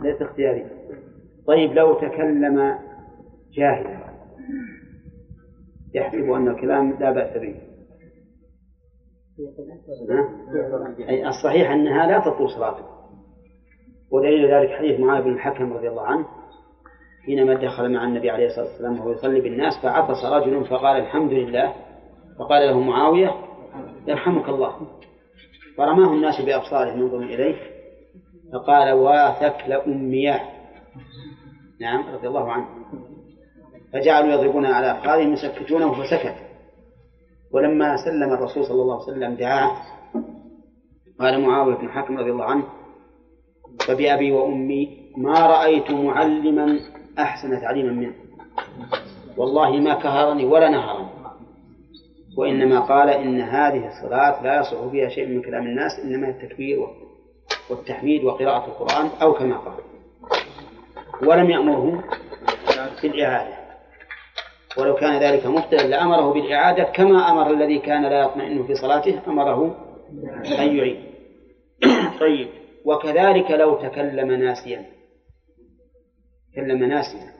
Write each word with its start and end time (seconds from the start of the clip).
ليس 0.00 0.22
اختياري. 0.22 0.66
طيب 1.46 1.72
لو 1.72 1.94
تكلم 1.94 2.78
جاهلا 3.52 4.06
يحسب 5.94 6.30
أن 6.30 6.48
الكلام 6.48 6.92
لا 7.00 7.10
بأس 7.10 7.36
به. 7.36 7.54
أي 11.08 11.28
الصحيح 11.28 11.70
أنها 11.70 12.06
لا 12.06 12.18
تطول 12.18 12.50
صلاته 12.50 12.84
ودليل 14.12 14.54
ذلك 14.54 14.70
حديث 14.70 15.00
معاذ 15.00 15.24
بن 15.24 15.32
الحكم 15.32 15.72
رضي 15.72 15.88
الله 15.88 16.06
عنه 16.06 16.26
حينما 17.26 17.54
دخل 17.54 17.92
مع 17.92 18.04
النبي 18.04 18.30
عليه 18.30 18.46
الصلاة 18.46 18.66
والسلام 18.66 19.00
وهو 19.00 19.12
يصلي 19.12 19.40
بالناس 19.40 19.72
فعطس 19.82 20.24
رجل 20.24 20.64
فقال 20.64 20.96
الحمد 20.96 21.32
لله 21.32 21.72
فقال 22.38 22.68
له 22.68 22.80
معاوية 22.80 23.30
يرحمك 24.06 24.48
الله. 24.48 24.76
فرماه 25.76 26.12
الناس 26.12 26.40
بأبصارهم 26.40 27.00
ينظرون 27.00 27.24
إليه 27.24 27.75
فقال 28.52 28.92
واثك 28.92 29.56
لأمياه 29.68 30.40
نعم 31.80 32.14
رضي 32.14 32.28
الله 32.28 32.52
عنه. 32.52 32.66
فجعلوا 33.92 34.32
يضربون 34.32 34.66
على 34.66 34.92
أفخاذهم 34.92 35.32
يسكتونه 35.32 35.92
فسكت. 35.92 36.34
ولما 37.52 37.96
سلم 37.96 38.32
الرسول 38.32 38.64
صلى 38.64 38.82
الله 38.82 38.94
عليه 38.94 39.12
وسلم 39.12 39.34
دعاه 39.34 39.76
قال 41.20 41.40
معاوية 41.40 41.74
بن 41.74 41.88
حكم 41.88 42.18
رضي 42.18 42.30
الله 42.30 42.44
عنه 42.44 42.64
فبأبي 43.88 44.32
وأمي 44.32 44.98
ما 45.16 45.46
رأيت 45.46 45.90
معلما 45.90 46.80
أحسن 47.18 47.60
تعليما 47.60 47.92
منه. 47.92 48.14
والله 49.36 49.70
ما 49.70 49.94
كهرني 49.94 50.44
ولا 50.44 50.68
نهرني. 50.68 51.08
وإنما 52.38 52.80
قال 52.80 53.10
إن 53.10 53.40
هذه 53.40 53.88
الصلاة 53.88 54.42
لا 54.42 54.60
يصح 54.60 54.88
فيها 54.90 55.08
شيء 55.08 55.28
من 55.28 55.42
كلام 55.42 55.66
الناس 55.66 55.92
إنما 56.04 56.28
التكبير 56.28 56.86
والتحميد 57.70 58.24
وقراءة 58.24 58.66
القرآن 58.66 59.10
أو 59.22 59.32
كما 59.32 59.56
قال. 59.56 59.80
ولم 61.28 61.50
يأمره 61.50 62.04
بالإعادة. 63.02 63.56
ولو 64.78 64.94
كان 64.94 65.20
ذلك 65.20 65.46
مبتلا 65.46 65.86
لأمره 65.86 66.32
بالإعادة 66.32 66.84
كما 66.84 67.30
أمر 67.30 67.50
الذي 67.50 67.78
كان 67.78 68.02
لا 68.02 68.22
يطمئن 68.22 68.66
في 68.66 68.74
صلاته 68.74 69.20
أمره 69.28 69.76
أن 70.58 70.76
يعيد. 70.76 71.04
طيب. 72.20 72.48
وكذلك 72.84 73.50
لو 73.50 73.76
تكلم 73.76 74.32
ناسيا. 74.32 74.86
تكلم 76.52 76.84
ناسيا. 76.84 77.32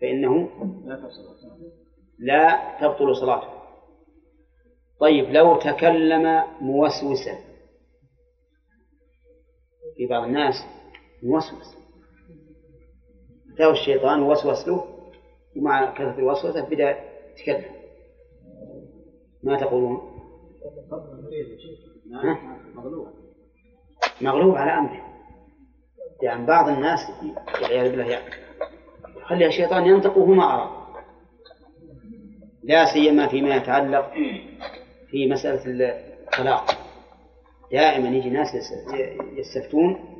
فإنه 0.00 0.48
لا 2.18 2.60
تبطل 2.80 3.16
صلاته. 3.16 3.48
طيب 5.00 5.30
لو 5.30 5.56
تكلم 5.56 6.42
موسوسا. 6.60 7.45
في 9.96 10.06
بعض 10.06 10.24
الناس 10.24 10.54
موسوس. 11.22 11.76
أتاه 13.54 13.70
الشيطان 13.70 14.22
ووسوس 14.22 14.68
له 14.68 14.84
ومع 15.56 15.94
كثرة 15.94 16.18
الوسوسة 16.18 16.60
بدأ 16.60 16.98
يتكلم. 17.36 17.76
ما 19.42 19.60
تقولون؟ 19.60 20.16
مغلوب 22.74 23.08
مغلوب 24.20 24.56
على 24.56 24.70
أمره. 24.70 25.06
يعني 26.22 26.46
بعض 26.46 26.68
الناس 26.68 26.98
والعياذ 27.62 27.90
بالله 27.90 28.10
يعني 29.30 29.46
الشيطان 29.46 29.86
ينطق 29.86 30.18
وهو 30.18 30.32
ما 30.32 30.44
أراد 30.44 30.86
لا 32.62 32.84
سيما 32.94 33.28
فيما 33.28 33.56
يتعلق 33.56 34.12
في 35.10 35.26
مسألة 35.26 35.60
الطلاق. 36.24 36.85
دائما 37.72 38.08
يجي 38.08 38.30
ناس 38.30 38.48
يستفتون 39.36 40.16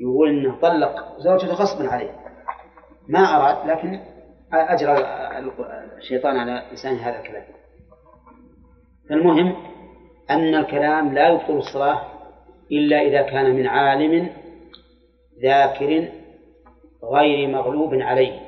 يقول 0.00 0.28
إنه 0.28 0.60
طلق 0.60 1.18
زوجته 1.18 1.52
غصبا 1.52 1.88
عليه. 1.88 2.10
ما 3.08 3.18
أراد 3.18 3.70
لكن 3.70 4.00
أجرى 4.52 4.98
الشيطان 5.98 6.36
على 6.36 6.62
لسان 6.72 6.94
هذا 6.94 7.20
الكلام. 7.20 7.44
فالمهم 9.08 9.56
أن 10.30 10.54
الكلام 10.54 11.14
لا 11.14 11.28
يبطل 11.28 11.56
الصلاة 11.56 12.00
إلا 12.72 13.00
إذا 13.00 13.22
كان 13.22 13.56
من 13.56 13.66
عالم 13.66 14.30
ذاكر 15.42 16.08
غير 17.04 17.48
مغلوب 17.48 17.94
عليه. 17.94 18.40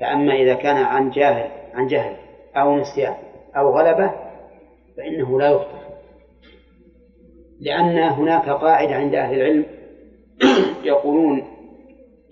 فأما 0.00 0.34
إذا 0.34 0.54
كان 0.54 0.76
عن 0.76 1.10
جاهل 1.10 1.50
عن 1.74 1.86
جهل 1.86 2.16
أو 2.56 2.78
نسيان 2.78 3.16
أو 3.56 3.78
غلبة 3.78 4.14
فإنه 4.96 5.38
لا 5.38 5.50
يبطل. 5.50 5.89
لأن 7.60 7.98
هناك 7.98 8.48
قاعدة 8.48 8.94
عند 8.94 9.14
أهل 9.14 9.34
العلم 9.34 9.66
يقولون 10.84 11.42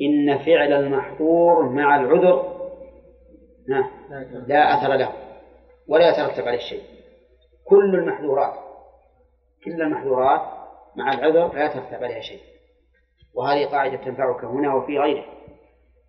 إن 0.00 0.38
فعل 0.38 0.72
المحظور 0.72 1.68
مع 1.68 1.96
العذر 1.96 2.58
لا 4.46 4.78
أثر 4.78 4.94
له 4.94 5.12
ولا 5.88 6.10
يترتب 6.10 6.48
عليه 6.48 6.58
شيء. 6.58 6.82
كل 7.64 7.94
المحظورات 7.94 8.54
كل 9.64 9.82
المحظورات 9.82 10.40
مع 10.96 11.12
العذر 11.12 11.54
لا 11.54 11.64
يترتب 11.64 12.04
عليها 12.04 12.20
شيء. 12.20 12.40
وهذه 13.34 13.66
قاعدة 13.66 13.96
تنفعك 13.96 14.44
هنا 14.44 14.74
وفي 14.74 14.98
غيره. 14.98 15.24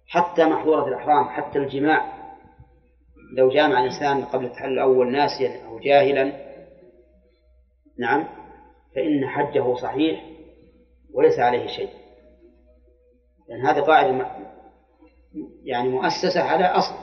حتى 0.08 0.46
محظورة 0.46 0.88
الإحرام 0.88 1.26
حتى 1.26 1.60
الجماع. 1.60 2.20
لو 3.38 3.50
جامع 3.50 3.80
الإنسان 3.80 4.26
قبل 4.26 4.46
التحلل 4.46 4.74
الأول 4.74 5.12
ناسيا 5.12 5.66
أو 5.68 5.80
جاهلا 5.80 6.34
نعم 8.00 8.28
فإن 9.00 9.28
حجه 9.28 9.76
صحيح 9.76 10.26
وليس 11.14 11.40
عليه 11.40 11.68
شيء. 11.68 11.90
لأن 13.50 13.66
هذه 13.66 13.80
قاعدة 13.80 14.28
يعني 15.64 15.90
مؤسسة 15.90 16.42
على 16.42 16.66
أصل 16.66 16.96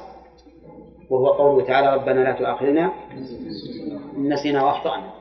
وهو 1.11 1.27
قوله 1.27 1.67
تعالى 1.67 1.95
ربنا 1.95 2.21
لا 2.21 2.33
تؤاخذنا 2.33 2.93
إن 4.17 4.33
نسينا 4.33 4.65
وأخطأنا. 4.65 5.13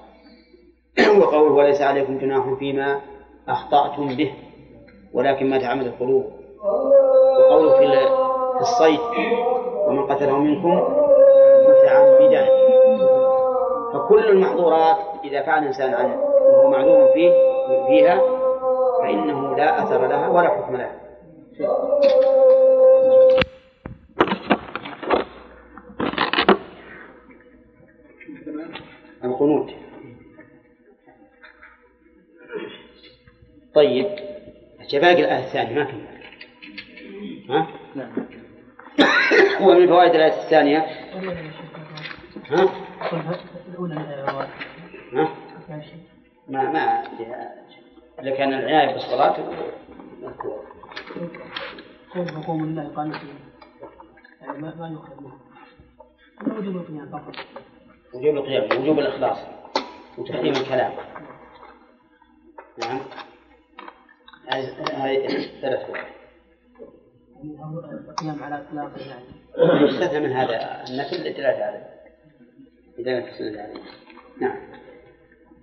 وقوله 1.19 1.51
وليس 1.51 1.81
عليكم 1.81 2.17
جناح 2.17 2.53
فيما 2.59 3.01
أخطأتم 3.47 4.15
به 4.15 4.33
ولكن 5.13 5.49
ما 5.49 5.57
تعمد 5.57 5.85
القلوب. 5.85 6.25
وقوله 7.39 7.77
في 8.53 8.61
الصيد 8.61 8.99
ومن 9.87 10.05
قتله 10.05 10.37
منكم 10.37 10.83
متعمدا. 11.69 12.47
فكل 13.93 14.29
المحظورات 14.29 14.97
إذا 15.23 15.41
فعل 15.41 15.61
الإنسان 15.61 15.93
عنه. 15.93 16.24
وهو 16.45 16.69
معلوم 16.69 17.13
فيه 17.13 17.31
فيها 17.87 18.21
فإنه 19.01 19.55
لا 19.55 19.83
أثر 19.83 20.07
لها 20.07 20.29
ولا 20.29 20.49
حكم 20.49 20.75
لها 20.75 20.95
القنوت 29.23 29.71
طيب 33.75 34.05
باقي 34.93 35.23
الآية 35.23 35.39
الثانية 35.39 35.75
ما 35.75 35.83
كمل 35.83 36.07
ها؟ 37.49 37.67
نعم 37.95 38.11
هو 39.61 39.73
من 39.73 39.87
فوائد 39.87 40.15
الآية 40.15 40.43
الثانية 40.43 40.77
ها؟ 42.49 42.69
ها؟ 45.13 45.29
ما 46.47 46.71
ما 46.71 47.03
إذا 48.19 48.35
كان 48.35 48.53
العناية 48.53 48.93
بالصلاة 48.93 49.35
مذكور 50.21 50.65
قوم 52.47 52.63
الله 52.63 52.91
يعني 54.41 54.57
ما 54.57 54.75
ما 54.75 54.89
منه. 55.19 55.39
وجوب 56.57 56.75
القيام 56.75 57.09
فقط. 57.09 57.35
وجوب 58.13 58.35
القيام 58.35 58.81
وجوب 58.81 58.99
الإخلاص 58.99 59.37
وتحريم 60.17 60.53
الكلام. 60.53 60.91
نعم. 62.77 62.99
هذه 64.47 65.27
ثلاث 65.61 65.87
فوائد 65.87 66.15
القيام 68.09 68.43
على 68.43 68.61
اطلاقه 68.61 69.01
يعني 69.01 69.25
يستثنى 69.83 70.19
من 70.19 70.31
هذا 70.31 70.83
النفل 70.89 71.15
للدلاله 71.15 71.63
عليه 71.65 71.89
لدلاله 72.97 73.29
السنة 73.31 73.61
عليه 73.61 73.81
نعم. 74.41 74.74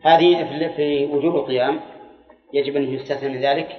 هذه 0.03 0.69
في 0.77 1.07
وجوب 1.07 1.37
القيام 1.37 1.81
يجب 2.53 2.77
أن 2.77 2.83
يستثنى 2.83 3.29
من 3.29 3.41
ذلك 3.41 3.77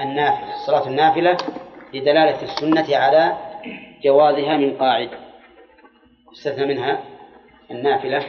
النافلة 0.00 0.54
الصلاة 0.54 0.88
النافلة 0.88 1.36
لدلالة 1.94 2.42
السنة 2.42 2.96
على 2.96 3.36
جوازها 4.04 4.56
من 4.56 4.76
قاعدة 4.76 5.18
يستثنى 6.32 6.66
منها 6.66 7.04
النافلة. 7.70 8.24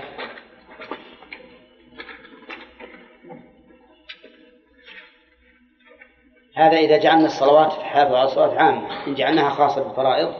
هذا 6.55 6.77
إذا 6.77 6.97
جعلنا 6.97 7.25
الصلوات 7.25 7.71
حافظ 7.71 8.13
على 8.13 8.25
الصلوات 8.25 8.57
عامة 8.57 9.07
إن 9.07 9.15
جعلناها 9.15 9.49
خاصة 9.49 9.83
بالفرائض 9.83 10.33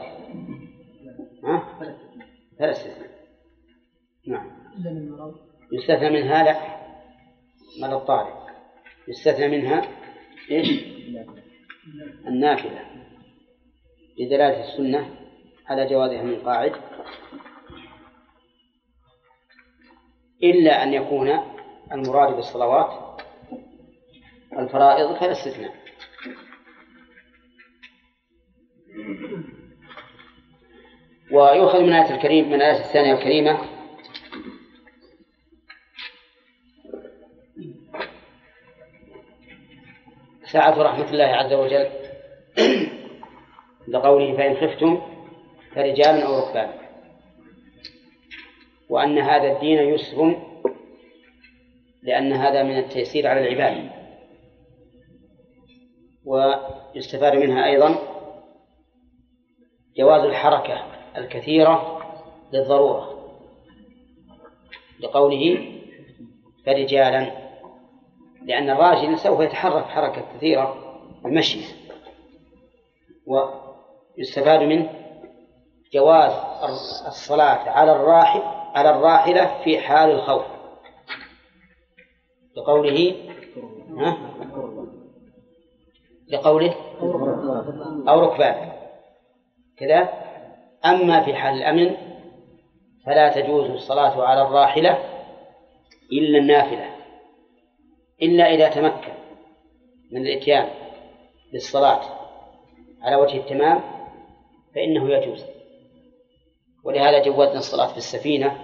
ها؟ 1.44 1.62
فلا 2.58 2.70
استثناء. 2.70 3.10
نعم. 4.26 4.50
يستثنى 5.72 6.10
منها 6.10 6.44
لا. 6.44 6.78
مدى 7.80 7.94
الطارئ 7.94 8.32
يستثنى 9.08 9.48
منها 9.48 9.82
إيش؟ 10.50 10.84
النافلة. 12.26 12.84
لدلالة 14.18 14.60
السنة 14.60 15.14
على 15.66 15.86
جوازها 15.86 16.22
من 16.22 16.40
قاعد. 16.40 16.72
إلا 20.42 20.82
أن 20.82 20.94
يكون 20.94 21.38
المراد 21.92 22.34
بالصلوات 22.34 23.22
الفرائض 24.58 25.16
فلا 25.16 25.32
استثناء. 25.32 25.74
ويؤخذ 31.32 31.82
من 31.82 31.92
آية 31.92 32.14
الكريم 32.14 32.48
من 32.48 32.54
الآية 32.54 32.80
الثانية 32.80 33.14
الكريمة 33.14 33.77
سعة 40.52 40.82
رحمة 40.82 41.10
الله 41.10 41.24
عز 41.24 41.52
وجل. 41.52 41.88
لقوله 43.88 44.36
فإن 44.36 44.56
خفتم 44.56 45.00
فرجال 45.74 46.22
أو 46.22 46.38
ركبان. 46.38 46.70
وأن 48.88 49.18
هذا 49.18 49.52
الدين 49.52 49.78
يسر 49.78 50.36
لأن 52.02 52.32
هذا 52.32 52.62
من 52.62 52.78
التيسير 52.78 53.26
على 53.26 53.40
العباد. 53.40 53.90
ويستفاد 56.24 57.36
منها 57.36 57.66
أيضا 57.66 57.98
جواز 59.96 60.24
الحركة 60.24 60.86
الكثيرة 61.16 62.02
للضرورة. 62.52 63.18
لقوله 65.00 65.72
فرجالا 66.66 67.47
لأن 68.42 68.70
الراجل 68.70 69.18
سوف 69.18 69.40
يتحرك 69.40 69.84
حركة 69.84 70.22
كثيرة 70.36 70.76
المشي. 71.26 71.60
ويستفاد 73.26 74.62
منه 74.62 74.90
جواز 75.92 76.32
الصلاة 77.06 77.70
على 77.70 77.92
الراحل 77.92 78.42
على 78.74 78.90
الراحلة 78.90 79.62
في 79.64 79.78
حال 79.78 80.10
الخوف. 80.10 80.44
لقوله؟ 82.56 83.14
لقوله 86.28 86.74
أو 88.08 88.20
ركبان. 88.20 88.72
كذا. 89.76 90.08
أما 90.86 91.24
في 91.24 91.34
حال 91.34 91.54
الأمن 91.54 91.96
فلا 93.06 93.40
تجوز 93.40 93.70
الصلاة 93.70 94.24
على 94.24 94.42
الراحلة 94.42 94.98
إلا 96.12 96.38
النافلة. 96.38 96.97
إلا 98.22 98.54
إذا 98.54 98.68
تمكن 98.68 99.12
من 100.12 100.26
الإتيان 100.26 100.68
بالصلاة 101.52 102.00
على 103.02 103.16
وجه 103.16 103.36
التمام 103.36 103.80
فإنه 104.74 105.10
يجوز. 105.10 105.44
ولهذا 106.84 107.22
جوزنا 107.22 107.58
الصلاة 107.58 107.86
في 107.86 107.96
السفينة 107.96 108.58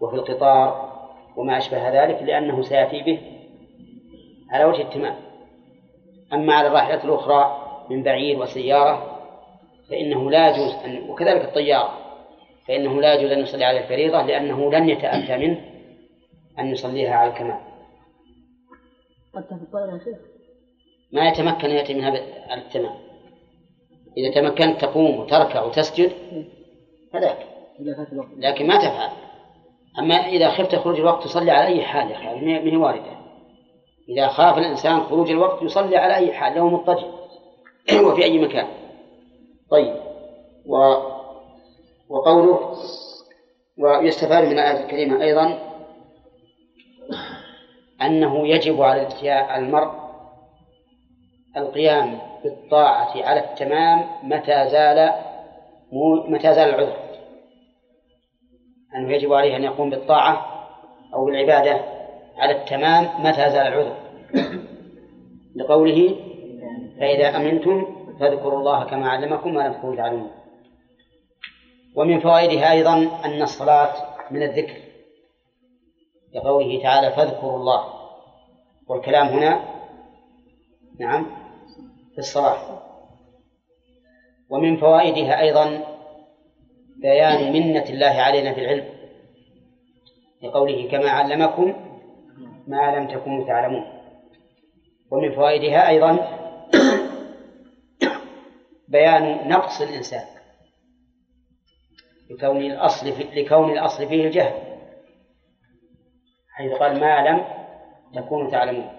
وفي 0.00 0.16
القطار 0.16 0.92
وما 1.36 1.58
أشبه 1.58 2.04
ذلك 2.04 2.22
لأنه 2.22 2.62
سيأتي 2.62 3.02
به 3.02 3.20
على 4.50 4.64
وجه 4.64 4.82
التمام. 4.82 5.16
أما 6.32 6.54
على 6.54 6.68
الراحلة 6.68 7.04
الأخرى 7.04 7.64
من 7.90 8.02
بعير 8.02 8.38
وسيارة 8.38 9.18
فإنه 9.90 10.30
لا 10.30 10.48
يجوز 10.48 10.74
أن 10.74 11.10
وكذلك 11.10 11.44
الطيارة 11.44 11.98
فإنه 12.68 13.00
لا 13.00 13.14
يجوز 13.14 13.30
أن 13.30 13.38
يصلي 13.38 13.64
على 13.64 13.78
الفريضة 13.78 14.22
لأنه 14.22 14.70
لن 14.70 14.88
يتأتى 14.88 15.36
منه 15.36 15.60
أن 16.58 16.70
يصليها 16.70 17.14
على 17.14 17.30
الكمال. 17.30 17.67
يا 19.92 19.98
شيخ 20.04 20.18
ما 21.12 21.28
يتمكن 21.28 21.70
يأتي 21.70 21.94
منها 21.94 22.10
على 22.48 22.62
التمام 22.62 22.94
إذا 24.16 24.34
تمكنت 24.34 24.80
تقوم 24.80 25.20
وتركع 25.20 25.62
وتسجد 25.62 26.12
فذاك. 27.12 27.38
فات 27.96 28.12
الوقت. 28.12 28.28
لكن 28.36 28.66
ما 28.66 28.76
تفعل. 28.78 29.10
أما 29.98 30.14
إذا 30.14 30.50
خفت 30.50 30.76
خروج 30.76 30.98
الوقت 30.98 31.24
تصلي 31.24 31.50
على 31.50 31.66
أي 31.66 31.82
حال 31.82 32.10
يا 32.10 32.16
أخي؟ 32.16 32.26
ما 32.26 32.72
هي 32.72 32.76
واردة. 32.76 33.18
إذا 34.08 34.28
خاف 34.28 34.58
الإنسان 34.58 35.00
خروج 35.00 35.30
الوقت 35.30 35.62
يصلي 35.62 35.96
على 35.96 36.14
أي 36.14 36.32
حال 36.32 36.54
له 36.54 36.68
مضطجع. 36.68 37.06
وفي 38.06 38.24
أي 38.24 38.38
مكان. 38.38 38.66
طيب. 39.70 39.96
و 40.66 40.76
وقوله 42.08 42.76
ويستفاد 43.78 44.44
من 44.44 44.52
الآية 44.52 44.84
الكريمة 44.84 45.22
أيضا 45.22 45.67
أنه 48.02 48.48
يجب 48.48 48.82
على 48.82 49.08
المرء 49.56 49.90
القيام 51.56 52.18
بالطاعة 52.44 53.24
على 53.24 53.40
التمام 53.40 54.04
متى 54.22 54.68
زال 54.70 55.12
متى 56.28 56.54
زال 56.54 56.68
العذر. 56.68 56.96
أنه 58.94 59.12
يجب 59.12 59.32
عليه 59.32 59.56
أن 59.56 59.64
يقوم 59.64 59.90
بالطاعة 59.90 60.46
أو 61.14 61.24
بالعبادة 61.24 61.80
على 62.36 62.52
التمام 62.52 63.08
متى 63.18 63.50
زال 63.50 63.66
العذر. 63.66 63.96
لقوله 65.56 66.16
فإذا 67.00 67.36
أمنتم 67.36 67.86
فاذكروا 68.20 68.58
الله 68.58 68.84
كما 68.84 69.08
علمكم 69.08 69.54
ما 69.54 69.60
لم 69.60 69.72
تكونوا 69.72 69.96
تعلمون. 69.96 70.30
ومن 71.96 72.20
فوائدها 72.20 72.72
أيضا 72.72 72.94
أن 73.24 73.42
الصلاة 73.42 73.94
من 74.30 74.42
الذكر. 74.42 74.87
لقوله 76.34 76.82
تعالى 76.82 77.12
فاذكروا 77.12 77.56
الله. 77.56 77.94
والكلام 78.88 79.26
هنا 79.26 79.64
نعم 81.00 81.26
في 82.12 82.18
الصلاة. 82.18 82.82
ومن 84.50 84.76
فوائدها 84.76 85.40
أيضا 85.40 85.84
بيان 86.96 87.52
منة 87.52 87.84
الله 87.84 88.06
علينا 88.06 88.54
في 88.54 88.60
العلم 88.60 88.84
لقوله 90.42 90.88
كما 90.90 91.10
علمكم 91.10 91.74
ما 92.66 92.96
لم 92.96 93.08
تكونوا 93.08 93.46
تعلمون. 93.46 93.84
ومن 95.10 95.34
فوائدها 95.34 95.88
أيضا 95.88 96.38
بيان 98.88 99.48
نقص 99.48 99.80
الإنسان 99.80 100.24
لكون 102.30 102.56
الأصل 102.56 103.08
لكون 103.34 103.70
الأصل 103.70 104.08
فيه 104.08 104.26
الجهل. 104.26 104.67
حيث 106.58 106.72
قال 106.72 107.00
ما 107.00 107.28
لم 107.28 107.44
تكونوا 108.14 108.50
تعلمون. 108.50 108.90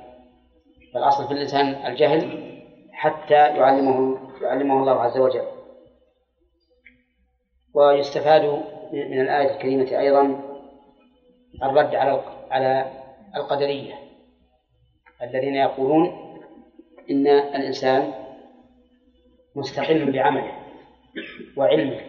فالأصل 0.93 1.27
في 1.27 1.34
الإنسان 1.34 1.67
الجهل 1.67 2.50
حتى 2.91 3.34
يعلمه 3.34 4.17
يعلمه 4.41 4.79
الله 4.79 5.01
عز 5.01 5.17
وجل. 5.17 5.48
ويستفاد 7.74 8.43
من 8.93 9.22
الآية 9.22 9.55
الكريمة 9.55 10.00
أيضا 10.00 10.41
الرد 11.63 11.95
على 11.95 12.24
على 12.51 12.91
القدرية. 13.36 13.93
الذين 15.22 15.55
يقولون 15.55 16.05
إن 17.10 17.27
الإنسان 17.27 18.13
مستقل 19.55 20.12
بعمله 20.12 20.51
وعلمه. 21.57 22.01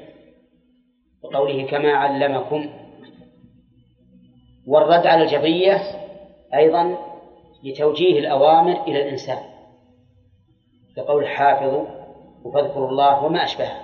وقوله 1.23 1.67
كما 1.67 1.93
علمكم 1.93 2.71
والرد 4.71 5.07
على 5.07 5.23
الجبرية 5.23 5.81
أيضا 6.55 6.99
لتوجيه 7.65 8.19
الأوامر 8.19 8.83
إلى 8.83 9.03
الإنسان 9.03 9.39
كقول 10.97 11.29
حافظوا 11.29 11.87
وفاذكروا 12.45 12.89
الله 12.89 13.25
وما 13.25 13.45
أشبهه 13.45 13.81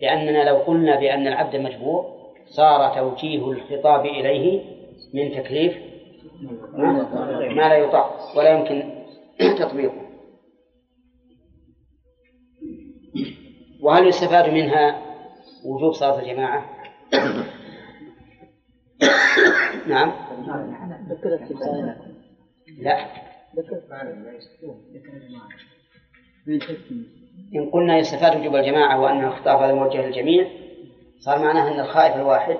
لأننا 0.00 0.48
لو 0.48 0.56
قلنا 0.56 1.00
بأن 1.00 1.26
العبد 1.26 1.56
مجبور 1.56 2.04
صار 2.46 2.94
توجيه 2.94 3.50
الخطاب 3.50 4.06
إليه 4.06 4.62
من 5.14 5.32
تكليف 5.42 5.78
ما 7.56 7.68
لا 7.68 7.76
يطاق 7.76 8.38
ولا 8.38 8.50
يمكن 8.50 9.04
تطبيقه 9.58 10.04
وهل 13.82 14.06
يستفاد 14.08 14.48
منها 14.48 15.00
وجوب 15.64 15.92
صلاة 15.92 16.18
الجماعة؟ 16.20 16.70
نعم. 19.86 20.12
لا. 22.78 23.06
إن 27.54 27.70
قلنا 27.70 27.98
يستفاد 27.98 28.36
وجوب 28.36 28.56
الجماعة 28.56 29.00
وأن 29.00 29.24
الخطاب 29.24 29.62
هذا 29.62 29.74
موجه 29.74 30.06
للجميع 30.06 30.48
صار 31.18 31.38
معناه 31.38 31.74
أن 31.74 31.80
الخائف 31.80 32.16
الواحد 32.16 32.58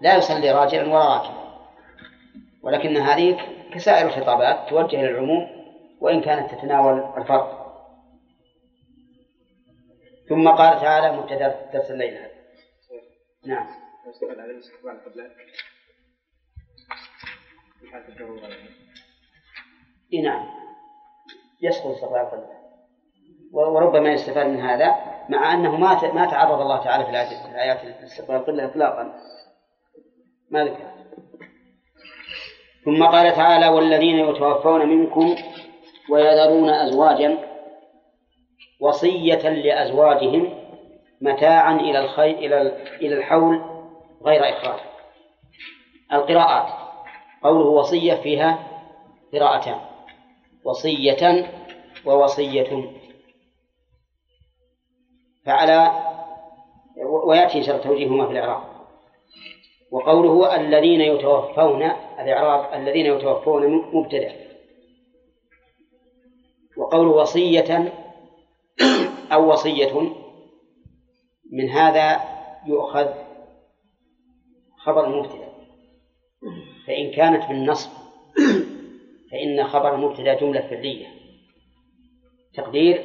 لا 0.00 0.16
يصلي 0.16 0.50
راجلا 0.50 0.82
ولا 0.82 1.14
راكبا. 1.14 1.46
ولكن 2.62 2.96
هذه 2.96 3.38
كسائر 3.74 4.06
الخطابات 4.06 4.68
توجه 4.70 5.02
للعموم 5.02 5.46
وإن 6.00 6.20
كانت 6.20 6.54
تتناول 6.54 7.04
الفرق. 7.16 7.66
ثم 10.28 10.48
قال 10.48 10.80
تعالى 10.80 11.16
مبتدأ 11.16 11.70
درس 11.72 11.90
الليل. 11.90 12.14
هذا 12.14 12.30
نعم. 13.46 13.85
السؤال 14.08 14.40
على 14.40 14.50
الاستقبال 14.50 15.04
قبل 15.04 15.30
حالة 17.92 18.08
الضرورة 18.08 18.48
إي 20.12 20.22
نعم. 20.22 20.46
يسقط 21.62 21.86
استقبال 21.86 22.20
القبلة 22.20 22.56
وربما 23.52 24.12
يستفاد 24.12 24.46
من 24.46 24.60
هذا 24.60 24.94
مع 25.28 25.54
أنه 25.54 25.76
ما 25.76 26.12
ما 26.12 26.30
تعرض 26.30 26.60
الله 26.60 26.84
تعالى 26.84 27.04
في 27.04 27.10
الايات 27.50 28.02
استقبال 28.02 28.36
القبلة 28.36 28.64
اطلاقا. 28.64 29.12
ما 30.50 30.64
ذكر. 30.64 30.96
ثم 32.84 33.04
قال 33.04 33.34
تعالى 33.34 33.68
والذين 33.68 34.18
يتوفون 34.18 34.88
منكم 34.88 35.36
ويذرون 36.10 36.70
ازواجا 36.70 37.38
وصية 38.80 39.48
لأزواجهم 39.48 40.66
متاعا 41.20 41.74
إلى 41.74 41.98
الخير 41.98 42.38
إلى 42.38 42.62
إلى 43.00 43.14
الحول 43.14 43.75
غير 44.24 44.48
إخراج 44.48 44.80
القراءات 46.12 46.86
قوله 47.42 47.66
وصية 47.66 48.14
فيها 48.14 48.68
قراءتان. 49.32 49.80
وصية 50.64 51.50
ووصية. 52.06 52.92
فعلى 55.44 56.02
ويأتي 57.26 57.62
شرط 57.62 57.82
توجيههما 57.82 58.26
في 58.26 58.32
الإعراب. 58.32 58.62
وقوله 59.90 60.56
الذين 60.56 61.00
يتوفون 61.00 61.82
الإعراب 62.18 62.80
الذين 62.80 63.06
يتوفون 63.06 63.82
مبتدأ. 63.92 64.32
وقوله 66.76 67.10
وصية 67.10 67.92
أو 69.32 69.52
وصية 69.52 70.12
من 71.52 71.70
هذا 71.70 72.20
يؤخذ 72.66 73.25
خبر 74.86 75.06
المبتدأ 75.06 75.48
فإن 76.86 77.10
كانت 77.10 77.48
بالنصب 77.48 77.90
فإن 79.30 79.64
خبر 79.64 79.94
المبتدأ 79.94 80.34
جملة 80.34 80.60
فعلية. 80.60 81.06
تقدير 82.54 83.02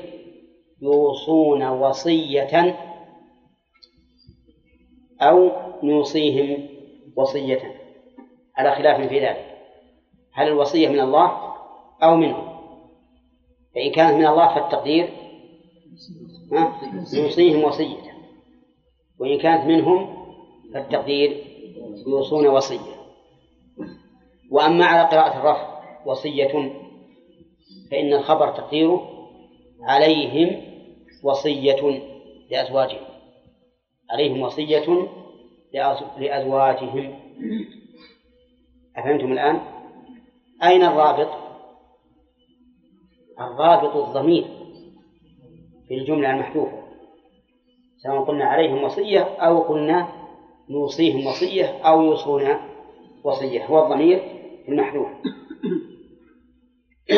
يوصون 0.81 1.63
وصية 1.63 2.77
أو 5.21 5.51
نوصيهم 5.83 6.67
وصية. 7.15 7.81
على 8.57 8.75
خلاف 8.75 9.09
في 9.09 9.19
ذلك. 9.19 9.57
هل 10.33 10.47
الوصية 10.47 10.89
من 10.89 10.99
الله 10.99 11.55
أو 12.03 12.15
منه؟ 12.15 12.51
فإن 13.75 13.91
كانت 13.91 14.13
من 14.13 14.25
الله 14.25 14.55
فالتقدير 14.55 15.09
يوصيهم 17.13 17.63
وصية. 17.63 18.11
وإن 19.19 19.39
كانت 19.39 19.65
منهم 19.65 20.21
فالتقدير 20.73 21.50
يوصون 22.07 22.47
وصية 22.47 23.01
وأما 24.51 24.85
على 24.85 25.09
قراءة 25.09 25.39
الرفع 25.39 25.81
وصية 26.05 26.73
فإن 27.91 28.13
الخبر 28.13 28.51
تقديره 28.51 29.07
عليهم 29.81 30.61
وصية 31.23 32.01
لأزواجهم 32.51 33.05
عليهم 34.11 34.41
وصية 34.41 35.07
لأزواجهم 36.17 37.19
أفهمتم 38.97 39.31
الآن؟ 39.31 39.61
أين 40.63 40.83
الرابط؟ 40.83 41.29
الرابط 43.39 43.95
الضمير 43.95 44.45
في 45.87 45.93
الجملة 45.93 46.31
المحذوفة 46.31 46.81
سواء 47.97 48.23
قلنا 48.23 48.45
عليهم 48.45 48.83
وصية 48.83 49.19
أو 49.19 49.59
قلنا 49.59 50.20
نوصيهم 50.71 51.25
وصية 51.25 51.65
أو 51.65 52.01
يوصون 52.01 52.57
وصية 53.23 53.65
هو 53.65 53.85
الضمير 53.85 54.21
المحذوف. 54.67 55.07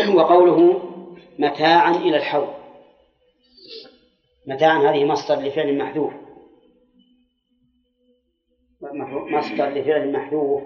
وقوله 0.16 0.80
متاعا 1.40 1.92
إلى 1.92 2.18
الحول 2.18 2.48
متاعا 4.48 4.78
هذه 4.78 5.06
مصدر 5.06 5.36
لفعل 5.36 5.78
محذوف. 5.78 6.14
مصدر 9.12 9.70
لفعل 9.70 10.12
محذوف. 10.12 10.62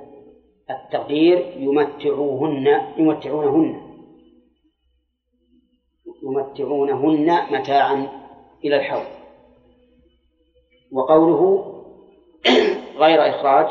التقدير 0.70 1.54
يمتعوهن 1.58 2.82
يمتعونهن. 2.98 3.88
يمتعونهن 6.24 7.54
متاعا 7.54 8.10
إلى 8.66 8.76
الحول 8.76 9.06
وقوله 10.92 11.74
غير 12.98 13.30
إخراج 13.30 13.68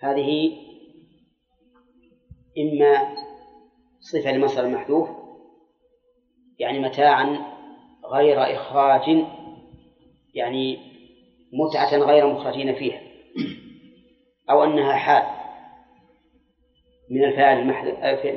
هذه 0.00 0.52
إما 2.58 3.14
صفة 4.00 4.32
لمصدر 4.32 4.64
المحذوف 4.64 5.08
يعني 6.58 6.78
متاعا 6.78 7.38
غير 8.12 8.54
إخراج 8.54 9.24
يعني 10.34 10.78
متعة 11.52 11.96
غير 11.96 12.26
مخرجين 12.26 12.74
فيها 12.74 13.00
أو 14.50 14.64
أنها 14.64 14.92
حال 14.92 15.38
من 17.10 17.24
الفاعل 17.24 17.64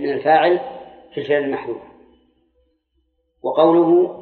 من 0.02 0.12
الفاعل 0.12 0.60
في 1.14 1.22
الفعل 1.22 1.44
المحذوف. 1.44 1.82
وقوله 3.44 4.18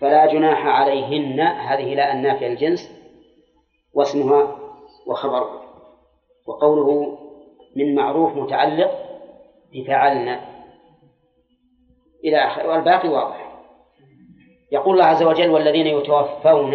فلا 0.00 0.26
جناح 0.26 0.66
عليهن 0.66 1.40
هذه 1.40 1.94
لا 1.94 2.12
النافية 2.12 2.46
الجنس 2.46 2.93
واسمها 3.94 4.58
وخبرها 5.06 5.64
وقوله 6.46 7.18
من 7.76 7.94
معروف 7.94 8.36
متعلق 8.36 8.90
بفعلنا. 9.72 10.54
إلى 12.24 12.36
آخره 12.36 12.68
والباقي 12.68 13.08
واضح. 13.08 13.60
يقول 14.72 14.94
الله 14.94 15.04
عز 15.04 15.22
وجل 15.22 15.50
والذين 15.50 15.86
يتوفون 15.86 16.74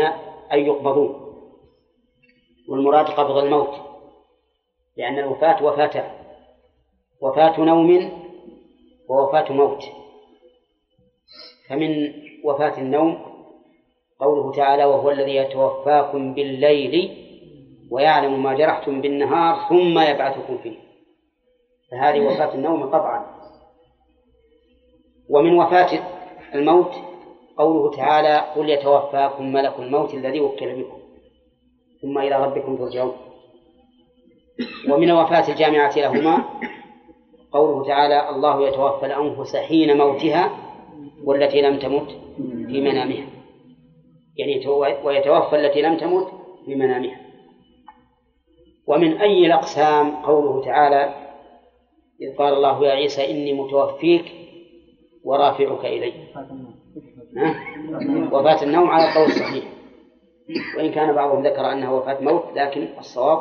أي 0.52 0.68
يقبضون. 0.68 1.36
والمراد 2.70 3.06
قبض 3.06 3.38
الموت. 3.38 3.74
لأن 4.98 5.20
الوفاة 5.20 5.64
وفاتان 5.64 6.12
وفاة 7.22 7.60
نوم 7.60 8.12
ووفاة 9.10 9.52
موت. 9.52 9.84
فمن 11.70 12.14
وفاة 12.44 12.78
النوم 12.78 13.29
قوله 14.20 14.52
تعالى 14.52 14.86
وهو 14.86 15.10
الذي 15.10 15.36
يتوفاكم 15.36 16.34
بالليل 16.34 17.12
ويعلم 17.92 18.44
ما 18.44 18.54
جرحتم 18.54 19.02
بالنهار 19.02 19.70
ثم 19.70 20.00
يبعثكم 20.00 20.58
فيه. 20.58 20.78
فهذه 21.92 22.20
وفاة 22.20 22.56
النوم 22.56 22.84
قطعا. 22.84 23.26
ومن 25.30 25.54
وفاة 25.54 26.00
الموت 26.56 26.92
قوله 27.58 27.92
تعالى 27.92 28.38
قل 28.56 28.70
يتوفاكم 28.70 29.52
ملك 29.52 29.80
الموت 29.80 30.14
الذي 30.14 30.40
وكل 30.40 30.76
بكم 30.76 31.00
ثم 32.02 32.18
إلى 32.18 32.46
ربكم 32.46 32.78
ترجعون. 32.78 33.16
ومن 34.90 35.12
وفاة 35.12 35.52
الجامعة 35.52 35.98
لهما 35.98 36.44
قوله 37.52 37.88
تعالى 37.88 38.30
الله 38.30 38.68
يتوفى 38.68 39.06
الأنفس 39.06 39.56
حين 39.56 39.98
موتها 39.98 40.52
والتي 41.24 41.62
لم 41.62 41.80
تمت 41.80 42.10
في 42.38 42.82
منامها. 42.82 43.39
يعني 44.40 44.68
ويتوفى 45.04 45.56
التي 45.56 45.82
لم 45.82 45.98
تمت 45.98 46.28
في 46.66 46.76
منامها 46.76 47.20
ومن 48.88 49.18
أي 49.18 49.46
الأقسام 49.46 50.16
قوله 50.26 50.66
تعالى 50.66 51.14
إذ 52.22 52.36
قال 52.38 52.54
الله 52.54 52.86
يا 52.86 52.92
عيسى 52.92 53.32
إني 53.32 53.54
متوفيك 53.54 54.26
ورافعك 55.24 55.86
إلي. 55.86 56.14
وفاة 58.32 58.64
النوم 58.64 58.90
على 58.90 59.10
القول 59.10 59.26
الصحيح. 59.26 59.64
وإن 60.78 60.92
كان 60.92 61.16
بعضهم 61.16 61.48
ذكر 61.48 61.72
أنها 61.72 61.92
وفاة 61.92 62.22
موت 62.22 62.44
لكن 62.56 62.88
الصواب 63.00 63.40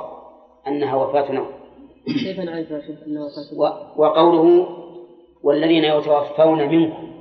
أنها 0.67 0.97
وفاة 0.97 1.33
نوم. 1.33 1.50
كيف 2.07 2.40
نعرف 2.40 2.73
أنها 3.07 3.25
وفاة 3.25 3.95
وقوله 3.97 4.69
والذين 5.43 5.85
يتوفون 5.85 6.69
منكم. 6.69 7.17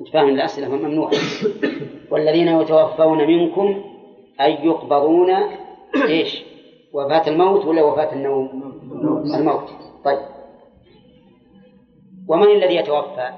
أنت 0.00 0.08
فاهم 0.08 0.28
الأسئلة 0.28 0.68
ممنوعة 0.68 1.12
والذين 2.10 2.48
يتوفون 2.48 3.26
منكم 3.26 3.84
أي 4.40 4.66
يقبضون 4.66 5.30
إيش؟ 6.08 6.44
وفاة 6.92 7.28
الموت 7.28 7.64
ولا 7.64 7.82
وفاة 7.82 8.12
النوم؟ 8.12 8.48
الموت. 9.34 9.70
طيب. 10.04 10.18
ومن 12.28 12.46
الذي 12.46 12.76
يتوفى؟ 12.76 13.34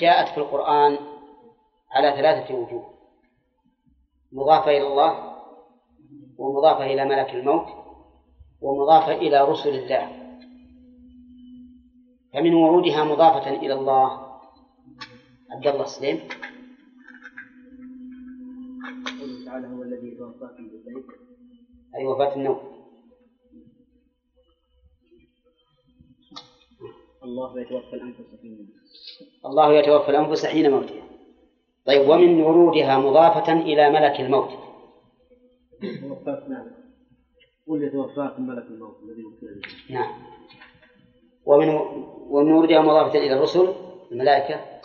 جاءت 0.00 0.28
في 0.28 0.38
القرآن 0.38 0.98
على 1.90 2.16
ثلاثة 2.16 2.54
وجوه. 2.54 2.90
مضافة 4.32 4.70
إلى 4.70 4.86
الله 4.86 5.32
ومضافة 6.38 6.86
إلى 6.86 7.04
ملك 7.04 7.34
الموت 7.34 7.66
ومضافة 8.60 9.12
إلى 9.12 9.44
رسل 9.44 9.74
الله. 9.74 10.08
فمن 12.32 12.54
ورودها 12.54 13.04
مضافة 13.04 13.50
إلى 13.50 13.74
الله 13.74 14.27
عبد 15.50 15.66
الله 15.66 15.84
سليم. 15.84 16.18
قوله 19.20 19.44
تعالى 19.44 19.66
هو 19.66 19.82
الذي 19.82 20.10
توفاكم 20.18 20.68
بالليل 20.68 21.04
أي 21.96 22.06
وفاة 22.06 22.36
النوم. 22.36 22.78
الله 27.24 27.60
يتوفى 27.60 27.96
الأنفس 27.96 28.26
حين 28.42 28.52
موتها 28.58 28.82
الله 29.46 29.72
يتوفى 29.72 30.10
الأنفس 30.10 30.46
حين 30.46 30.70
موتها 30.70 31.08
طيب 31.86 32.08
ومن 32.08 32.40
ورودها 32.40 32.98
مضافة 32.98 33.52
إلى 33.52 33.90
ملك 33.90 34.20
الموت. 34.20 34.50
نعم 36.48 36.70
قل 37.66 37.82
يتوفاكم 37.82 38.46
ملك 38.46 38.66
الموت 38.66 38.96
الذي 39.02 39.22
نعم. 39.90 40.22
ومن 41.46 41.68
ومن 42.30 42.52
ورودها 42.52 42.80
مضافة 42.80 43.18
إلى 43.18 43.34
الرسل 43.34 43.74
الملائكة. 44.12 44.78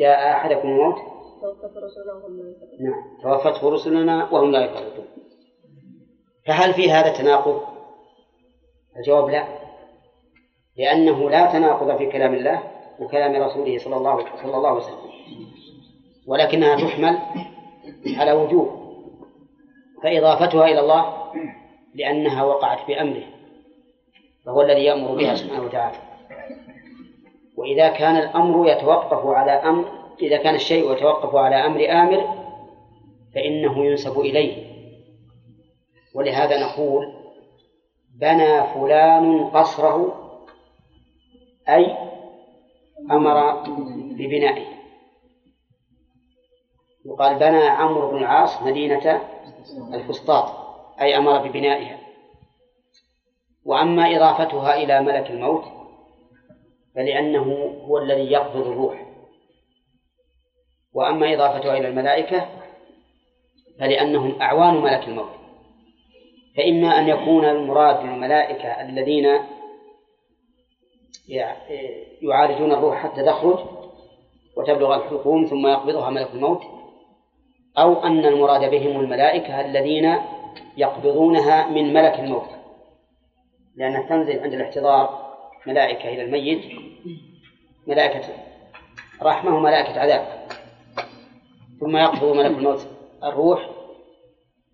جاء 0.00 0.30
أحدكم 0.30 0.68
الموت؟ 0.68 0.94
نعم. 2.80 3.18
توفته 3.22 3.70
رسلنا 3.70 4.32
وهم 4.32 4.50
لا 4.50 4.64
يفرطون 4.64 5.06
فهل 6.46 6.74
في 6.74 6.90
هذا 6.90 7.18
تناقض؟ 7.18 7.62
الجواب 8.96 9.28
لا. 9.28 9.46
لأنه 10.76 11.30
لا 11.30 11.52
تناقض 11.52 11.98
في 11.98 12.06
كلام 12.06 12.34
الله 12.34 12.62
وكلام 13.00 13.42
رسوله 13.42 13.78
صلى 13.78 13.96
الله 13.96 14.24
صلى 14.42 14.56
الله 14.56 14.68
عليه 14.68 14.80
وسلم. 14.80 15.10
ولكنها 16.26 16.76
تحمل 16.76 17.18
على 18.16 18.32
وجوه. 18.32 18.86
فإضافتها 20.02 20.64
إلى 20.64 20.80
الله 20.80 21.32
لأنها 21.94 22.44
وقعت 22.44 22.86
بأمره 22.88 23.24
فهو 24.46 24.62
الذي 24.62 24.84
يأمر 24.84 25.14
بها 25.14 25.34
سبحانه 25.34 25.64
وتعالى. 25.64 25.96
وإذا 27.56 27.88
كان 27.88 28.16
الأمر 28.16 28.68
يتوقف 28.68 29.26
على 29.26 29.50
أمر 29.50 30.06
إذا 30.22 30.36
كان 30.36 30.54
الشيء 30.54 30.92
يتوقف 30.92 31.34
على 31.34 31.66
أمر 31.66 31.90
آمر 31.90 32.46
فإنه 33.34 33.84
ينسب 33.84 34.20
إليه. 34.20 34.66
ولهذا 36.14 36.66
نقول 36.66 37.12
بنى 38.20 38.62
فلان 38.74 39.48
قصره 39.48 40.22
أي 41.68 41.96
أمر 43.10 43.62
ببنائه. 44.18 44.66
يقال 47.06 47.38
بنى 47.38 47.62
عمرو 47.62 48.10
بن 48.10 48.16
العاص 48.16 48.62
مدينة 48.62 49.20
الفسطاط 49.94 50.52
أي 51.00 51.16
أمر 51.16 51.48
ببنائها. 51.48 51.98
وأما 53.64 54.16
إضافتها 54.16 54.76
إلى 54.76 55.00
ملك 55.00 55.30
الموت 55.30 55.75
فلأنه 56.96 57.74
هو 57.88 57.98
الذي 57.98 58.32
يقبض 58.32 58.66
الروح. 58.66 59.06
وأما 60.94 61.34
إضافتها 61.34 61.78
إلى 61.78 61.88
الملائكة 61.88 62.48
فلأنهم 63.78 64.42
أعوان 64.42 64.74
ملك 64.74 65.08
الموت. 65.08 65.30
فإما 66.56 66.98
أن 66.98 67.08
يكون 67.08 67.44
المراد 67.44 67.96
بالملائكة 67.96 68.68
الذين 68.68 69.40
يعالجون 72.22 72.72
الروح 72.72 73.02
حتى 73.02 73.22
تخرج 73.22 73.58
وتبلغ 74.56 74.94
الحلقوم 74.94 75.44
ثم 75.44 75.66
يقبضها 75.66 76.10
ملك 76.10 76.30
الموت 76.34 76.62
أو 77.78 78.04
أن 78.04 78.24
المراد 78.24 78.70
بهم 78.70 79.00
الملائكة 79.00 79.60
الذين 79.60 80.16
يقبضونها 80.76 81.68
من 81.68 81.92
ملك 81.92 82.20
الموت. 82.20 82.48
لأنها 83.76 84.08
تنزل 84.08 84.40
عند 84.40 84.54
الاحتضار 84.54 85.25
ملائكة 85.66 86.08
إلى 86.08 86.22
الميت 86.22 86.64
ملائكة 87.86 88.28
رحمة 89.22 89.56
وملائكة 89.56 90.00
عذاب. 90.00 90.48
ثم 91.80 91.96
يقبض 91.96 92.36
ملك 92.36 92.58
الموت 92.58 92.86
الروح 93.24 93.70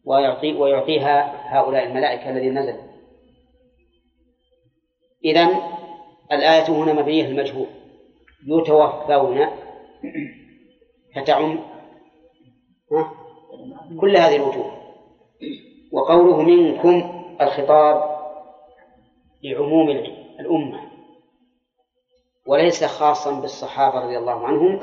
ويعطي 0.04 0.52
ويعطيها 0.52 1.42
هؤلاء 1.58 1.86
الملائكة 1.86 2.30
الذين 2.30 2.58
نزلوا 2.58 2.92
إذن 5.24 5.56
الآية 6.32 6.68
هنا 6.68 6.92
مبنية 6.92 7.24
المجهول. 7.24 7.66
يتوفون 8.46 9.46
فتعم 11.14 11.58
كل 14.00 14.16
هذه 14.16 14.36
الوجوه. 14.36 14.82
وقوله 15.92 16.42
منكم 16.42 17.24
الخطاب 17.40 18.12
لعموم 19.42 19.90
الأمة 20.42 20.80
وليس 22.46 22.84
خاصا 22.84 23.40
بالصحابة 23.40 24.00
رضي 24.04 24.18
الله 24.18 24.46
عنهم 24.46 24.80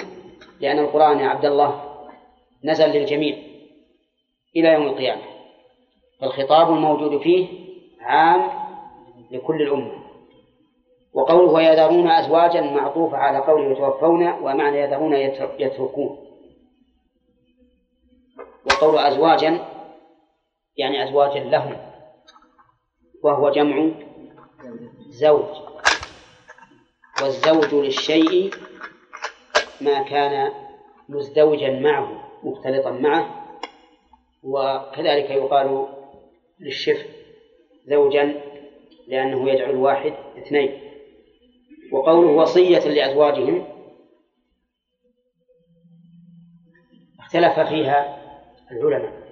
لأن 0.59 0.79
القرآن 0.79 1.19
يا 1.19 1.27
عبد 1.27 1.45
الله 1.45 1.83
نزل 2.63 2.89
للجميع 2.89 3.37
إلى 4.55 4.73
يوم 4.73 4.83
القيامة. 4.83 5.21
فالخطاب 6.21 6.69
الموجود 6.69 7.21
فيه 7.21 7.47
عام 8.01 8.49
لكل 9.31 9.61
الأمة. 9.61 9.99
وقوله 11.13 11.51
ويذرون 11.51 12.07
أزواجا 12.07 12.61
معطوف 12.61 13.13
على 13.13 13.37
قوله 13.37 13.71
يتوفون 13.71 14.27
ومعنى 14.27 14.77
يذرون 14.77 15.13
يتركون. 15.59 16.17
وقول 18.65 18.97
أزواجا 18.97 19.65
يعني 20.77 21.03
أزواجا 21.03 21.39
لهم 21.39 21.77
وهو 23.23 23.49
جمع 23.49 23.91
زوج. 25.09 25.45
والزوج 27.21 27.73
للشيء 27.73 28.53
ما 29.81 30.03
كان 30.03 30.51
مزدوجا 31.09 31.79
معه 31.79 32.29
مختلطا 32.43 32.91
معه. 32.91 33.45
وكذلك 34.43 35.29
يقال 35.29 35.87
للشف 36.59 37.07
زوجا 37.85 38.41
لأنه 39.07 39.49
يجعل 39.49 39.69
الواحد 39.69 40.13
اثنين. 40.37 40.79
وقوله 41.91 42.27
وصية 42.27 42.87
لأزواجهم 42.87 43.67
اختلف 47.19 47.59
فيها 47.59 48.19
العلماء. 48.71 49.29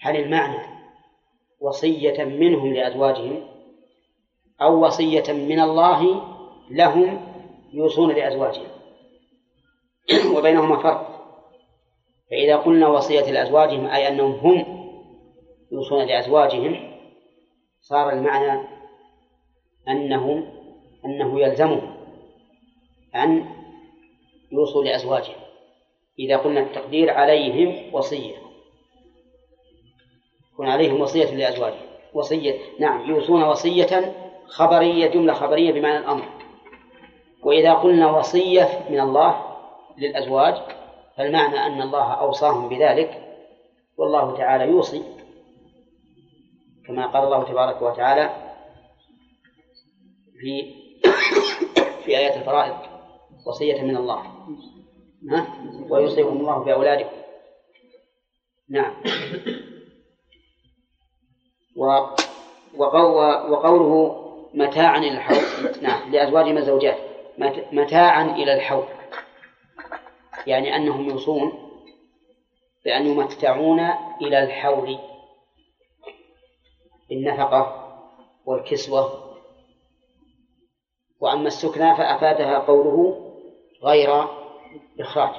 هل 0.00 0.16
المعنى 0.16 0.74
وصية 1.60 2.24
منهم 2.24 2.74
لأزواجهم؟ 2.74 3.53
أو 4.62 4.86
وصية 4.86 5.32
من 5.32 5.60
الله 5.60 6.22
لهم 6.70 7.34
يوصون 7.72 8.14
لأزواجهم. 8.14 8.68
وبينهما 10.36 10.82
فرق. 10.82 11.14
فإذا 12.30 12.56
قلنا 12.56 12.88
وصية 12.88 13.30
لأزواجهم 13.30 13.86
أي 13.86 14.08
أنهم 14.08 14.32
هم 14.32 14.84
يوصون 15.72 16.06
لأزواجهم 16.06 16.98
صار 17.80 18.10
المعنى 18.10 18.68
أنهم 19.88 20.50
أنه 21.04 21.40
يلزمهم 21.40 21.96
أن 23.14 23.46
يوصوا 24.52 24.84
لأزواجهم. 24.84 25.44
إذا 26.18 26.36
قلنا 26.36 26.60
التقدير 26.60 27.10
عليهم 27.10 27.94
وصية. 27.94 28.34
يكون 30.52 30.68
عليهم 30.68 31.00
وصية 31.00 31.34
لأزواجهم. 31.34 31.86
وصية 32.14 32.58
نعم 32.78 33.10
يوصون 33.10 33.42
وصية 33.42 34.23
خبرية 34.46 35.06
جملة 35.06 35.32
خبرية 35.32 35.72
بمعنى 35.72 35.98
الأمر. 35.98 36.24
وإذا 37.44 37.74
قلنا 37.74 38.10
وصية 38.10 38.86
من 38.90 39.00
الله 39.00 39.56
للأزواج 39.98 40.54
فالمعنى 41.16 41.66
أن 41.66 41.82
الله 41.82 42.12
أوصاهم 42.12 42.68
بذلك 42.68 43.38
والله 43.98 44.36
تعالى 44.36 44.64
يوصي 44.64 45.02
كما 46.86 47.06
قال 47.06 47.24
الله 47.24 47.44
تبارك 47.44 47.82
وتعالى 47.82 48.30
في 50.40 50.74
في 52.04 52.18
آيات 52.18 52.36
الفرائض 52.36 52.76
وصية 53.46 53.82
من 53.82 53.96
الله. 53.96 54.22
ها؟ 55.30 55.46
ويوصيكم 55.88 56.36
الله 56.36 56.58
بأولادكم. 56.58 57.16
نعم. 58.70 58.94
وقوله 63.46 64.23
متاعا 64.54 64.98
إلى 64.98 65.10
الحول 65.10 65.72
نعم 65.82 66.12
لأزواجهم 66.12 66.56
الزوجات 66.56 66.98
متاعا 67.72 68.22
إلى 68.22 68.54
الحول 68.54 68.86
يعني 70.46 70.76
أنهم 70.76 71.10
يوصون 71.10 71.64
بأن 72.84 73.06
يمتعون 73.06 73.80
إلى 74.20 74.44
الحول 74.44 74.98
بالنفقة 77.08 77.84
والكسوة. 78.46 79.24
وأما 81.20 81.46
السكنى 81.46 81.96
فأفادها 81.96 82.58
قوله 82.58 83.20
غير 83.82 84.24
إخراج. 85.00 85.34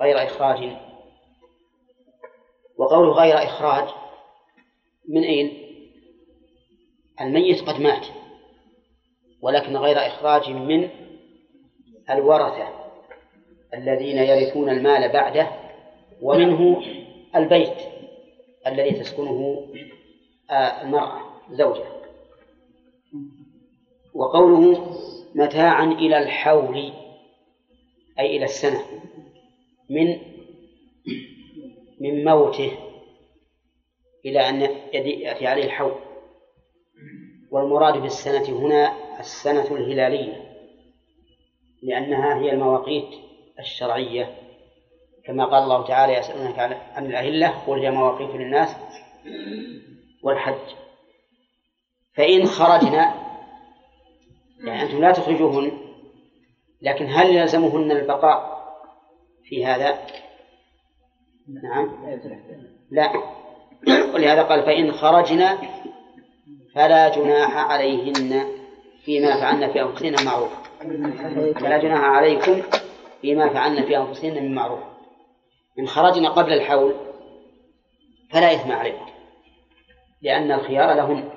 غير 0.00 0.22
إخراج. 0.24 0.76
وقوله 2.76 3.12
غير 3.12 3.36
إخراج 3.36 3.88
من 5.08 5.24
أين؟ 5.24 5.63
الميت 7.20 7.60
قد 7.60 7.80
مات 7.80 8.06
ولكن 9.42 9.76
غير 9.76 9.98
إخراج 9.98 10.50
من 10.50 10.88
الورثة 12.10 12.68
الذين 13.74 14.18
يرثون 14.18 14.68
المال 14.68 15.12
بعده 15.12 15.48
ومنه 16.22 16.82
البيت 17.36 17.76
الذي 18.66 18.90
تسكنه 18.90 19.66
آه، 20.50 20.82
المرأة 20.82 21.20
زوجة 21.50 21.84
وقوله 24.14 24.86
متاعا 25.34 25.84
إلى 25.84 26.18
الحول 26.18 26.92
أي 28.18 28.36
إلى 28.36 28.44
السنة 28.44 28.84
من 29.90 30.18
من 32.00 32.24
موته 32.24 32.72
إلى 34.26 34.48
أن 34.48 34.60
يأتي 34.94 35.46
عليه 35.46 35.64
الحول. 35.64 35.94
والمراد 37.54 38.02
بالسنة 38.02 38.58
هنا 38.58 38.92
السنة 39.20 39.76
الهلالية 39.76 40.54
لأنها 41.82 42.38
هي 42.38 42.52
المواقيت 42.52 43.08
الشرعية. 43.58 44.34
كما 45.26 45.44
قال 45.44 45.62
الله 45.62 45.86
تعالى 45.86 46.12
يسألونك 46.12 46.58
عن 46.94 47.06
الأهلة 47.06 47.48
قل 47.66 47.78
هي 47.78 47.90
مواقيت 47.90 48.30
للناس 48.30 48.76
والحج. 50.22 50.74
فإن 52.16 52.46
خرجنا 52.46 53.14
يعني 54.64 54.82
أنتم 54.82 55.00
لا 55.00 55.12
تخرجوهن 55.12 55.72
لكن 56.82 57.06
هل 57.06 57.36
يلزمهن 57.36 57.90
البقاء 57.90 58.64
في 59.44 59.66
هذا؟ 59.66 59.98
نعم. 61.62 62.06
لا. 62.90 63.12
ولهذا 64.14 64.42
قال 64.42 64.62
فإن 64.62 64.92
خرجنا 64.92 65.58
فلا 66.74 67.08
جناح 67.08 67.56
عليهن 67.56 68.46
فيما 69.04 69.40
فعلن 69.40 69.72
في 69.72 69.82
أنفسهن 69.82 70.24
معروف. 70.24 70.52
فلا 71.60 71.78
جناح 71.78 72.00
عليكم 72.00 72.62
فيما 73.20 73.48
فعلن 73.48 73.82
في 73.82 73.96
أنفسهن 73.96 74.42
من 74.42 74.54
معروف. 74.54 74.80
إن 75.78 75.86
خرجنا 75.86 76.28
قبل 76.28 76.52
الحول 76.52 76.94
فلا 78.30 78.54
إثم 78.54 78.72
عليكم 78.72 79.06
لأن 80.22 80.52
الخيار 80.52 80.94
لهن. 80.94 81.30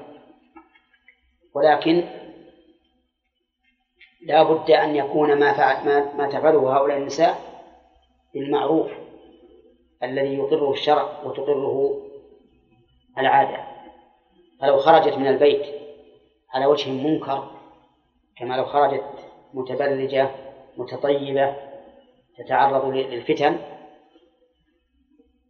ولكن 1.55 2.03
لا 4.21 4.43
بد 4.43 4.71
أن 4.71 4.95
يكون 4.95 5.39
ما, 5.39 5.53
فعل 5.53 5.85
ما, 5.85 6.13
ما 6.13 6.27
تفعله 6.27 6.77
هؤلاء 6.77 6.97
النساء 6.97 7.39
بالمعروف 8.33 8.91
الذي 10.03 10.33
يقره 10.33 10.71
الشرع 10.71 11.23
وتقره 11.23 12.01
العادة. 13.17 13.66
فلو 14.61 14.77
خرجت 14.77 15.17
من 15.17 15.27
البيت 15.27 15.65
على 16.53 16.65
وجه 16.65 16.89
منكر 16.89 17.51
كما 18.37 18.53
لو 18.55 18.65
خرجت 18.65 19.03
متبرجة 19.53 20.29
متطيبة 20.77 21.55
تتعرض 22.37 22.85
للفتن 22.85 23.59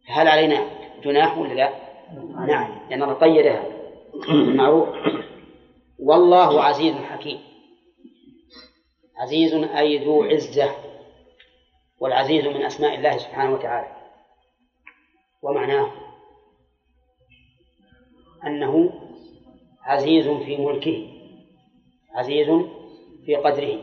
فهل 0.08 0.28
علينا 0.28 0.70
جناح 1.02 1.38
ولا 1.38 1.54
لا؟ 1.54 1.72
نعم 2.46 2.88
لأن 2.90 3.02
الله 3.02 3.14
قيدها 3.14 3.64
بالمعروف 4.28 4.88
والله 5.98 6.62
عزيز 6.62 6.94
حكيم. 6.94 7.40
عزيز 9.16 9.54
أي 9.54 10.04
ذو 10.04 10.22
عزة 10.22 10.70
والعزيز 12.00 12.46
من 12.46 12.62
أسماء 12.62 12.94
الله 12.94 13.16
سبحانه 13.16 13.54
وتعالى. 13.54 13.96
ومعناه 15.42 15.92
أنه 18.46 18.90
عزيز 19.82 20.28
في 20.28 20.56
ملكه 20.56 21.08
عزيز 22.14 22.46
في 23.26 23.36
قدره 23.36 23.82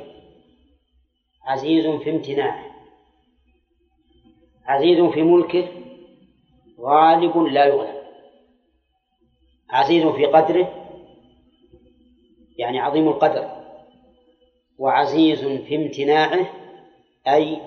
عزيز 1.46 1.88
في 1.88 2.10
امتناعه 2.10 2.66
عزيز 4.66 5.00
في 5.02 5.24
ملكه 5.24 5.68
غالب 6.80 7.38
لا 7.38 7.66
يغلب 7.66 7.96
عزيز 9.70 10.06
في 10.06 10.26
قدره 10.26 10.86
يعني 12.58 12.80
عظيم 12.80 13.08
القدر 13.08 13.66
وعزيز 14.78 15.46
في 15.46 15.76
امتناعه 15.76 16.48
أي 17.28 17.62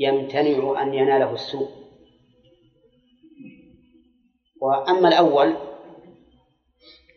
يمتنع 0.00 0.82
أن 0.82 0.94
يناله 0.94 1.34
السوء. 1.34 1.68
وأما 4.60 5.08
الأول 5.08 5.56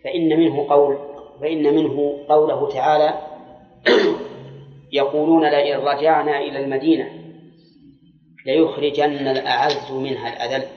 فإن 0.03 0.39
منه 0.39 0.69
قول 0.69 0.97
فإن 1.41 1.75
منه 1.75 2.25
قوله 2.29 2.69
تعالى 2.69 3.13
يقولون 4.91 5.49
لئن 5.49 5.79
رجعنا 5.79 6.39
إلى 6.39 6.59
المدينة 6.59 7.19
ليخرجن 8.45 9.27
الأعز 9.27 9.91
منها 9.91 10.33
الأذل. 10.33 10.67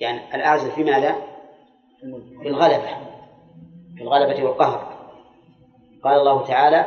يعني 0.00 0.34
الأعز 0.34 0.68
في 0.68 0.84
ماذا؟ 0.84 1.16
في 2.42 2.48
الغلبة 2.48 2.88
في 3.96 4.02
الغلبة 4.02 4.44
والقهر. 4.44 4.96
قال 6.04 6.20
الله 6.20 6.46
تعالى 6.46 6.86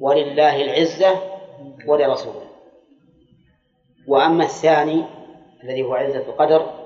ولله 0.00 0.62
العزة 0.62 1.20
ولرسوله. 1.86 2.44
وأما 4.08 4.44
الثاني 4.44 5.04
الذي 5.64 5.82
هو 5.82 5.94
عزة 5.94 6.18
القدر 6.18 6.83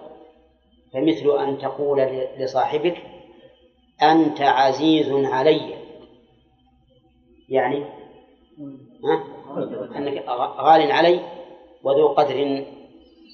فمثل 0.93 1.39
أن 1.39 1.59
تقول 1.59 2.01
لصاحبك 2.39 2.97
أنت 4.03 4.41
عزيز 4.41 5.13
علي. 5.13 5.75
يعني 7.49 7.85
ها؟ 9.05 9.25
أنك 9.97 10.25
غال 10.59 10.93
علي 10.93 11.21
وذو 11.83 12.09
قدر 12.09 12.65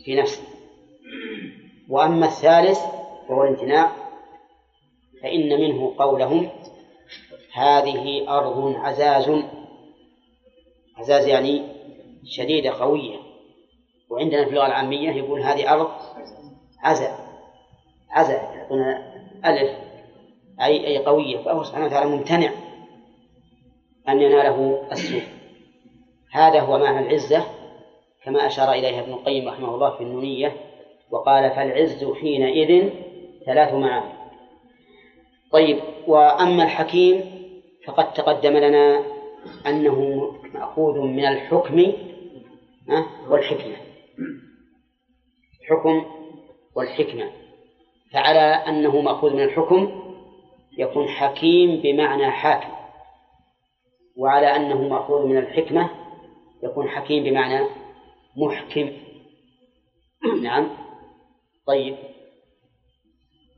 في 0.04 0.14
نفسي 0.14 0.42
وأما 1.88 2.26
الثالث 2.26 2.78
وهو 3.28 3.42
الامتناع 3.44 3.92
فإن 5.22 5.60
منه 5.60 5.94
قولهم 5.98 6.50
هذه 7.52 8.28
أرض 8.38 8.74
عزاز. 8.76 9.42
عزاز 10.96 11.26
يعني 11.26 11.62
شديدة 12.24 12.70
قوية. 12.70 13.16
وعندنا 14.10 14.44
في 14.44 14.50
اللغة 14.50 14.66
العامية 14.66 15.10
يقول 15.10 15.42
هذه 15.42 15.72
أرض 15.72 15.90
عزا 16.82 17.23
عزا 18.14 18.34
يعطونا 18.34 19.14
ألف 19.46 19.70
أي 20.60 20.86
أي 20.86 20.98
قوية. 20.98 21.38
فهو 21.38 21.62
سبحانه 21.62 21.86
وتعالى 21.86 22.10
ممتنع 22.10 22.50
أن 24.08 24.20
يناله 24.20 24.88
السوء. 24.92 25.22
هذا 26.32 26.60
هو 26.60 26.78
معنى 26.78 27.06
العزة 27.06 27.44
كما 28.24 28.46
أشار 28.46 28.72
إليها 28.72 29.00
ابن 29.00 29.12
القيم 29.12 29.48
رحمه 29.48 29.74
الله 29.74 29.90
في 29.96 30.02
النونية 30.02 30.56
وقال 31.10 31.50
فالعز 31.50 32.04
حينئذ 32.20 32.90
ثلاث 33.46 33.74
معاني 33.74 34.12
طيب 35.52 35.80
وأما 36.06 36.64
الحكيم 36.64 37.24
فقد 37.86 38.12
تقدم 38.12 38.56
لنا 38.56 39.04
أنه 39.66 40.30
مأخوذ 40.54 41.00
من 41.00 41.26
الحكم 41.26 41.92
والحكمة. 43.28 43.76
الحكم 45.62 46.04
والحكمة. 46.74 47.30
فعلى 48.14 48.40
أنه 48.40 49.00
مأخوذ 49.00 49.32
من 49.32 49.44
الحكم 49.44 50.02
يكون 50.78 51.08
حكيم 51.08 51.80
بمعنى 51.82 52.30
حاكم 52.30 52.72
وعلى 54.16 54.56
أنه 54.56 54.88
مأخوذ 54.88 55.26
من 55.26 55.38
الحكمة 55.38 55.90
يكون 56.62 56.88
حكيم 56.88 57.24
بمعنى 57.24 57.66
محكم. 58.36 58.90
نعم. 60.42 60.70
طيب. 61.66 61.96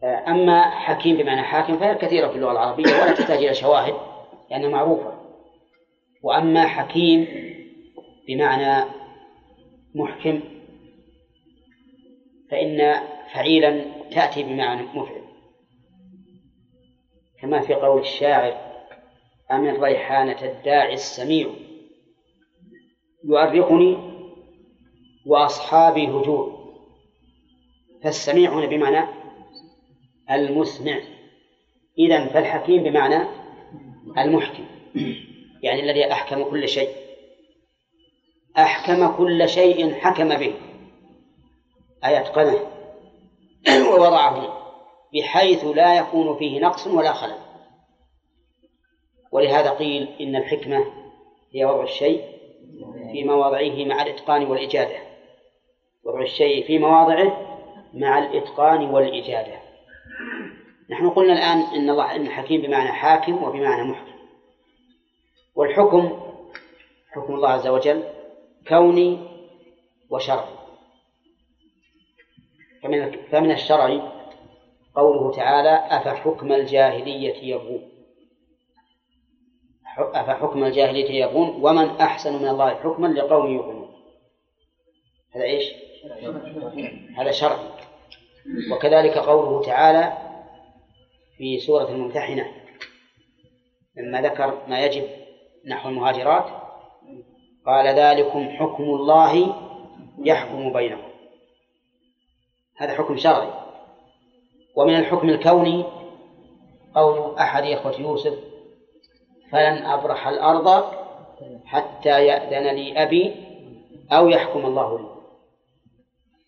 أما 0.04 0.70
حكيم 0.70 1.16
بمعنى 1.16 1.42
حاكم 1.42 1.78
فهي 1.78 1.94
كثيرة 1.94 2.28
في 2.28 2.36
اللغة 2.36 2.52
العربية 2.52 2.86
ولا 2.86 3.14
تحتاج 3.14 3.38
إلى 3.38 3.54
شواهد 3.54 3.94
لأنها 4.50 4.68
معروفة. 4.68 5.12
وأما 6.22 6.66
حكيم 6.66 7.26
بمعنى 8.28 8.90
محكم 9.94 10.40
فإن 12.50 13.00
فعيلا 13.32 13.95
تأتي 14.10 14.42
بمعنى 14.42 14.82
مفعل. 14.82 15.22
كما 17.40 17.60
في 17.60 17.74
قول 17.74 18.00
الشاعر 18.00 18.66
أمن 19.52 19.82
ريحانة 19.82 20.42
الداعي 20.42 20.94
السميع؟ 20.94 21.50
يؤرقني 23.24 23.98
وأصحابي 25.26 26.08
هجور 26.08 26.56
فالسميع 28.02 28.52
هنا 28.52 28.66
بمعنى 28.66 29.08
المسمع. 30.30 31.00
إذا 31.98 32.26
فالحكيم 32.26 32.82
بمعنى 32.82 33.28
المحكم. 34.18 34.64
يعني 35.62 35.80
الذي 35.80 36.12
أحكم 36.12 36.44
كل 36.44 36.68
شيء. 36.68 36.88
أحكم 38.58 39.16
كل 39.16 39.48
شيء 39.48 39.94
حكم 39.94 40.28
به. 40.28 40.54
أي 42.04 42.20
أتقنه 42.20 42.75
ووضعه 43.90 44.66
بحيث 45.14 45.64
لا 45.64 45.98
يكون 45.98 46.38
فيه 46.38 46.60
نقص 46.60 46.86
ولا 46.86 47.12
خلل. 47.12 47.38
ولهذا 49.32 49.70
قيل 49.70 50.08
إن 50.20 50.36
الحكمة 50.36 50.86
هي 51.54 51.64
وضع 51.64 51.82
الشيء 51.82 52.24
في 53.12 53.24
مواضعه 53.24 53.84
مع 53.84 54.02
الإتقان 54.02 54.44
والإجادة. 54.44 54.96
وضع 56.04 56.22
الشيء 56.22 56.66
في 56.66 56.78
مواضعه 56.78 57.46
مع 57.94 58.18
الإتقان 58.18 58.90
والإجادة. 58.90 59.60
نحن 60.90 61.10
قلنا 61.10 61.32
الآن 61.32 61.58
إن 61.58 61.90
الله 61.90 62.16
إن 62.16 62.28
حكيم 62.28 62.62
بمعنى 62.62 62.92
حاكم 62.92 63.44
وبمعنى 63.44 63.90
محكم. 63.90 64.16
والحكم 65.54 66.20
حكم 67.12 67.34
الله 67.34 67.48
عز 67.48 67.66
وجل 67.66 68.04
كوني 68.68 69.18
وشرعي. 70.10 70.55
فمن 72.82 73.26
فمن 73.30 73.50
الشرع 73.50 74.12
قوله 74.94 75.32
تعالى 75.32 75.86
أفحكم 75.90 76.52
الجاهلية 76.52 77.54
يبغون 77.54 77.96
أفحكم 79.98 80.64
الجاهلية 80.64 81.24
يبغون 81.24 81.64
ومن 81.64 81.90
أحسن 81.90 82.42
من 82.42 82.48
الله 82.48 82.74
حكما 82.74 83.06
لقوم 83.06 83.54
يؤمنون. 83.54 83.88
هذا 85.34 85.44
إيش؟ 85.44 85.72
هذا 87.16 87.30
شرع. 87.30 87.56
وكذلك 88.72 89.18
قوله 89.18 89.62
تعالى 89.62 90.18
في 91.38 91.58
سورة 91.58 91.90
الممتحنة 91.90 92.52
لما 93.96 94.22
ذكر 94.22 94.66
ما 94.68 94.84
يجب 94.84 95.04
نحو 95.66 95.88
المهاجرات 95.88 96.46
قال 97.66 97.86
ذلكم 97.86 98.48
حكم 98.48 98.82
الله 98.82 99.54
يحكم 100.24 100.72
بينكم. 100.72 101.05
هذا 102.78 102.94
حكم 102.94 103.16
شرعي. 103.16 103.50
ومن 104.76 104.96
الحكم 104.96 105.28
الكوني 105.28 105.84
قول 106.94 107.36
أحد 107.38 107.64
إخوة 107.64 108.00
يوسف 108.00 108.34
فلن 109.52 109.82
أبرح 109.82 110.28
الأرض 110.28 110.84
حتى 111.64 112.26
يأذن 112.26 112.74
لي 112.74 113.02
أبي 113.02 113.34
أو 114.12 114.28
يحكم 114.28 114.66
الله 114.66 114.98
لي. 114.98 115.08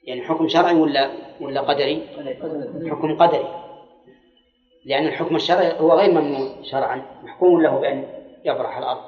يعني 0.05 0.23
حكم 0.23 0.49
شرعي 0.49 0.75
ولا 0.75 1.11
ولا 1.41 1.61
قدري؟ 1.61 2.07
حكم 2.91 3.17
قدري. 3.17 3.65
لأن 4.85 5.07
الحكم 5.07 5.37
الشرعي 5.37 5.81
هو 5.81 5.93
غير 5.93 6.11
ممنوع 6.11 6.49
شرعا 6.63 7.03
محكوم 7.23 7.63
له 7.63 7.81
بأن 7.81 8.05
يبرح 8.45 8.79
الأرض. 8.79 9.05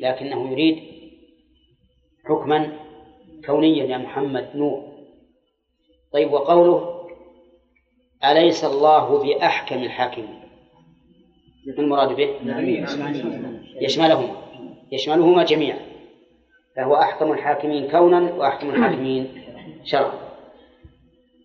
لكنه 0.00 0.50
يريد 0.50 0.82
حكما 2.24 2.78
كونيا 3.46 3.84
يا 3.84 3.98
محمد 3.98 4.50
نور 4.54 4.91
طيب 6.12 6.32
وقوله 6.32 7.06
أليس 8.24 8.64
الله 8.64 9.18
بأحكم 9.18 9.76
الحاكمين 9.76 10.42
المراد 11.78 12.16
به؟ 12.16 12.30
يشملهما. 13.80 14.36
يشملهما 14.92 15.44
جميعا. 15.44 15.78
فهو 16.76 16.94
أحكم 16.94 17.32
الحاكمين 17.32 17.90
كونا 17.90 18.34
وأحكم 18.34 18.70
الحاكمين 18.70 19.44
شرعا. 19.84 20.18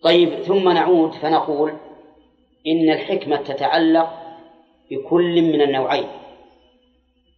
طيب 0.04 0.30
ثم 0.30 0.70
نعود 0.70 1.12
فنقول 1.12 1.74
إن 2.68 2.90
الحكمة 2.90 3.38
تتعلق 3.38 4.10
بكل 4.92 5.42
من 5.42 5.62
النوعين 5.62 6.08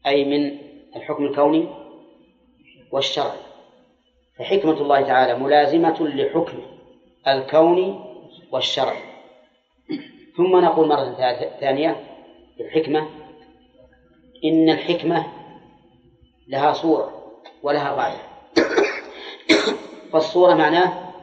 أي 0.08 0.26
من 0.26 0.58
الحكم 0.96 1.26
الكوني 1.26 1.68
والشرعي. 2.92 3.40
فحكمة 4.38 4.82
الله 4.82 5.02
تعالى 5.02 5.40
ملازمة 5.40 6.08
لحكمه. 6.08 6.79
الكوني 7.28 8.00
والشرعي 8.52 9.10
ثم 10.38 10.58
نقول 10.58 10.88
مرة 10.88 11.14
ثانية 11.60 12.04
الحكمة. 12.60 13.10
إن 14.44 14.70
الحكمة 14.70 15.26
لها 16.48 16.74
صورة 16.74 17.34
ولها 17.64 17.92
غاية. 17.92 18.30
فالصورة 20.14 20.54
معناه 20.54 21.14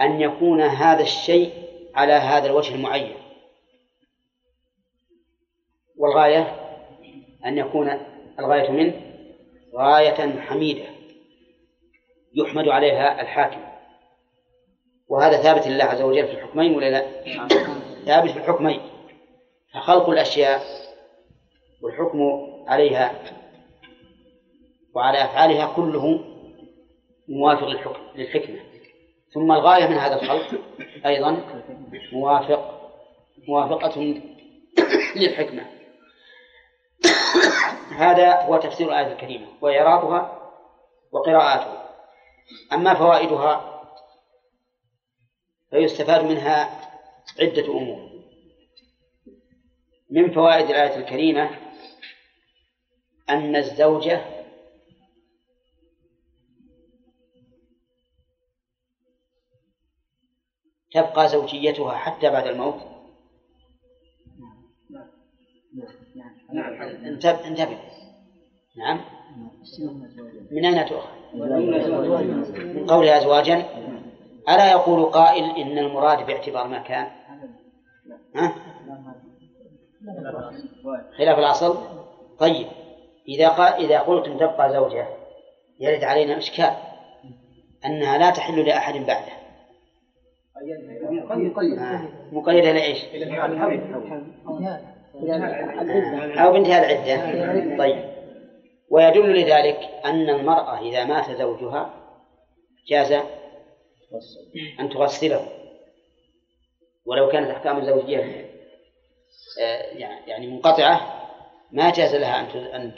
أن 0.00 0.20
يكون 0.20 0.62
هذا 0.62 1.02
الشيء 1.02 1.52
على 1.94 2.12
هذا 2.12 2.46
الوجه 2.46 2.74
المعين. 2.74 3.14
والغاية 5.96 6.60
أن 7.44 7.58
يكون 7.58 8.00
الغاية 8.38 8.70
منه 8.70 9.00
غاية 9.74 10.40
حميدة 10.40 10.84
يحمد 12.34 12.68
عليها 12.68 13.20
الحاكم. 13.22 13.73
وهذا 15.08 15.36
ثابت 15.42 15.66
لله 15.66 15.84
عز 15.84 16.02
وجل 16.02 16.26
في 16.26 16.32
الحكمين 16.32 16.76
ولا 16.76 16.90
لا؟ 16.90 17.24
ثابت 18.06 18.30
في 18.30 18.38
الحكمين. 18.38 18.80
فخلق 19.74 20.10
الأشياء 20.10 20.62
والحكم 21.82 22.20
عليها 22.68 23.12
وعلى 24.94 25.24
أفعالها 25.24 25.72
كله 25.76 26.24
موافق 27.28 27.66
للحكم 27.66 28.00
للحكمة. 28.14 28.58
ثم 29.34 29.52
الغاية 29.52 29.86
من 29.86 29.96
هذا 29.96 30.22
الخلق 30.22 30.60
أيضا 31.06 31.40
موافق 32.12 32.90
موافقة 33.48 34.20
للحكمة. 35.16 35.66
هذا 37.96 38.40
هو 38.40 38.56
تفسير 38.56 38.88
الآية 38.88 39.12
الكريمة 39.12 39.46
وإعرابها 39.60 40.50
وقراءاتها. 41.12 41.90
أما 42.72 42.94
فوائدها 42.94 43.73
فيستفاد 45.74 46.24
منها 46.24 46.80
عدة 47.40 47.72
أمور. 47.72 48.10
من 50.10 50.30
فوائد 50.30 50.70
الآية 50.70 50.96
الكريمة 50.96 51.50
أن 53.30 53.56
الزوجة 53.56 54.20
تبقى 60.92 61.28
زوجيتها 61.28 61.96
حتى 61.96 62.30
بعد 62.30 62.46
الموت. 62.46 62.74
انتبه. 67.46 67.78
نعم. 68.76 69.00
من 70.50 70.64
أين 70.64 70.86
تؤخذ؟ 70.86 71.36
من 72.74 72.86
قولها 72.86 73.18
أزواجا. 73.18 73.84
ألا 74.48 74.70
يقول 74.70 75.04
قائل 75.04 75.44
إن 75.44 75.78
المراد 75.78 76.26
باعتبار 76.26 76.68
ما 76.68 76.78
كان 76.78 77.06
ها؟ 78.36 78.54
خلاف 81.18 81.38
الأصل؟ 81.38 81.78
طيب 82.38 82.66
إذا 83.28 83.48
قال 83.48 83.72
إذا 83.72 83.98
قلتم 83.98 84.36
تبقى 84.38 84.72
زوجة 84.72 85.06
يرد 85.80 86.04
علينا 86.04 86.38
إشكال 86.38 86.74
أنها 87.86 88.18
لا 88.18 88.30
تحل 88.30 88.66
لأحد 88.66 88.94
بعده. 88.94 89.32
مقيدة 92.32 92.72
لإيش؟ 92.72 93.04
أو 96.38 96.52
بانتهاء 96.52 96.92
العدة. 96.92 97.78
طيب. 97.78 98.04
ويدل 98.90 99.32
لذلك 99.32 99.90
أن 100.04 100.30
المرأة 100.30 100.78
إذا 100.80 101.04
مات 101.04 101.30
زوجها 101.30 101.90
جاز 102.88 103.12
أن 104.80 104.88
تغسله. 104.88 105.48
ولو 107.06 107.28
كانت 107.28 107.50
أحكام 107.50 107.78
الزوجية 107.78 108.50
آه، 109.60 109.82
يعني 110.26 110.46
منقطعة 110.46 111.20
ما 111.72 111.92
جاز 111.92 112.14
لها 112.14 112.40
أن 112.40 112.94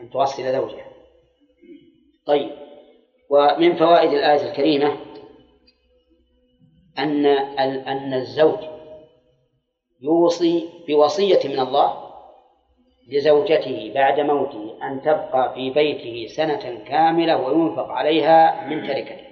أن 0.00 0.10
تغسل 0.10 0.52
زوجها. 0.52 0.86
طيب. 2.26 2.50
ومن 3.30 3.76
فوائد 3.76 4.12
الآية 4.12 4.50
الكريمة 4.50 4.96
أن 6.98 7.26
أن 7.26 8.14
الزوج 8.14 8.58
يوصي 10.00 10.68
بوصية 10.88 11.48
من 11.48 11.60
الله 11.60 12.10
لزوجته 13.08 13.92
بعد 13.94 14.20
موته 14.20 14.78
أن 14.82 15.02
تبقى 15.02 15.54
في 15.54 15.70
بيته 15.70 16.26
سنة 16.34 16.84
كاملة 16.84 17.36
وينفق 17.36 17.88
عليها 17.88 18.66
من 18.66 18.86
تركته. 18.86 19.29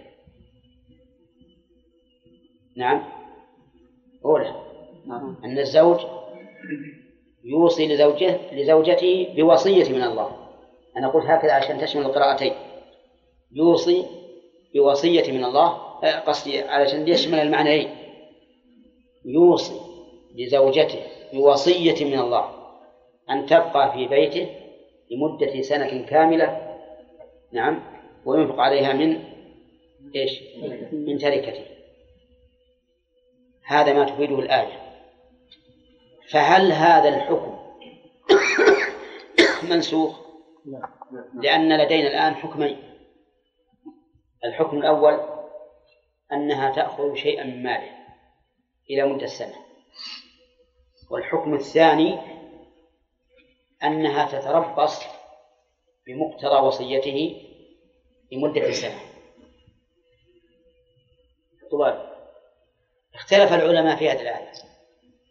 نعم. 2.79 3.05
أولى 4.25 4.55
أن 5.45 5.59
الزوج 5.59 6.01
يوصي 7.45 7.87
لزوجه 7.87 8.39
لزوجته 8.53 9.35
بوصية 9.37 9.93
من 9.93 10.03
الله. 10.03 10.37
أنا 10.97 11.09
قلت 11.09 11.27
هكذا 11.27 11.53
عشان 11.53 11.79
تشمل 11.79 12.03
القراءتين. 12.03 12.53
يوصي 13.53 14.05
بوصية 14.75 15.33
من 15.33 15.45
الله 15.45 15.67
آه، 16.05 16.21
قصدي 16.21 16.61
علشان 16.61 17.09
يشمل 17.09 17.39
المعنيين. 17.39 17.89
يوصي 19.25 19.81
لزوجته 20.35 21.01
بوصية 21.33 22.05
من 22.05 22.19
الله. 22.19 22.45
أن 23.31 23.47
تبقى 23.47 23.93
في 23.93 24.07
بيته 24.07 24.49
لمدة 25.11 25.63
سنة 25.63 26.07
كاملة. 26.07 26.77
نعم. 27.53 27.81
وينفق 28.25 28.61
عليها 28.61 28.93
من 28.93 29.19
إيش؟ 30.15 30.43
من 30.93 31.19
تركته. 31.19 31.78
هذا 33.69 33.93
ما 33.93 34.05
تفيده 34.05 34.39
الآية. 34.39 34.89
فهل 36.31 36.73
هذا 36.73 37.09
الحكم 37.09 37.59
منسوخ؟ 39.71 40.21
لأن 41.35 41.81
لدينا 41.81 42.09
الآن 42.09 42.35
حكمين. 42.35 42.79
الحكم 44.45 44.79
الأول 44.79 45.21
أنها 46.33 46.73
تأخذ 46.75 47.15
شيئا 47.15 47.45
من 47.45 47.63
ماله 47.63 47.91
إلى 48.91 49.07
مدة 49.07 49.27
سنة. 49.27 49.57
والحكم 51.11 51.55
الثاني 51.55 52.19
أنها 53.85 54.41
تتربص 54.41 55.03
بمقتضى 56.07 56.67
وصيته 56.67 57.43
لمدة 58.33 58.73
سنة. 58.73 59.01
طوال. 61.71 62.18
اختلف 63.19 63.53
العلماء 63.53 63.97
في 63.97 64.11
هذه 64.11 64.21
الآية. 64.21 64.53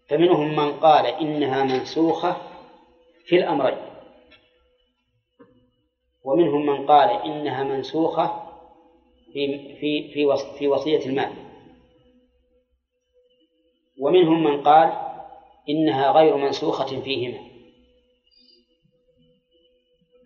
فمنهم 0.09 0.55
من 0.55 0.79
قال 0.79 1.05
إنها 1.05 1.63
منسوخة 1.63 2.37
في 3.25 3.35
الأمرين. 3.35 3.77
ومنهم 6.23 6.65
من 6.65 6.87
قال 6.87 7.09
إنها 7.09 7.63
منسوخة 7.63 8.47
في 9.33 9.75
في 9.79 10.13
في 10.13 10.37
في 10.59 10.67
وصية 10.67 11.05
المال. 11.05 11.33
ومنهم 13.99 14.43
من 14.43 14.63
قال 14.63 14.93
إنها 15.69 16.11
غير 16.11 16.35
منسوخة 16.35 17.01
فيهما. 17.01 17.47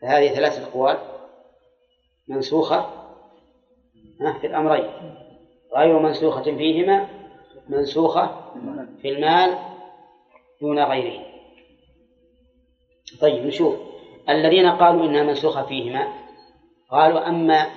فهذه 0.02 0.34
ثلاثة 0.36 0.64
أقوال 0.68 0.98
منسوخة 2.28 3.02
في 4.42 4.48
الأمرين. 4.48 5.16
غير 5.76 6.00
منسوخة 6.00 6.44
فيهما 6.44 7.21
منسوخة 7.70 8.36
في 9.02 9.10
المال 9.10 9.58
دون 10.62 10.80
غيره. 10.80 11.26
طيب 13.22 13.46
نشوف. 13.46 13.76
الذين 14.30 14.72
قالوا 14.72 15.06
إنها 15.06 15.24
منسوخة 15.24 15.66
فيهما 15.66 16.08
قالوا 16.90 17.28
أما 17.28 17.68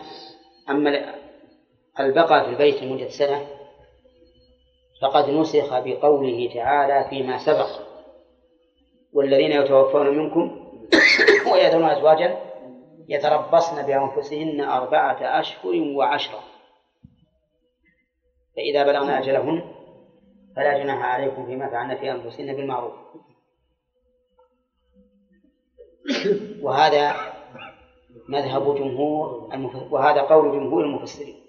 أما 0.71 1.15
البقاء 2.01 2.45
في 2.45 2.51
البيت 2.51 2.83
لمدة 2.83 3.09
سنة 3.09 3.47
فقد 5.03 5.31
نسخ 5.31 5.79
بقوله 5.79 6.51
تعالى 6.55 7.11
فيما 7.11 7.39
سبق. 7.39 7.69
والذين 9.13 9.53
يتوفون 9.53 10.19
منكم 10.19 10.71
ويذرون 11.53 11.85
أزواجا 11.85 12.39
يتربصن 13.09 13.87
بأنفسهن 13.87 14.61
أربعة 14.61 15.41
أشهر 15.41 15.73
وعشرة. 15.97 16.54
فإذا 18.57 18.83
بلغن 18.85 19.11
أجلهن 19.11 19.75
فلا 20.57 20.79
جناح 20.79 21.05
عليكم 21.05 21.47
فيما 21.47 21.71
فعلن 21.71 21.97
في 21.97 22.11
أنفسهن 22.11 22.57
بالمعروف. 22.57 22.95
وهذا 26.63 27.15
مذهب 28.29 28.75
جمهور 28.75 29.51
وهذا 29.91 30.21
قول 30.21 30.53
جمهور 30.53 30.85
المفسرين. 30.85 31.41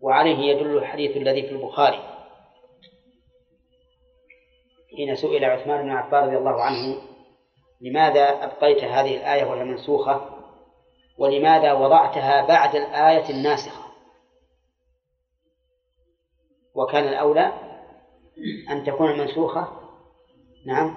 وعليه 0.00 0.38
يدل 0.38 0.76
الحديث 0.78 1.16
الذي 1.16 1.42
في 1.42 1.50
البخاري. 1.52 2.12
حين 4.96 5.14
سئل 5.14 5.44
عثمان 5.44 5.82
بن 5.82 5.90
عفان 5.90 6.24
رضي 6.24 6.36
الله 6.36 6.62
عنه 6.62 7.02
لماذا 7.80 8.44
أبقيت 8.44 8.84
هذه 8.84 9.16
الآية 9.16 9.44
وهي 9.44 9.64
منسوخة؟ 9.64 10.38
ولماذا 11.18 11.72
وضعتها 11.72 12.46
بعد 12.46 12.76
الآية 12.76 13.30
الناسخة؟ 13.30 13.81
وكان 16.74 17.08
الأولى 17.08 17.52
أن 18.70 18.84
تكون 18.84 19.18
منسوخة 19.18 19.68
نعم 20.66 20.96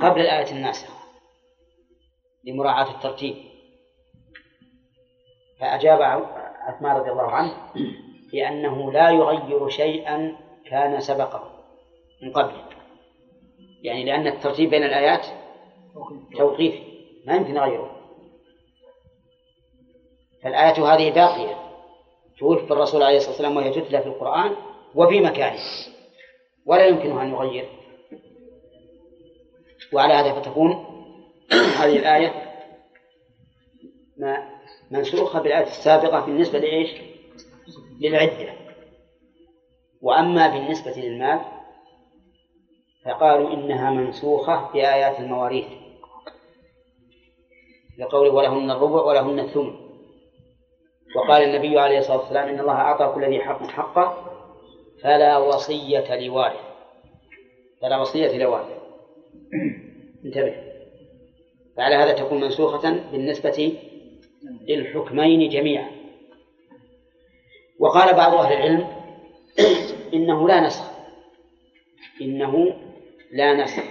قبل 0.00 0.20
الآية 0.20 0.52
الناسخة 0.52 0.94
لمراعاة 2.44 2.90
الترتيب. 2.90 3.36
فأجاب 5.60 6.02
عثمان 6.60 6.96
رضي 6.96 7.10
الله 7.10 7.30
عنه 7.30 7.52
بأنه 8.32 8.92
لا 8.92 9.10
يغير 9.10 9.68
شيئا 9.68 10.36
كان 10.70 11.00
سبقه 11.00 11.64
من 12.22 12.32
قبل. 12.32 12.54
يعني 13.82 14.04
لأن 14.04 14.26
الترتيب 14.26 14.70
بين 14.70 14.84
الآيات 14.84 15.26
توقيفي 16.36 16.82
ما 17.26 17.34
يمكن 17.34 17.58
غيره. 17.58 17.96
فالآية 20.42 20.94
هذه 20.94 21.10
باقية 21.10 21.56
توفي 22.38 22.70
الرسول 22.70 23.02
عليه 23.02 23.16
الصلاة 23.16 23.30
والسلام 23.30 23.56
وهي 23.56 23.70
تتلى 23.70 24.02
في 24.02 24.06
القرآن 24.06 24.56
وفي 24.96 25.20
مكانه 25.20 25.60
ولا 26.66 26.86
يمكنه 26.86 27.22
أن 27.22 27.30
يغير. 27.30 27.68
وعلى 29.92 30.14
هذا 30.14 30.40
فتكون 30.40 30.72
هذه 31.80 31.98
الآية 31.98 32.52
ما 34.16 34.50
منسوخة 34.90 35.40
بالآية 35.40 35.62
السابقة 35.62 36.26
بالنسبة 36.26 36.58
لإيش؟ 36.58 36.90
للعدة. 38.00 38.52
وأما 40.02 40.48
بالنسبة 40.48 40.90
للمال 40.90 41.40
فقالوا 43.04 43.54
إنها 43.54 43.90
منسوخة 43.90 44.72
بآيات 44.72 45.20
المواريث. 45.20 45.66
لقوله 47.98 48.30
ولهن 48.30 48.70
الربع 48.70 49.02
ولهن 49.02 49.40
الثمن. 49.40 49.86
وقال 51.16 51.42
النبي 51.42 51.78
عليه 51.78 51.98
الصلاة 51.98 52.18
والسلام 52.18 52.48
إن 52.48 52.60
الله 52.60 52.72
أعطى 52.72 53.12
كل 53.14 53.24
ذي 53.24 53.40
حق 53.40 53.66
حقه 53.66 54.35
فلا 55.02 55.38
وصية 55.38 56.26
لوارث 56.26 56.60
فلا 57.82 58.00
وصية 58.00 58.38
لوارث 58.38 58.76
انتبه. 60.24 60.66
فعلى 61.76 61.94
هذا 61.94 62.12
تكون 62.12 62.40
منسوخة 62.40 62.90
بالنسبة 63.12 63.78
للحكمين 64.68 65.48
جميعا. 65.48 65.90
وقال 67.78 68.14
بعض 68.14 68.34
أهل 68.34 68.52
العلم 68.52 68.86
إنه 70.14 70.48
لا 70.48 70.60
نسخ. 70.60 70.90
إنه 72.20 72.76
لا 73.32 73.54
نسخ. 73.54 73.84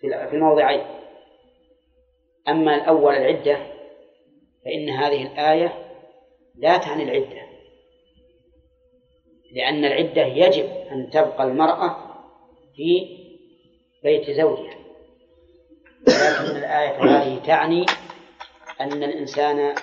في 0.00 0.32
الموضعين. 0.32 0.84
أما 2.48 2.74
الأول 2.74 3.14
العدة 3.14 3.66
فإن 4.64 4.88
هذه 4.88 5.26
الآية 5.26 5.72
لا 6.54 6.78
تعني 6.78 7.02
العدة. 7.02 7.49
لأن 9.52 9.84
العدة 9.84 10.22
يجب 10.22 10.64
أن 10.92 11.10
تبقى 11.10 11.44
المرأة 11.44 11.96
في 12.76 13.16
بيت 14.04 14.30
زوجها. 14.30 14.74
ولكن 16.08 16.56
الآية 16.56 17.04
هذه 17.04 17.40
تعني 17.46 17.86
أن 18.80 19.02
الإنسان 19.02 19.74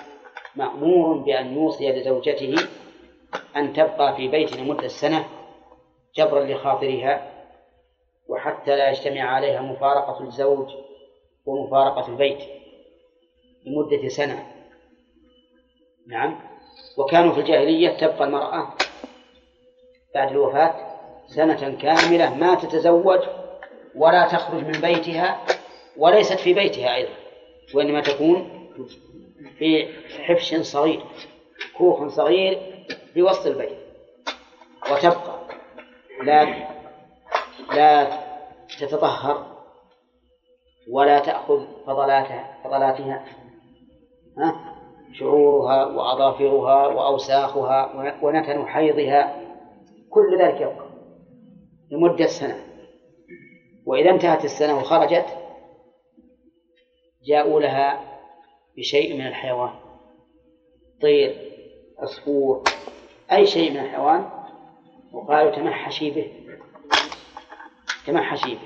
مأمور 0.56 1.18
بأن 1.18 1.54
يوصي 1.54 1.92
لزوجته 1.92 2.54
أن 3.56 3.72
تبقى 3.72 4.16
في 4.16 4.28
بيت 4.28 4.56
لمدة 4.56 4.88
سنة 4.88 5.28
جبرا 6.16 6.44
لخاطرها 6.44 7.32
وحتى 8.28 8.76
لا 8.76 8.90
يجتمع 8.90 9.20
عليها 9.22 9.62
مفارقة 9.62 10.24
الزوج 10.24 10.68
ومفارقة 11.46 12.08
البيت 12.08 12.38
لمدة 13.66 14.08
سنة. 14.08 14.46
نعم. 16.06 16.40
وكانوا 16.98 17.32
في 17.32 17.40
الجاهلية 17.40 17.88
تبقى 17.88 18.24
المرأة 18.24 18.74
بعد 20.18 20.30
الوفاة 20.30 20.74
سنة 21.26 21.76
كاملة 21.82 22.34
ما 22.34 22.54
تتزوج 22.54 23.20
ولا 23.94 24.28
تخرج 24.28 24.64
من 24.64 24.80
بيتها 24.80 25.40
وليست 25.96 26.40
في 26.40 26.54
بيتها 26.54 26.94
أيضا 26.94 27.12
وإنما 27.74 28.00
تكون 28.00 28.68
في 29.58 29.88
حفش 30.26 30.54
صغير 30.54 31.04
كوخ 31.78 32.06
صغير 32.06 32.58
في 33.14 33.22
وسط 33.22 33.46
البيت 33.46 33.78
وتبقى 34.92 35.38
لا 36.22 36.46
لا 37.74 38.06
تتطهر 38.80 39.46
ولا 40.90 41.18
تأخذ 41.18 41.66
فضلاتها 41.86 42.58
فضلاتها 42.64 43.24
ها 44.38 44.74
شعورها 45.18 45.84
وأظافرها 45.86 46.86
وأوساخها 46.86 47.92
ونتن 48.22 48.66
حيضها. 48.66 49.47
كل 50.10 50.38
ذلك 50.38 50.60
يبقى 50.60 50.88
لمدة 51.90 52.26
سنة. 52.26 52.64
وإذا 53.86 54.10
انتهت 54.10 54.44
السنة 54.44 54.78
وخرجت 54.78 55.26
جاءوا 57.24 57.60
لها 57.60 58.18
بشيء 58.76 59.14
من 59.14 59.26
الحيوان. 59.26 59.70
طير 61.02 61.52
عصفور 61.98 62.64
أي 63.32 63.46
شيء 63.46 63.70
من 63.70 63.80
الحيوان. 63.80 64.30
وقالوا 65.12 65.50
تمحشي 65.50 66.10
به 66.10 66.32
تمحشي 68.06 68.54
به. 68.54 68.60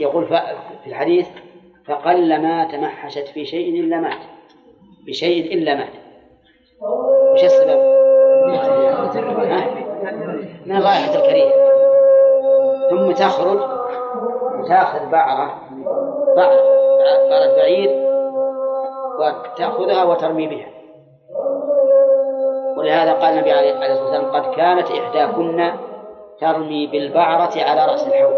يقول 0.00 0.26
في 0.26 0.86
الحديث 0.86 1.28
فقل 1.86 2.42
ما 2.42 2.72
تمحشت 2.72 3.28
في 3.28 3.44
شيء 3.44 3.80
إلا 3.80 4.00
مات. 4.00 4.20
بشيء 5.06 5.54
إلا 5.54 5.74
مات. 5.74 5.92
وش 7.32 7.44
السبب؟ 7.44 7.87
من 10.66 10.76
الرائحة 10.76 11.14
الكريهة 11.14 11.52
ثم 12.90 13.12
تخرج 13.12 13.60
وتأخذ 14.60 15.10
بعرة. 15.10 15.54
بعرة. 16.36 16.60
بعرة 17.30 17.56
بعير 17.56 18.08
وتأخذها 19.18 20.04
وترمي 20.04 20.46
بها. 20.46 20.66
ولهذا 22.76 23.12
قال 23.12 23.32
النبي 23.32 23.52
عليه 23.52 23.72
الصلاة 23.72 24.02
والسلام 24.02 24.30
قد 24.30 24.54
كانت 24.54 24.90
إحداكن 24.90 25.72
ترمي 26.40 26.86
بالبعرة 26.86 27.52
على 27.56 27.86
رأس 27.86 28.06
الحوض. 28.06 28.34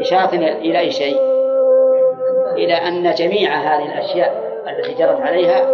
إشارة 0.00 0.34
إلى 0.34 0.78
أي 0.78 0.90
شيء؟ 0.90 1.20
إلى 2.52 2.74
أن 2.74 3.14
جميع 3.14 3.54
هذه 3.54 3.92
الأشياء 3.92 4.52
التي 4.68 4.94
جرت 4.94 5.20
عليها 5.20 5.66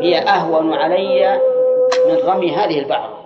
هي 0.00 0.18
أهون 0.18 0.74
علي 0.74 1.40
من 2.08 2.28
رمي 2.28 2.56
هذه 2.56 2.78
البعرة 2.78 3.18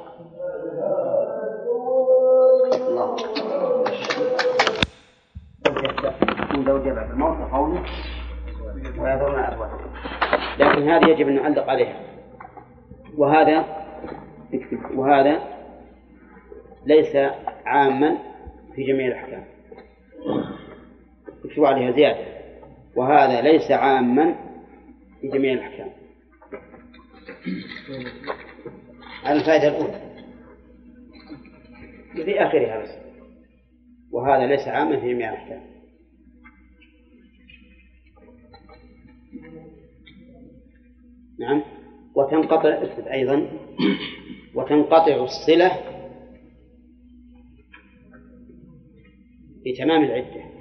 لكن 10.59 10.89
هذه 10.89 11.09
يجب 11.09 11.29
أن 11.29 11.35
نعلق 11.35 11.71
عليها. 11.71 12.01
وهذا 13.17 13.65
وهذا 14.95 15.41
ليس 16.87 17.17
عاما 17.67 18.19
في 18.75 18.85
جميع 18.85 19.07
الأحكام. 19.07 19.45
اكتبوا 21.45 21.69
عليها 21.69 21.91
زيادة. 21.91 22.25
وهذا 22.97 23.41
ليس 23.41 23.71
عاما 23.71 24.35
في 25.21 25.29
جميع 25.29 25.53
الأحكام. 25.53 25.91
الفائدة 29.27 29.69
الأولى. 29.69 30.01
في 32.15 32.41
آخرها 32.41 32.83
بس. 32.83 32.91
وهذا 34.11 34.47
ليس 34.47 34.69
عاما 34.69 35.01
في 35.01 35.13
جميع 35.15 35.31
الأحكام 35.31 35.63
نعم. 41.41 41.63
وتنقطع 42.15 42.83
أيضا. 43.13 43.49
وتنقطع 44.55 45.25
الصلة 45.25 45.81
بتمام 49.67 50.05
العدة. 50.05 50.52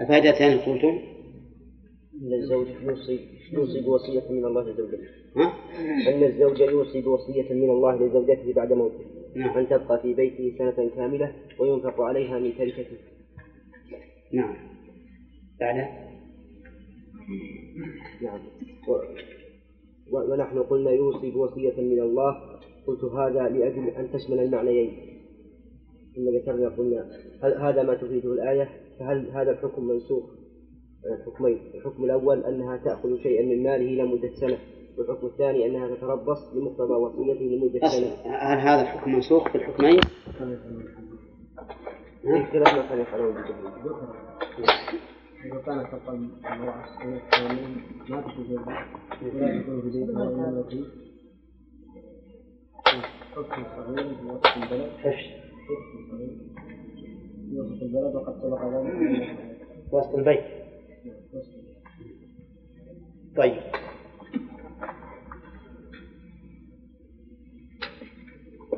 الفائدة 0.00 0.30
الثانية 0.30 0.56
قلتم؟ 0.56 0.98
أن 2.22 2.32
الزوج 2.32 2.66
يوصي 2.82 3.20
يوصي 3.52 3.80
بوصية 3.80 4.30
من 4.30 4.44
الله 4.44 4.62
لزوجته. 4.70 5.08
ها؟ 5.36 5.52
أن 6.08 6.24
الزوج 6.24 6.60
يوصي 6.60 7.00
بوصية 7.00 7.54
من 7.54 7.70
الله 7.70 8.06
لزوجته 8.06 8.52
بعد 8.52 8.72
موته. 8.72 9.04
نعم. 9.36 9.58
أن 9.58 9.68
تبقى 9.68 10.02
في 10.02 10.14
بيته 10.14 10.58
سنة 10.58 10.90
كاملة 10.96 11.32
وينفق 11.58 12.00
عليها 12.00 12.38
من 12.38 12.52
تركته. 12.58 12.96
نعم. 14.32 14.56
بعد؟ 15.60 15.76
نعم. 18.22 18.40
و... 18.88 18.92
و... 20.12 20.32
ونحن 20.32 20.58
قلنا 20.58 20.90
يوصي 20.90 21.30
بوصية 21.30 21.80
من 21.80 22.00
الله. 22.00 22.56
قلت 22.86 23.04
هذا 23.04 23.48
لأجل 23.48 23.88
أن 23.88 24.12
تشمل 24.12 24.38
المعنيين. 24.38 24.96
ثم 26.16 26.36
ذكرنا 26.36 26.68
قلنا 26.68 27.10
هل 27.42 27.54
هذا 27.54 27.82
ما 27.82 27.94
تفيده 27.94 28.32
الآية. 28.32 28.85
فهل 28.98 29.30
هذا 29.30 29.50
الحكم 29.50 29.84
منسوخ؟ 29.88 30.24
الحكمين. 31.18 31.58
الحكم 31.74 32.04
الأول 32.04 32.44
أنها 32.44 32.76
تأخذ 32.76 33.16
شيئا 33.22 33.42
من 33.46 33.62
ماله 33.62 34.02
لمدة 34.04 34.30
سنة 34.40 34.58
والحكم 34.98 35.26
الثاني 35.26 35.66
أنها 35.66 35.94
تتربص 35.94 36.38
بمقتضى 36.54 36.92
وصيته 36.94 37.44
لمدة 37.44 37.86
أصل 37.86 38.02
سنة. 38.02 38.32
هل 38.36 38.58
هذا 38.58 38.82
الحكم 38.82 39.12
منسوخ 39.12 39.48
في 39.48 39.54
الحكمين؟ 39.58 40.00
في 42.22 42.44
خلاف 42.52 42.74
ما 42.74 42.88
كان 42.88 43.00
يفعله 43.00 43.30
إذا 45.44 45.60
كانت 45.66 45.86
تبقى 45.92 46.14
المرأة 46.14 46.84
السنة 46.84 47.16
الثانية 47.16 47.66
ما 48.10 48.24
زوجة 48.36 48.60
ولا 49.34 49.62
تكون 49.62 49.80
في 49.82 49.88
بيتها 49.90 50.22
وإنما 50.24 50.62
في 50.62 50.84
حكم 53.34 53.64
صغير 53.76 54.14
في 54.42 54.56
البلد 54.56 54.90
حكم 54.98 56.10
صغير 56.10 56.65
وسط 57.54 57.82
البلد 57.82 58.14
وقد 58.14 58.34
وسط 59.92 60.14
البيت. 60.14 60.44
طيب. 63.36 63.60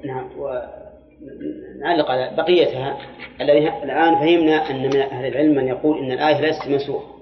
نعم 0.04 0.30
ونعلق 0.38 2.10
على 2.10 2.36
بقيتها 2.36 2.98
الذي 3.40 3.68
الآن 3.68 4.14
فهمنا 4.14 4.70
أن 4.70 4.82
من 4.82 4.96
أهل 4.96 5.26
العلم 5.26 5.54
من 5.54 5.68
يقول 5.68 5.98
أن 5.98 6.12
الآية 6.12 6.40
ليست 6.40 6.68
منسوخة 6.68 7.18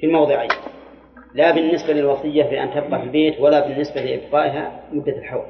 في 0.00 0.06
الموضعين 0.06 0.50
لا 1.34 1.50
بالنسبة 1.54 1.92
للوصية 1.92 2.42
بأن 2.42 2.70
تبقى 2.70 3.00
في 3.00 3.06
البيت 3.06 3.40
ولا 3.40 3.68
بالنسبة 3.68 4.00
لإبقائها 4.00 4.88
مدة 4.92 5.18
الحول 5.18 5.46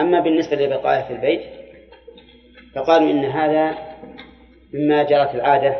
أما 0.00 0.20
بالنسبة 0.20 0.56
لإبقائها 0.56 1.08
في 1.08 1.12
البيت 1.12 1.57
فقالوا 2.74 3.10
إن 3.10 3.24
هذا 3.24 3.78
مما 4.74 5.02
جرت 5.02 5.34
العادة 5.34 5.76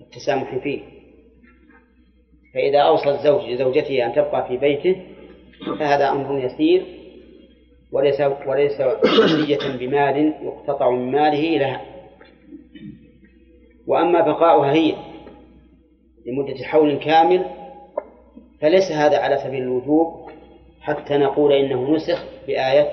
التسامح 0.00 0.58
فيه. 0.62 0.80
فإذا 2.54 2.78
أوصى 2.78 3.10
الزوج 3.10 3.50
لزوجته 3.50 4.06
أن 4.06 4.12
تبقى 4.12 4.48
في 4.48 4.56
بيته 4.56 4.96
فهذا 5.78 6.10
أمر 6.10 6.44
يسير 6.44 6.84
وليس 7.92 8.20
وليس 8.46 8.80
وصية 8.80 9.76
بمال 9.78 10.34
يقتطع 10.42 10.90
من 10.90 11.12
ماله 11.12 11.58
لها. 11.58 11.80
وأما 13.86 14.20
بقاؤها 14.20 14.72
هي 14.72 14.94
لمدة 16.26 16.64
حول 16.64 16.98
كامل 16.98 17.44
فليس 18.60 18.92
هذا 18.92 19.18
على 19.18 19.36
سبيل 19.38 19.62
الوجوب 19.62 20.30
حتى 20.80 21.16
نقول 21.16 21.52
إنه 21.52 21.90
نسخ 21.94 22.24
بآية 22.46 22.90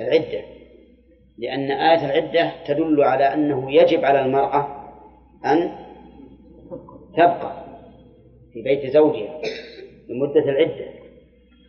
العدة. 0.00 0.44
لأن 1.42 1.70
آية 1.70 2.06
العدة 2.06 2.52
تدل 2.66 3.02
على 3.04 3.34
أنه 3.34 3.72
يجب 3.72 4.04
على 4.04 4.20
المرأة 4.20 4.66
أن 5.44 5.72
تبقى 7.16 7.64
في 8.52 8.62
بيت 8.62 8.92
زوجها 8.92 9.40
لمدة 10.08 10.50
العدة. 10.50 10.86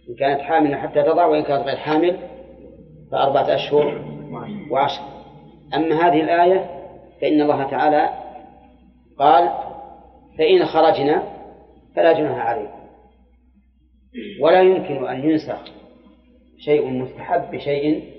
إن 0.09 0.15
كانت 0.19 0.41
حاملا 0.41 0.78
حتى 0.78 1.03
تضع 1.03 1.26
وإن 1.26 1.43
كانت 1.43 1.63
غير 1.63 1.78
حامل 1.78 2.17
فأربعة 3.11 3.55
أشهر 3.55 4.05
وعشر. 4.71 5.03
أما 5.76 5.95
هذه 5.95 6.21
الآية 6.21 6.69
فإن 7.21 7.41
الله 7.41 7.63
تعالى 7.63 8.09
قال 9.19 9.49
فإن 10.38 10.65
خرجنا 10.65 11.24
فلا 11.95 12.13
جناح 12.13 12.38
عليكم. 12.38 12.84
ولا 14.41 14.61
يمكن 14.61 15.07
أن 15.07 15.30
ينسخ 15.30 15.63
شيء 16.57 16.88
مستحب 16.88 17.51
بشيء 17.51 18.13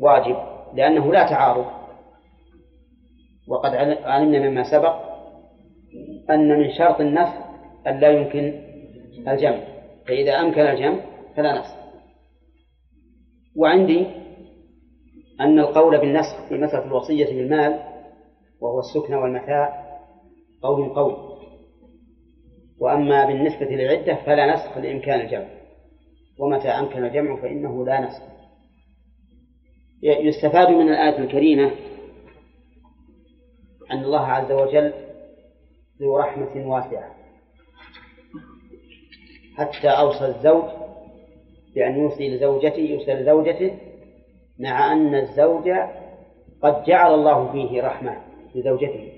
واجب. 0.00 0.55
لأنه 0.76 1.12
لا 1.12 1.28
تعارض. 1.28 1.66
وقد 3.48 3.74
علمنا 4.04 4.48
مما 4.48 4.62
سبق 4.70 4.94
أن 6.30 6.58
من 6.58 6.70
شرط 6.78 7.00
النسخ 7.00 7.34
أن 7.86 8.00
لا 8.00 8.10
يمكن 8.10 8.62
الجمع. 9.28 9.60
فإذا 10.08 10.32
أمكن 10.40 10.60
الجمع 10.60 11.00
فلا 11.36 11.60
نسخ 11.60 11.76
وعندي 13.56 14.06
أن 15.40 15.58
القول 15.58 15.98
بالنسخ 15.98 16.48
في 16.48 16.54
مسألة 16.54 16.84
الوصية 16.84 17.26
بالمال 17.26 17.80
وهو 18.60 18.78
السكن 18.78 19.14
والمتاع 19.14 19.86
قول 20.62 20.88
قول. 20.88 21.16
وأما 22.80 23.26
بالنسبة 23.26 23.66
للعدة 23.66 24.14
فلا 24.14 24.54
نسخ 24.54 24.78
لإمكان 24.78 25.20
الجمع. 25.20 25.46
ومتى 26.38 26.68
أمكن 26.68 27.04
الجمع 27.04 27.42
فإنه 27.42 27.86
لا 27.86 28.00
نسخ. 28.00 28.22
يستفاد 30.02 30.68
من 30.68 30.88
الآية 30.88 31.18
الكريمة 31.18 31.70
أن 33.92 34.04
الله 34.04 34.26
عز 34.26 34.52
وجل 34.52 34.92
ذو 36.02 36.16
رحمة 36.16 36.68
واسعة. 36.68 37.14
حتى 39.56 39.88
أوصى 39.88 40.26
الزوج 40.26 40.64
بأن 41.74 41.98
يوصي 41.98 42.36
لزوجته 42.36 42.78
يوصي 42.78 43.14
لزوجته 43.14 43.78
مع 44.58 44.92
أن 44.92 45.14
الزوج 45.14 45.70
قد 46.62 46.84
جعل 46.84 47.14
الله 47.14 47.52
فيه 47.52 47.82
رحمة 47.82 48.16
لزوجته. 48.54 49.12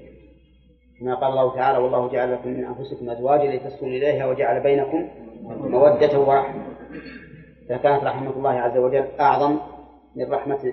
كما 1.00 1.14
قال 1.14 1.30
الله 1.30 1.54
تعالى 1.54 1.78
والله 1.78 2.08
جعل 2.12 2.32
لكم 2.32 2.48
من 2.48 2.64
أنفسكم 2.64 3.10
أزواجا 3.10 3.56
لتسكنوا 3.56 3.90
إليها 3.90 4.26
وجعل 4.26 4.62
بينكم 4.62 5.08
مودة 5.42 6.18
ورحمة. 6.18 6.62
فكانت 7.68 8.04
رحمة 8.04 8.30
الله 8.30 8.50
عز 8.50 8.78
وجل 8.78 9.04
أعظم 9.20 9.58
من 10.16 10.32
رحمة 10.32 10.72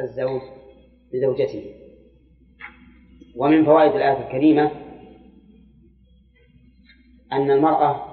الزوج 0.00 0.40
لزوجته. 1.12 1.74
ومن 3.36 3.64
فوائد 3.64 3.92
الآية 3.92 4.26
الكريمة 4.26 4.70
أن 7.32 7.50
المرأة 7.50 8.06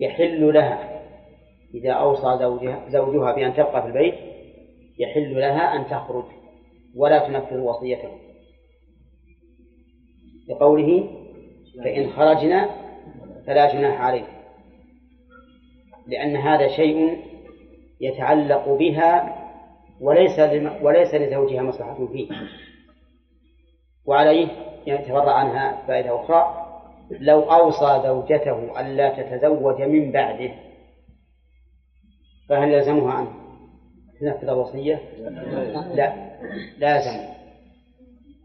يحل 0.00 0.54
لها 0.54 1.02
إذا 1.74 1.92
أوصى 1.92 2.38
زوجها, 2.38 2.88
زوجها 2.88 3.32
بأن 3.32 3.54
تبقى 3.54 3.82
في 3.82 3.88
البيت 3.88 4.14
يحل 4.98 5.34
لها 5.34 5.76
أن 5.76 5.86
تخرج 5.86 6.24
ولا 6.96 7.28
تنفذ 7.28 7.58
وصيته. 7.58 8.10
لقوله 10.48 11.10
فإن 11.84 12.10
خرجنا 12.10 12.70
فلا 13.46 13.72
جناح 13.72 14.00
عليكم 14.00 14.36
لأن 16.06 16.36
هذا 16.36 16.68
شيء 16.76 17.18
يتعلق 18.00 18.68
بها 18.68 19.45
وليس 20.00 20.38
وليس 20.82 21.14
لزوجها 21.14 21.62
مصلحة 21.62 22.06
فيه. 22.06 22.28
وعليه 24.06 24.48
يتفرع 24.86 25.32
عنها 25.32 25.86
فائدة 25.86 26.20
أخرى. 26.20 26.62
لو 27.10 27.40
أوصى 27.42 28.02
زوجته 28.04 28.80
ألا 28.80 29.22
تتزوج 29.22 29.82
من 29.82 30.12
بعده 30.12 30.50
فهل 32.48 32.72
يلزمها 32.72 33.20
أن 33.20 33.26
تنفذ 34.20 34.48
الوصية؟ 34.48 35.00
لا. 35.94 36.12
لازم 36.78 37.36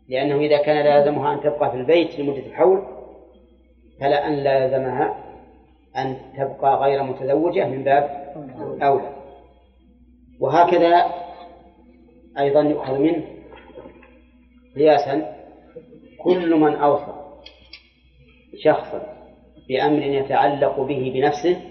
لأنه 0.09 0.35
إذا 0.39 0.57
كان 0.57 0.85
لازمها 0.85 1.33
أن 1.33 1.41
تبقى 1.41 1.71
في 1.71 1.77
البيت 1.77 2.19
لمدة 2.19 2.45
الحول 2.45 2.81
فلا 3.99 4.27
أن 4.27 4.33
لا 4.33 4.63
يلزمها 4.63 5.23
أن 5.97 6.17
تبقى 6.37 6.75
غير 6.75 7.03
متزوجة 7.03 7.65
من 7.67 7.83
باب 7.83 8.33
أولى. 8.81 9.15
وهكذا 10.39 11.05
أيضا 12.39 12.61
يؤخذ 12.61 12.97
منه 12.99 13.25
قياسا 14.75 15.35
كل 16.17 16.55
من 16.55 16.73
أوصى 16.73 17.21
شخصا 18.63 19.17
بأمر 19.69 20.03
يتعلق 20.03 20.79
به 20.81 21.11
بنفسه 21.13 21.61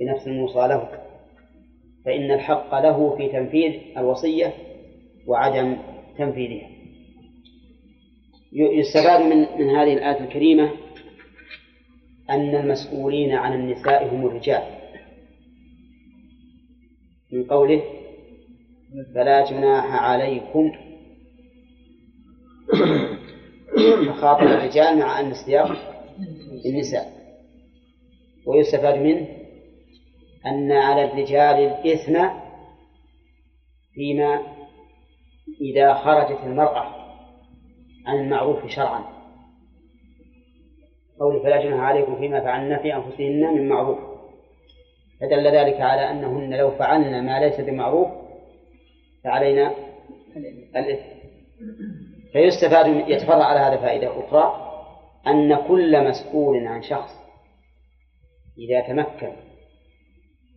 بنفس 0.00 0.26
الموصى 0.26 0.58
له. 0.58 0.88
فإن 2.04 2.30
الحق 2.30 2.74
له 2.74 3.16
في 3.16 3.28
تنفيذ 3.28 3.80
الوصية 3.96 4.54
وعدم 5.26 5.76
تنفيذها. 6.18 6.68
يستفاد 8.52 9.20
من 9.20 9.38
من 9.58 9.70
هذه 9.76 9.92
الآية 9.92 10.20
الكريمة 10.24 10.70
أن 12.30 12.54
المسؤولين 12.54 13.32
عن 13.32 13.52
النساء 13.52 14.14
هم 14.14 14.26
الرجال. 14.26 14.62
من 17.32 17.44
قوله 17.44 17.82
فلا 19.14 19.50
جناح 19.50 20.02
عليكم. 20.04 20.72
فخاطب 24.06 24.42
الرجال 24.42 24.98
مع 24.98 25.20
أن 25.20 25.30
السياق 25.30 25.70
النساء 26.66 27.12
ويستفاد 28.46 28.98
منه 28.98 29.26
أن 30.46 30.72
على 30.72 31.04
الرجال 31.04 31.56
الإثم 31.56 32.28
فيما 33.94 34.40
إذا 35.60 35.94
خرجت 35.94 36.40
المرأة 36.44 36.84
عن 38.06 38.18
المعروف 38.18 38.66
شرعا. 38.66 39.04
قول 41.20 41.42
فلا 41.42 41.64
جناح 41.64 41.80
عليكم 41.80 42.16
فيما 42.16 42.40
فعلن 42.40 42.78
في 42.78 42.94
أنفسهن 42.94 43.54
من 43.54 43.68
معروف. 43.68 43.98
فدل 45.20 45.46
ذلك 45.46 45.80
على 45.80 46.10
أنهن 46.10 46.54
لو 46.54 46.70
فعلن 46.70 47.26
ما 47.26 47.40
ليس 47.40 47.60
بمعروف 47.60 48.21
فعلينا 49.24 49.74
الإثم. 50.76 51.12
فيستفاد 52.32 53.08
يتفرع 53.08 53.44
على 53.44 53.60
هذا 53.60 53.76
فائدة 53.76 54.20
أخرى 54.20 54.72
أن 55.26 55.56
كل 55.68 56.08
مسؤول 56.08 56.66
عن 56.66 56.82
شخص 56.82 57.12
إذا 58.58 58.80
تمكن 58.80 59.32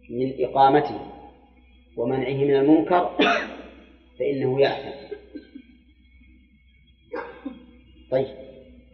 من 0.10 0.34
إقامته 0.46 1.00
ومنعه 1.98 2.34
من 2.34 2.56
المنكر 2.56 3.10
فإنه 4.20 4.62
يأثم. 4.62 5.16
طيب 8.12 8.28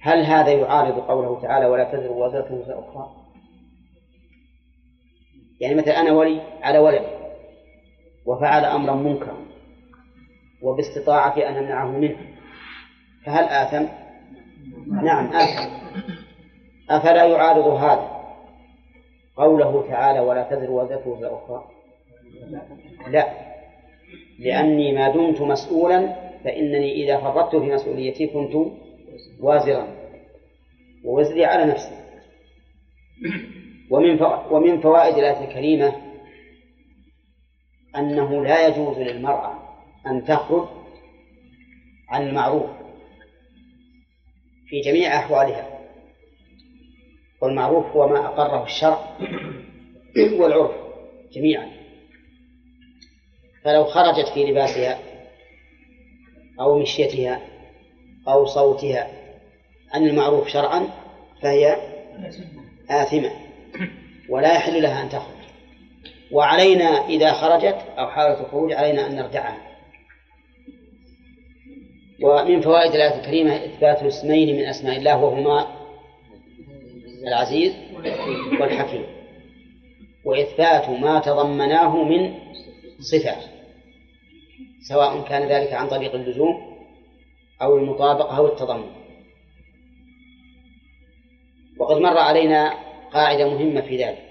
هل 0.01 0.25
هذا 0.25 0.51
يعارض 0.51 0.99
قوله 0.99 1.41
تعالى 1.41 1.65
ولا 1.65 1.83
تزر 1.83 2.11
وزرة 2.11 2.53
وزر 2.53 2.79
أخرى؟ 2.79 3.21
يعني 5.59 5.75
مثلا 5.75 6.01
أنا 6.01 6.11
ولي 6.11 6.41
على 6.61 6.79
ولد 6.79 7.05
وفعل 8.25 8.65
أمرا 8.65 8.95
منكرا 8.95 9.50
وباستطاعتي 10.61 11.49
أن 11.49 11.55
أمنعه 11.55 11.87
منه. 11.91 12.17
فهل 13.25 13.43
آثم؟ 13.43 13.85
نعم 15.03 15.27
آثم. 15.27 15.71
أفلا 16.89 17.25
يعارض 17.25 17.67
هذا؟ 17.67 18.21
قوله 19.35 19.87
تعالى 19.87 20.19
ولا 20.19 20.43
تزر 20.43 20.71
وزرة 20.71 21.07
وزر 21.07 21.35
أخرى. 21.35 21.65
لا. 23.07 23.27
لأني 24.39 24.91
ما 24.91 25.09
دمت 25.09 25.41
مسؤولا 25.41 26.15
فإنني 26.43 27.03
إذا 27.03 27.17
فرطت 27.17 27.55
في 27.55 27.73
مسؤوليتي 27.73 28.27
كنت 28.27 28.71
وازرا. 29.39 29.87
ووزري 31.05 31.45
على 31.45 31.65
نفسي. 31.65 32.01
ومن 33.91 34.21
ومن 34.51 34.81
فوائد 34.81 35.17
الآية 35.17 35.47
الكريمة 35.47 35.95
أنه 37.95 38.43
لا 38.43 38.67
يجوز 38.67 38.97
للمرأة 38.97 39.60
أن 40.07 40.23
تخرج 40.23 40.67
عن 42.09 42.27
المعروف 42.27 42.69
في 44.67 44.81
جميع 44.81 45.17
أحوالها 45.17 45.79
والمعروف 47.41 47.85
هو 47.85 48.07
ما 48.07 48.25
أقره 48.25 48.63
الشرع 48.63 49.17
والعرف 50.39 50.71
جميعا. 51.31 51.71
فلو 53.63 53.85
خرجت 53.85 54.27
في 54.27 54.45
لباسها 54.45 54.99
أو 56.59 56.79
مشيتها 56.79 57.41
أو 58.27 58.45
صوتها 58.45 59.07
عن 59.93 60.07
المعروف 60.07 60.47
شرعا 60.47 60.87
فهي 61.41 61.77
آثمة 62.89 63.31
ولا 64.29 64.55
يحل 64.55 64.81
لها 64.81 65.03
أن 65.03 65.09
تخرج. 65.09 65.41
وعلينا 66.31 67.07
إذا 67.07 67.33
خرجت 67.33 67.85
أو 67.97 68.07
حاولت 68.07 68.39
الخروج 68.39 68.73
علينا 68.73 69.07
أن 69.07 69.15
نردعها. 69.15 69.70
ومن 72.23 72.61
فوائد 72.61 72.91
الآية 72.95 73.19
الكريمة 73.19 73.55
إثبات 73.55 74.03
اسمين 74.03 74.55
من 74.55 74.65
أسماء 74.65 74.97
الله 74.97 75.23
وهما 75.23 75.67
العزيز 77.27 77.73
والحكيم. 78.59 79.05
وإثبات 80.25 80.89
ما 80.89 81.19
تضمناه 81.19 82.03
من 82.03 82.33
صفة 82.99 83.35
سواء 84.89 85.21
كان 85.21 85.47
ذلك 85.47 85.73
عن 85.73 85.87
طريق 85.87 86.15
اللزوم 86.15 86.77
أو 87.61 87.77
المطابقة 87.77 88.37
أو 88.37 88.47
التضمن. 88.47 88.91
وقد 91.79 91.97
مر 91.97 92.17
علينا 92.17 92.73
قاعدة 93.13 93.49
مهمة 93.49 93.81
في 93.81 93.97
ذلك 93.97 94.23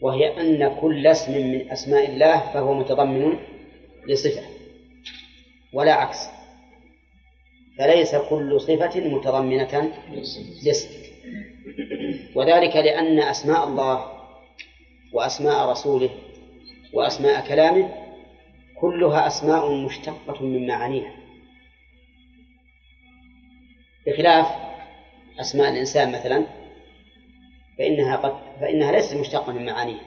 وهي 0.00 0.40
أن 0.40 0.80
كل 0.80 1.06
اسم 1.06 1.32
من 1.32 1.70
أسماء 1.70 2.08
الله 2.08 2.52
فهو 2.52 2.74
متضمن 2.74 3.38
لصفة 4.08 4.42
ولا 5.72 5.92
عكس. 5.92 6.41
فليس 7.82 8.14
كل 8.14 8.60
صفة 8.60 9.00
متضمنة 9.00 9.92
لاسم 10.64 10.88
وذلك 12.34 12.76
لأن 12.76 13.18
أسماء 13.18 13.64
الله 13.64 14.06
وأسماء 15.12 15.70
رسوله 15.70 16.10
وأسماء 16.92 17.48
كلامه 17.48 17.94
كلها 18.80 19.26
أسماء 19.26 19.74
مشتقة 19.74 20.42
من 20.42 20.66
معانيها. 20.66 21.14
بخلاف 24.06 24.46
أسماء 25.40 25.68
الإنسان 25.68 26.12
مثلا 26.12 26.46
فإنها 27.78 28.16
قد 28.16 28.32
فإنها 28.60 28.92
ليست 28.92 29.14
مشتقة 29.14 29.52
من 29.52 29.66
معانيها. 29.66 30.04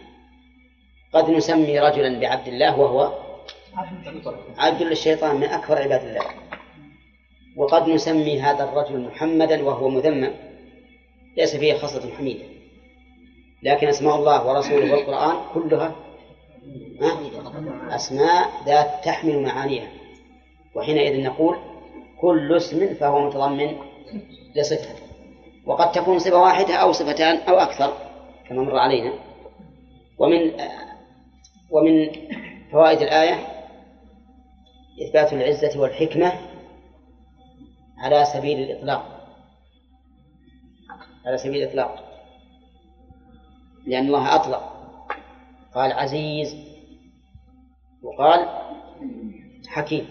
قد 1.14 1.30
نسمي 1.30 1.80
رجلا 1.80 2.20
بعبد 2.20 2.48
الله 2.48 2.80
وهو 2.80 3.26
عبد 4.58 4.82
للشيطان 4.84 5.36
من 5.36 5.44
أكبر 5.44 5.78
عباد 5.82 6.04
الله. 6.04 6.45
وقد 7.58 7.90
نسمي 7.90 8.42
هذا 8.42 8.64
الرجل 8.64 9.00
محمدا 9.00 9.64
وهو 9.64 9.90
مذمم. 9.90 10.32
ليس 11.38 11.56
فيه 11.56 11.74
خصلة 11.74 12.14
حميدة. 12.14 12.46
لكن 13.64 13.88
أسماء 13.88 14.16
الله 14.16 14.48
ورسوله 14.48 14.92
والقرآن 14.92 15.36
كلها 15.54 15.96
أسماء 17.90 18.50
ذات 18.66 19.06
تحمل 19.06 19.44
معانيها. 19.44 19.88
وحينئذ 20.76 21.24
نقول 21.24 21.58
كل 22.22 22.56
اسم 22.58 22.94
فهو 22.94 23.28
متضمن 23.28 23.78
لصفة. 24.56 24.96
وقد 25.66 25.92
تكون 25.92 26.20
صفة 26.20 26.42
واحدة 26.42 26.76
أو 26.76 26.92
صفتان 26.92 27.38
أو 27.38 27.56
أكثر 27.56 27.94
كما 28.50 28.64
مر 28.64 28.78
علينا. 28.78 29.14
ومن 30.20 30.52
ومن 31.72 32.12
فوائد 32.72 33.02
الآية 33.02 33.48
إثبات 35.02 35.34
العزة 35.34 35.80
والحكمة 35.80 36.34
على 37.98 38.26
سبيل 38.26 38.60
الإطلاق. 38.60 39.28
على 41.26 41.38
سبيل 41.38 41.64
الإطلاق. 41.64 42.04
لأن 43.86 44.06
الله 44.06 44.36
أطلق. 44.36 44.72
قال 45.76 45.92
عزيز. 45.92 46.56
وقال 48.04 48.50
حكيم. 49.68 50.08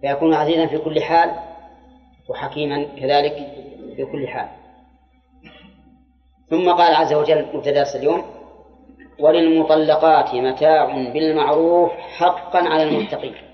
فيكون 0.00 0.34
عزيزا 0.34 0.66
في 0.66 0.78
كل 0.78 1.02
حال 1.02 1.30
وحكيما 2.28 2.84
كذلك 2.84 3.34
في 3.96 4.04
كل 4.12 4.28
حال. 4.28 4.48
ثم 6.50 6.72
قال 6.72 6.94
عز 6.94 7.12
وجل 7.12 7.56
مبتدأ 7.56 7.84
اليوم 7.94 8.24
وللمطلقات 9.18 10.34
متاع 10.34 10.84
بالمعروف 11.12 11.92
حقا 11.92 12.58
على 12.58 12.82
المتقين. 12.82 13.47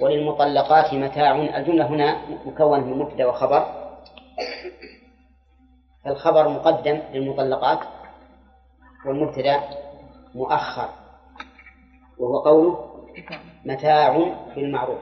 وللمطلقات 0.00 0.94
متاع 0.94 1.36
الجملة 1.36 1.86
هنا 1.86 2.16
مكونة 2.46 2.84
من 2.84 2.98
مبتدأ 2.98 3.26
وخبر. 3.26 3.66
الخبر 6.06 6.48
مقدم 6.48 7.00
للمطلقات 7.12 7.78
والمبتدأ 9.06 9.60
مؤخر 10.34 10.88
وهو 12.18 12.38
قوله 12.38 13.04
متاع 13.64 14.34
بالمعروف 14.56 14.98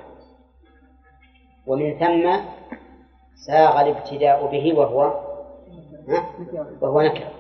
ومن 1.67 1.99
ثم 1.99 2.41
ساغ 3.47 3.81
الابتداء 3.81 4.47
به 4.47 4.79
وهو 4.79 5.27
وهو 6.81 7.01
نكرة. 7.01 7.31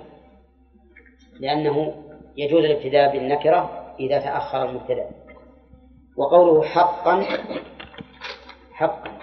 لأنه 1.41 1.95
يجوز 2.37 2.65
الابتداء 2.65 3.13
بالنكرة 3.13 3.93
إذا 4.01 4.19
تأخر 4.19 4.71
المبتدأ. 4.71 5.11
وقوله 6.17 6.62
حقا 6.62 7.25
حقا. 8.73 9.19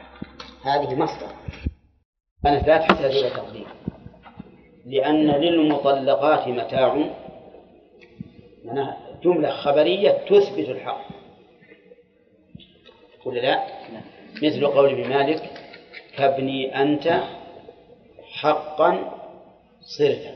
هذه 0.63 0.95
مصدر. 0.95 1.27
كانت 2.43 2.67
لا 2.67 2.77
تحتاج 2.77 3.11
إلى 3.11 3.29
تقديم 3.29 3.65
لأن 4.85 5.27
للمطلقات 5.27 6.47
متاع. 6.47 7.09
جملة 9.23 9.49
خبرية 9.49 10.11
تثبت 10.11 10.69
الحق. 10.69 11.01
ولا 13.25 13.39
لا؟ 13.39 13.63
مثل 14.43 14.67
قول 14.67 14.89
ابن 14.89 15.09
مالك 15.09 15.51
كابني 16.17 16.81
أنت 16.81 17.23
حقا 18.31 19.19
صرفا. 19.81 20.35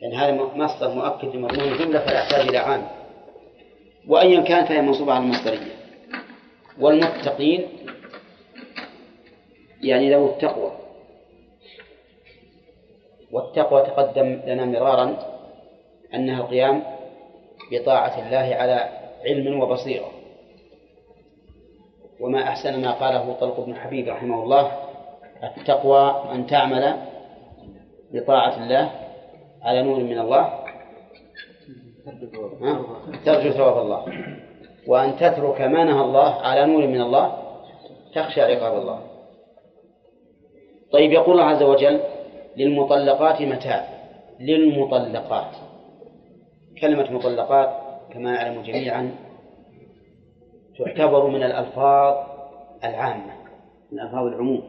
لأن 0.00 0.12
يعني 0.12 0.16
هذا 0.16 0.32
مصدر 0.32 0.94
مؤكد 0.94 1.36
لمضمون 1.36 1.72
الجملة 1.72 2.00
فلا 2.00 2.18
يحتاج 2.18 2.48
إلى 2.48 2.58
عام. 2.58 2.95
وأيا 4.08 4.40
كان 4.40 4.64
فهي 4.64 4.82
منصوبة 4.82 5.12
على 5.12 5.24
المصدرية. 5.24 5.76
والمتقين 6.80 7.68
يعني 9.82 10.14
ذوي 10.14 10.30
التقوى. 10.30 10.72
والتقوى 13.32 13.82
تقدم 13.82 14.40
لنا 14.46 14.64
مرارا 14.64 15.16
أنها 16.14 16.40
القيام 16.40 16.82
بطاعة 17.72 18.26
الله 18.26 18.56
على 18.56 18.90
علم 19.24 19.60
وبصيرة. 19.60 20.10
وما 22.20 22.42
أحسن 22.42 22.80
ما 22.80 22.92
قاله 22.92 23.32
طلق 23.32 23.60
بن 23.60 23.74
حبيب 23.74 24.08
رحمه 24.08 24.42
الله 24.42 24.72
التقوى 25.42 26.32
أن 26.32 26.46
تعمل 26.46 26.96
بطاعة 28.12 28.64
الله 28.64 28.90
على 29.62 29.82
نور 29.82 30.00
من 30.00 30.18
الله 30.18 30.65
ترجو 33.24 33.50
ثواب 33.50 33.78
الله. 33.78 34.04
وأن 34.86 35.16
تترك 35.16 35.60
ما 35.60 35.84
نهى 35.84 36.00
الله 36.00 36.34
على 36.34 36.66
نور 36.66 36.86
من 36.86 37.00
الله 37.00 37.42
تخشى 38.14 38.40
عقاب 38.40 38.78
الله. 38.80 39.00
طيب 40.92 41.12
يقول 41.12 41.32
الله 41.32 41.44
عز 41.44 41.62
وجل 41.62 42.00
للمطلقات 42.56 43.42
متاع 43.42 43.88
للمطلقات. 44.40 45.56
كلمة 46.80 47.12
مطلقات 47.12 47.70
كما 48.12 48.32
نعلم 48.32 48.62
جميعا 48.62 49.14
تعتبر 50.78 51.26
من 51.26 51.42
الألفاظ 51.42 52.14
العامة 52.84 53.32
من 53.92 54.00
ألفاظ 54.00 54.26
العموم. 54.26 54.62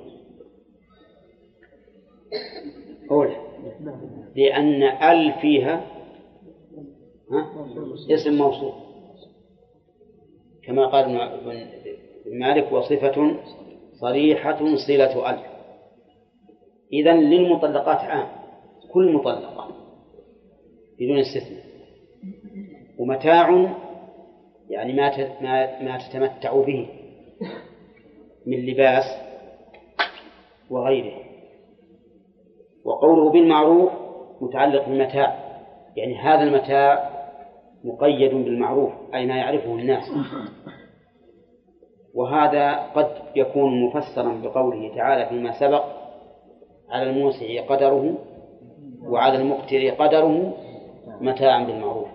قول 3.09 3.35
لأن 4.35 4.83
أل 4.83 5.33
فيها 5.41 5.96
اسم 8.11 8.37
موصول 8.37 8.71
كما 10.63 10.87
قال 10.87 11.05
ابن 12.25 12.39
مالك 12.39 12.71
وصفة 12.71 13.35
صريحة 14.01 14.75
صلة 14.87 15.29
ال 15.29 15.39
إذا 16.93 17.13
للمطلقات 17.13 17.97
عام 17.97 18.27
كل 18.91 19.13
مطلقة 19.13 19.67
بدون 20.99 21.17
استثناء. 21.17 21.63
ومتاع 22.99 23.75
يعني 24.69 24.93
ما 24.93 25.81
ما 25.81 25.97
تتمتع 25.97 26.61
به 26.61 26.89
من 28.45 28.65
لباس 28.65 29.03
وغيره. 30.69 31.21
وقوله 32.85 33.31
بالمعروف 33.31 33.91
متعلق 34.41 34.85
بالمتاع 34.89 35.47
يعني 35.95 36.15
هذا 36.15 36.43
المتاع 36.43 37.16
مقيد 37.87 38.33
بالمعروف 38.33 38.91
أي 39.13 39.25
ما 39.25 39.37
يعرفه 39.37 39.75
الناس. 39.75 40.03
وهذا 42.13 42.75
قد 42.77 43.07
يكون 43.35 43.83
مفسرا 43.83 44.41
بقوله 44.43 44.95
تعالى 44.95 45.25
فيما 45.29 45.59
سبق 45.59 45.83
على 46.89 47.09
الموسع 47.09 47.61
قدره 47.69 48.17
وعلى 49.03 49.37
المقتر 49.37 49.89
قدره 49.89 50.53
متاعا 51.21 51.63
بالمعروف. 51.65 52.07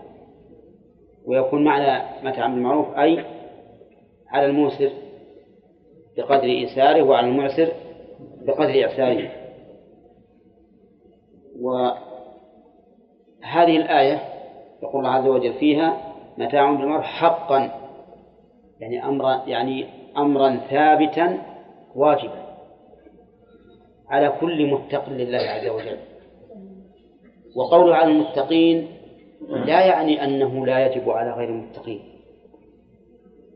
ويكون 1.26 1.64
معنى 1.64 2.02
متاعا 2.28 2.48
بالمعروف 2.48 2.98
أي 2.98 3.24
على 4.28 4.46
الموسر 4.46 4.90
بقدر 6.16 6.44
إيساره 6.44 7.02
وعلى 7.02 7.28
المعسر 7.28 7.68
بقدر 8.46 8.84
إعساره 8.84 9.30
وهذه 11.60 11.96
الآية 13.76 14.31
يقول 14.82 15.06
الله 15.06 15.14
عز 15.14 15.26
وجل 15.26 15.52
فيها 15.52 15.96
متاع 16.38 16.72
بالمعروف 16.72 17.04
حقا 17.04 17.70
يعني 18.80 19.04
أمرا 19.04 19.42
يعني 19.46 19.86
أمرا 20.16 20.56
ثابتا 20.70 21.42
واجبا 21.94 22.42
على 24.08 24.32
كل 24.40 24.66
متق 24.66 25.08
لله 25.08 25.38
عز 25.38 25.66
وجل. 25.68 25.98
وقوله 27.56 27.94
على 27.94 28.12
المتقين 28.12 28.88
لا 29.48 29.86
يعني 29.86 30.24
أنه 30.24 30.66
لا 30.66 30.86
يجب 30.86 31.10
على 31.10 31.30
غير 31.30 31.48
المتقين 31.48 32.00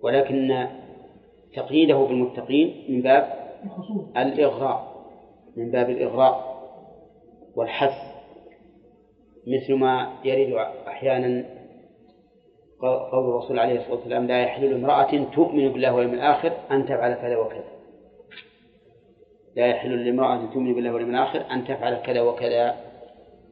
ولكن 0.03 0.67
تقييده 1.55 1.95
بالمتقين 1.99 2.85
من 2.89 3.03
باب 3.03 3.33
الإغراء 4.17 4.97
من 5.57 5.71
باب 5.71 5.91
الإغراء 5.91 6.57
والحث. 7.57 8.16
مثل 9.47 9.75
ما 9.75 10.13
يرد 10.25 10.53
أحيانا 10.89 11.45
قول 12.81 13.29
الرسول 13.29 13.59
عليه 13.59 13.79
الصلاة 13.79 13.95
والسلام 13.95 14.27
لا 14.27 14.43
يحل 14.43 14.71
لامرأة 14.71 15.25
تؤمن 15.35 15.73
بالله 15.73 15.95
واليوم 15.95 16.15
الآخر 16.15 16.53
أن 16.71 16.85
تفعل 16.85 17.15
كذا 17.15 17.37
وكذا. 17.37 17.65
لا 19.57 19.67
يحل 19.67 20.05
لامرأة 20.05 20.47
تؤمن 20.53 20.75
بالله 20.75 20.93
واليوم 20.93 21.11
الآخر 21.11 21.45
أن 21.51 21.65
تفعل 21.65 21.97
كذا 21.97 22.21
وكذا. 22.21 22.75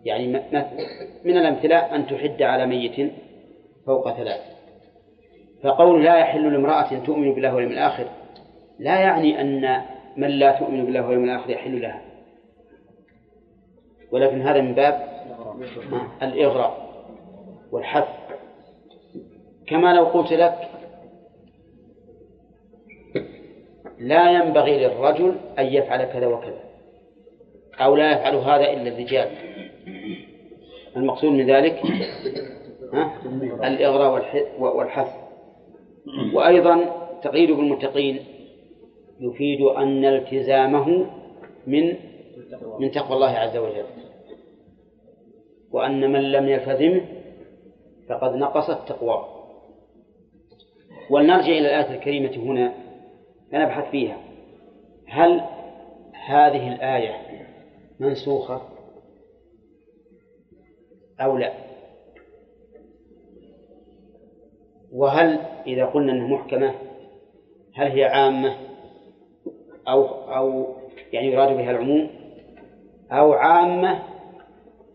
يعني 0.04 0.26
من 1.24 1.36
الأمثلة 1.36 1.76
أن 1.76 2.06
تحد 2.06 2.42
على 2.42 2.66
ميت 2.66 3.12
فوق 3.86 4.16
ثلاث. 4.16 4.40
فقول 5.62 6.04
لا 6.04 6.18
يحل 6.18 6.52
لامرأة 6.52 6.98
تؤمن 6.98 7.34
بالله 7.34 7.54
واليوم 7.54 7.72
الآخر 7.72 8.08
لا 8.78 9.00
يعني 9.00 9.40
أن 9.40 9.82
من 10.16 10.28
لا 10.28 10.58
تؤمن 10.58 10.84
بالله 10.84 11.06
واليوم 11.06 11.24
الآخر 11.24 11.50
يحل 11.50 11.82
لها. 11.82 12.02
ولكن 14.12 14.40
هذا 14.40 14.60
من 14.60 14.74
باب 14.74 15.13
الإغراء 16.22 16.94
والحث 17.72 18.08
كما 19.66 19.94
لو 19.94 20.04
قلت 20.04 20.32
لك 20.32 20.70
لا 23.98 24.30
ينبغي 24.30 24.86
للرجل 24.86 25.36
أن 25.58 25.66
يفعل 25.66 26.04
كذا 26.04 26.26
وكذا 26.26 26.60
أو 27.74 27.96
لا 27.96 28.12
يفعل 28.12 28.34
هذا 28.34 28.72
إلا 28.72 28.88
الرجال. 28.88 29.30
المقصود 30.96 31.32
من 31.32 31.46
ذلك 31.50 31.82
الإغراء 33.64 34.24
والحث 34.58 35.08
وأيضا 36.34 36.84
تقييد 37.22 37.50
بالمتقين 37.50 38.24
يفيد 39.20 39.60
أن 39.60 40.04
التزامه 40.04 41.06
من 41.66 41.94
من 42.78 42.90
تقوى 42.90 43.16
الله 43.16 43.30
عز 43.30 43.56
وجل. 43.56 43.84
وأن 45.74 46.12
من 46.12 46.32
لم 46.32 46.48
يلتزمه 46.48 47.04
فقد 48.08 48.34
نقصت 48.34 48.88
تقواه 48.88 49.28
ولنرجع 51.10 51.46
إلى 51.46 51.58
الآية 51.58 51.94
الكريمة 51.94 52.36
هنا 52.36 52.74
فنبحث 53.52 53.90
فيها. 53.90 54.16
هل 55.06 55.40
هذه 56.26 56.72
الآية 56.72 57.12
منسوخة 58.00 58.62
أو 61.20 61.38
لا؟ 61.38 61.52
وهل 64.92 65.38
إذا 65.66 65.84
قلنا 65.84 66.12
أنها 66.12 66.26
محكمة 66.26 66.74
هل 67.74 67.86
هي 67.86 68.04
عامة 68.04 68.56
أو 69.88 70.04
أو 70.36 70.76
يعني 71.12 71.26
يراد 71.26 71.56
بها 71.56 71.70
العموم؟ 71.70 72.10
أو 73.10 73.32
عامة 73.32 74.13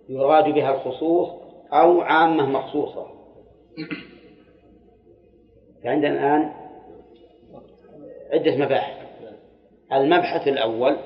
يراد 0.09 0.53
بها 0.53 0.75
الخصوص 0.75 1.29
أو 1.73 2.01
عامة 2.01 2.49
مخصوصة. 2.49 3.07
فعندنا 5.83 6.11
الآن 6.11 6.51
عدة 8.33 8.65
مباحث. 8.65 8.99
المبحث 9.93 10.47
الأول 10.47 10.97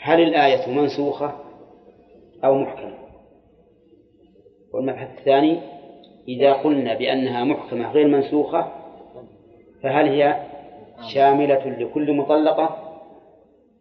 هل 0.00 0.20
الآية 0.22 0.70
منسوخة 0.70 1.34
أو 2.44 2.54
محكمة؟ 2.54 2.94
والمبحث 4.74 5.18
الثاني 5.18 5.60
إذا 6.28 6.52
قلنا 6.52 6.94
بأنها 6.94 7.44
محكمة 7.44 7.92
غير 7.92 8.08
منسوخة 8.08 8.72
فهل 9.82 10.08
هي 10.08 10.46
شاملة 11.14 11.66
لكل 11.66 12.12
مطلقة 12.12 12.76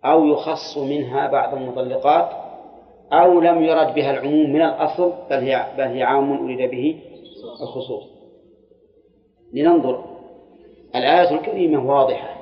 أو 0.05 0.25
يخص 0.25 0.77
منها 0.77 1.27
بعض 1.27 1.53
المطلقات؟ 1.53 2.44
أو 3.13 3.39
لم 3.39 3.63
يرد 3.63 3.95
بها 3.95 4.11
العموم 4.11 4.49
من 4.49 4.61
الأصل 4.61 5.13
بل 5.29 5.37
هي 5.37 5.65
بل 5.77 5.83
هي 5.83 6.03
عام 6.03 6.43
أريد 6.43 6.71
به 6.71 6.99
الخصوص. 7.61 8.03
لننظر. 9.53 10.05
الآية 10.95 11.35
الكريمة 11.35 11.85
واضحة. 11.89 12.35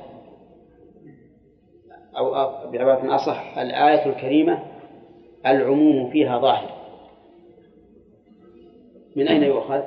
أو 2.17 2.31
بعبارة 2.71 3.15
أصح 3.15 3.57
الآية 3.57 4.05
الكريمة 4.05 4.59
العموم 5.45 6.09
فيها 6.09 6.39
ظاهر. 6.39 6.69
من 9.15 9.27
أين 9.27 9.43
يؤخذ؟ 9.43 9.81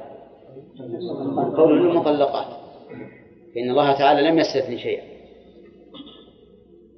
من 1.37 1.55
قول 1.57 1.79
المطلقات. 1.79 2.57
فإن 3.55 3.70
الله 3.70 3.99
تعالى 3.99 4.31
لم 4.31 4.39
يستثني 4.39 4.79
شيئا. 4.79 5.05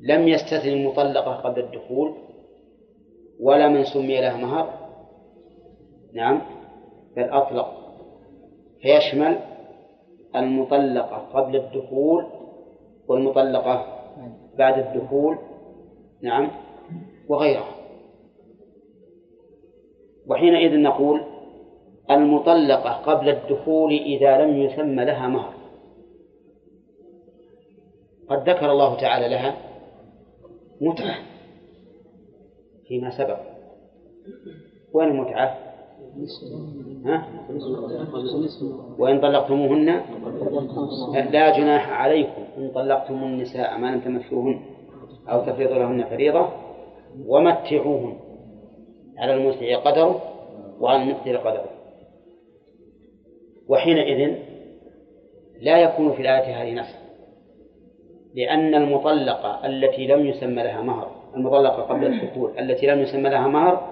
لم 0.01 0.29
يستثني 0.29 0.73
المطلقة 0.73 1.33
قبل 1.35 1.61
الدخول. 1.61 2.28
ولا 3.41 3.69
من 3.69 3.85
سمي 3.85 4.21
لها 4.21 4.37
مهر. 4.37 4.89
نعم. 6.15 6.43
بل 7.17 7.23
أطلق 7.23 7.75
فيشمل 8.83 9.39
المطلقة 10.37 11.17
قبل 11.17 11.57
الدخول 11.57 12.27
والمطلقة 13.09 13.87
بعد 14.59 14.79
الدخول. 14.79 15.39
نعم. 16.23 16.51
وغيرها. 17.29 17.75
وحينئذ 20.27 20.83
نقول 20.83 21.21
المطلقة 22.11 22.93
قبل 22.93 23.29
الدخول 23.29 23.93
إذا 23.93 24.45
لم 24.45 24.57
يسمى 24.57 25.05
لها 25.05 25.29
مهر. 25.29 25.55
قد 28.29 28.49
ذكر 28.49 28.73
الله 28.73 28.97
تعالى 29.01 29.29
لها 29.29 29.57
متعة. 30.81 31.38
فيما 32.89 33.19
سبق 33.19 33.39
وين 34.93 35.09
المتعة؟ 35.09 35.59
ها؟ 37.05 37.29
وإن 38.99 39.21
طلقتموهن 39.21 39.87
لا 41.33 41.59
جناح 41.59 41.91
عليكم 41.91 42.43
إن 42.57 42.71
طلقتم 42.71 43.25
النساء 43.25 43.79
ما 43.79 43.87
لم 43.87 44.01
تمسوهن 44.01 44.61
أو 45.29 45.41
تفرضوا 45.43 45.79
لهن 45.79 46.05
فريضة 46.05 46.49
ومتعوهن 47.27 48.19
على 49.19 49.35
المسع 49.35 49.77
قدره 49.77 50.23
وعلى 50.81 51.03
المقتل 51.03 51.39
قدره 51.39 51.71
وحينئذ 53.69 54.35
لا 55.61 55.79
يكون 55.79 56.13
في 56.13 56.23
الآية 56.23 56.63
هذه 56.63 56.75
نص 56.75 56.95
لأن 58.35 58.75
المطلقة 58.75 59.67
التي 59.67 60.07
لم 60.07 60.27
يسمى 60.27 60.63
لها 60.63 60.83
مهر 60.83 61.18
المطلقة 61.39 61.83
قبل 61.83 62.07
الدخول 62.07 62.59
التي 62.59 62.87
لم 62.87 62.99
يسمى 63.01 63.31
لها 63.31 63.49
مهر 63.49 63.89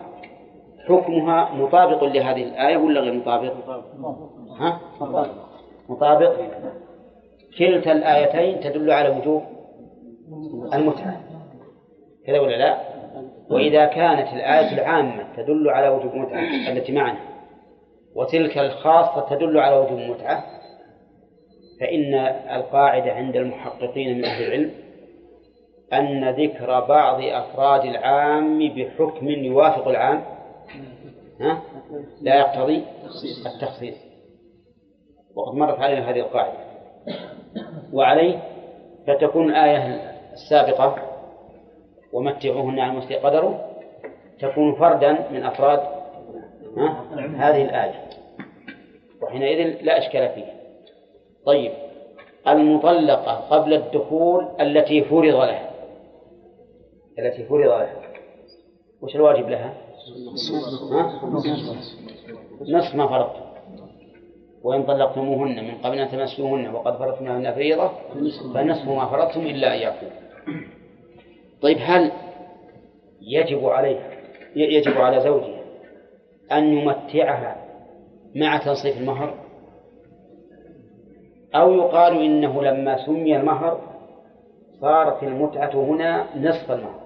حكمها 0.89 1.55
مطابق 1.55 2.05
لهذه 2.05 2.43
الآية 2.43 2.77
ولا 2.77 3.01
غير 3.01 3.15
مطابق؟ 3.15 3.53
ها؟ 4.59 4.81
مطابق 5.89 6.33
كلتا 7.59 7.93
الآيتين 7.93 8.61
تدل 8.61 8.91
على 8.91 9.09
وجوب 9.09 9.43
المتعة 10.75 11.21
كذا 12.27 12.41
ولا 12.41 12.57
لا؟ 12.57 12.79
وإذا 13.51 13.87
كانت 13.87 14.33
الآية 14.33 14.75
العامة 14.75 15.37
تدل 15.37 15.69
على 15.71 15.89
وجوب 15.89 16.13
المتعة 16.15 16.43
التي 16.73 16.93
معنا 16.93 17.19
وتلك 18.17 18.59
الخاصة 18.59 19.37
تدل 19.37 19.59
على 19.59 19.77
وجوب 19.77 19.99
المتعة 19.99 20.45
فإن 21.81 22.15
القاعدة 22.57 23.13
عند 23.13 23.37
المحققين 23.37 24.19
من 24.19 24.25
أهل 24.25 24.45
العلم 24.47 24.71
أن 25.93 26.31
ذكر 26.31 26.81
بعض 26.81 27.21
أفراد 27.23 27.85
العام 27.85 28.59
بحكم 28.69 29.29
يوافق 29.29 29.89
العام؟ 29.89 30.25
ها؟ 31.41 31.63
لا 32.23 32.35
يقتضي 32.35 32.85
التخصيص. 33.47 33.95
وقد 35.35 35.55
مرت 35.55 35.81
علينا 35.81 36.11
هذه 36.11 36.21
القاعدة. 36.21 36.59
وعليه 37.93 38.39
فتكون 39.07 39.51
الآية 39.51 40.01
السابقة 40.33 40.97
ومتعوهن 42.13 42.79
على 42.79 42.93
المسيء 42.93 43.19
قدره 43.21 43.71
تكون 44.41 44.75
فردا 44.75 45.31
من 45.31 45.43
أفراد 45.43 45.81
ها؟ 46.77 47.05
هذه 47.37 47.63
الآية. 47.63 48.07
وحينئذ 49.23 49.83
لا 49.83 49.99
إشكال 49.99 50.29
فيه 50.29 50.53
طيب. 51.47 51.73
المطلقة 52.49 53.33
قبل 53.33 53.75
الدخول 53.75 54.49
التي 54.61 55.05
فرض 55.05 55.35
لها. 55.35 55.66
التي 57.19 57.45
فرض 57.45 57.61
لها 57.61 57.97
وش 59.03 59.17
الواجب 59.17 59.49
لها؟ 59.49 59.75
نصف 62.61 62.95
ما 62.95 63.07
فرضتم 63.07 63.47
وإن 64.63 64.83
طلقتموهن 64.83 65.65
من 65.65 65.75
قبل 65.75 65.99
أن 65.99 66.11
تمسوهن 66.11 66.75
وقد 66.75 66.99
فرضتم 66.99 67.25
لهن 67.25 67.55
فريضة 67.55 67.91
فنصف 68.55 68.89
ما 68.89 69.07
فرضتم 69.07 69.41
إلا 69.41 69.75
أن 69.75 69.81
يعفو 69.81 70.07
طيب 71.63 71.79
هل 71.81 72.13
يجب 73.21 73.67
عليها 73.67 74.11
يجب 74.57 74.99
على 74.99 75.21
زوجها 75.21 75.61
أن 76.53 76.65
يمتعها 76.65 77.57
مع 78.35 78.59
تنصيف 78.59 78.99
المهر؟ 78.99 79.35
أو 81.55 81.75
يقال 81.75 82.23
إنه 82.23 82.63
لما 82.63 83.07
سمي 83.07 83.37
المهر 83.37 83.81
صارت 84.81 85.23
المتعة 85.23 85.75
هنا 85.75 86.27
نصف 86.37 86.73
المهر. 86.73 87.06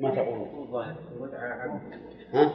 ما 0.00 0.10
تقولون 0.10 0.48
ها؟ 2.32 2.50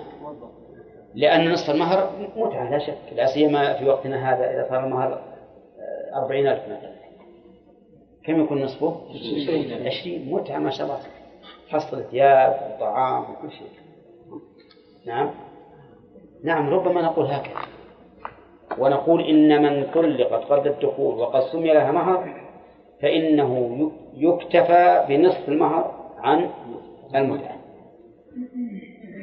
لأن 1.15 1.51
نصف 1.51 1.69
المهر 1.69 2.09
متعة 2.35 2.69
لا 2.69 2.79
شك. 2.79 2.97
لا 3.15 3.25
سيما 3.25 3.73
في 3.73 3.89
وقتنا 3.89 4.33
هذا 4.33 4.51
إذا 4.51 4.69
صار 4.69 4.85
المهر 4.85 5.21
أربعين 6.15 6.47
ألف 6.47 6.63
مثلا 6.63 6.95
كم 8.23 8.41
يكون 8.43 8.63
نصفه؟ 8.63 9.01
عشرين 9.85 10.31
متعة 10.31 10.59
ما 10.59 10.69
شاء 10.69 10.87
الله. 10.87 10.99
حصل 11.69 12.03
ثياب 12.03 12.75
وطعام 12.75 13.23
وكل 13.23 13.51
شيء. 13.51 13.67
نعم. 15.05 15.31
نعم 16.43 16.69
ربما 16.69 17.01
نقول 17.01 17.25
هكذا. 17.25 17.55
ونقول 18.77 19.21
إن 19.21 19.63
من 19.63 19.87
طلقت 19.93 20.43
قبل 20.51 20.67
الدخول 20.67 21.19
وقد 21.19 21.41
سمي 21.41 21.73
لها 21.73 21.91
مهر 21.91 22.45
فإنه 23.01 23.91
يكتفى 24.13 25.05
بنصف 25.09 25.49
المهر 25.49 25.91
عن 26.17 26.49
المتعة. 27.15 27.57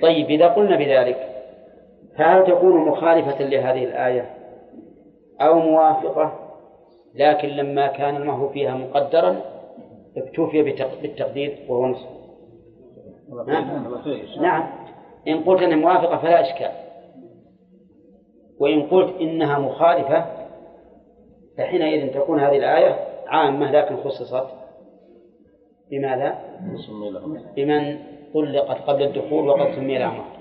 طيب 0.03 0.31
إذا 0.31 0.47
قلنا 0.47 0.77
بذلك 0.77 1.29
فهل 2.19 2.47
تكون 2.47 2.89
مخالفة 2.89 3.45
لهذه 3.45 3.85
الآية 3.85 4.31
أو 5.41 5.59
موافقة؟ 5.59 6.33
لكن 7.15 7.49
لما 7.49 7.87
كان 7.87 8.17
المهر 8.17 8.49
فيها 8.49 8.75
مقدرا 8.75 9.41
اكتفي 10.17 10.63
بالتقدير 11.03 11.59
وهو 11.69 11.87
نصف. 11.87 12.09
نعم. 13.47 13.95
نعم. 14.41 14.69
إن 15.29 15.45
قلت 15.45 15.63
أنها 15.63 15.77
موافقة 15.77 16.17
فلا 16.17 16.41
إشكال. 16.41 16.73
وإن 18.61 18.83
قلت 18.83 19.21
إنها 19.21 19.59
مخالفة 19.59 20.25
فحينئذ 21.59 22.15
تكون 22.15 22.41
هذه 22.41 22.57
الآية 22.57 22.97
عامة 23.27 23.71
لكن 23.71 23.97
خصصت 23.97 24.62
بماذا؟ 25.93 26.39
بمن 27.57 27.99
طلقت 28.35 28.81
قبل 28.81 29.03
الدخول 29.03 29.49
وقد 29.49 29.75
سمي 29.75 29.99
لها 29.99 30.11
مهر 30.11 30.39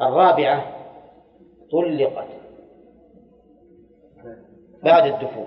الرابعة 0.00 0.64
طلقت 1.72 2.28
بعد 4.82 5.12
الدخول. 5.12 5.46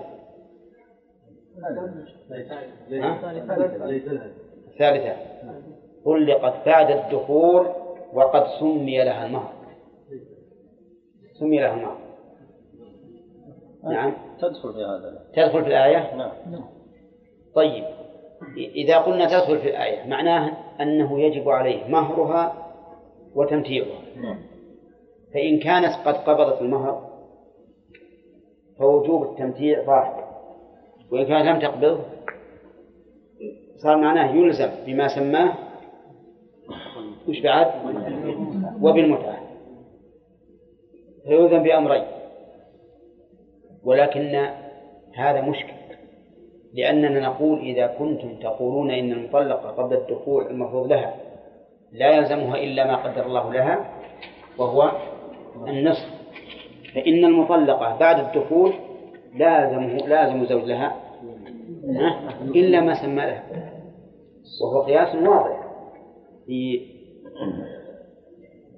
الثالثة 4.68 5.16
طلقت 6.04 6.66
بعد 6.66 6.90
الدخول 6.90 7.66
وقد 8.12 8.46
سمي 8.60 9.04
لها 9.04 9.26
المهر 9.26 9.52
سمي 11.38 11.60
لها 11.60 11.74
المهر 11.74 11.98
نعم. 13.84 14.12
تدخل 14.38 14.72
في 14.72 14.84
هذا. 14.84 15.26
تدخل 15.34 15.62
في 15.62 15.68
الآية؟ 15.68 16.14
نعم. 16.14 16.64
طيب. 17.54 17.84
إذا 18.56 18.98
قلنا 18.98 19.26
تدخل 19.26 19.58
في 19.58 19.68
الآية 19.68 20.08
معناه 20.08 20.52
أنه 20.80 21.20
يجب 21.20 21.48
عليه 21.48 21.86
مهرها 21.88 22.72
وتمتيعها. 23.34 24.00
فإن 25.34 25.58
كانت 25.58 25.94
قد 26.04 26.14
قبضت 26.14 26.62
المهر 26.62 27.10
فوجوب 28.78 29.22
التمتيع 29.22 29.82
ظاهر. 29.82 30.24
وإن 31.12 31.26
كانت 31.26 31.48
لم 31.48 31.58
تقبض 31.58 32.00
صار 33.76 33.96
معناه 33.96 34.34
يلزم 34.34 34.70
بما 34.86 35.08
سماه 35.08 35.54
وش 37.28 37.40
بعد 37.40 37.66
وبالمتعة. 38.82 39.40
فيلزم 41.24 41.62
بأمرين 41.62 42.04
ولكن 43.84 44.48
هذا 45.14 45.40
مشكل. 45.40 45.83
لأننا 46.74 47.20
نقول 47.20 47.58
إذا 47.58 47.86
كنتم 47.86 48.34
تقولون 48.42 48.90
إن 48.90 49.12
المطلقة 49.12 49.70
قبل 49.70 49.96
الدخول 49.96 50.46
المفروض 50.46 50.86
لها 50.86 51.14
لا 51.92 52.10
يلزمها 52.10 52.56
إلا 52.56 52.86
ما 52.86 52.96
قدر 52.96 53.26
الله 53.26 53.52
لها 53.52 53.90
وهو 54.58 54.92
النصف 55.68 56.10
فإن 56.94 57.24
المطلقة 57.24 57.96
بعد 57.96 58.20
الدخول 58.20 58.72
لازمه 59.34 59.96
لازم 59.96 60.44
زوج 60.44 60.62
لها 60.62 60.96
إلا 62.54 62.80
ما 62.80 62.94
سمى 62.94 63.22
لها. 63.22 63.44
وهو 64.62 64.82
قياس 64.82 65.14
واضح 65.14 65.60
في 66.46 66.80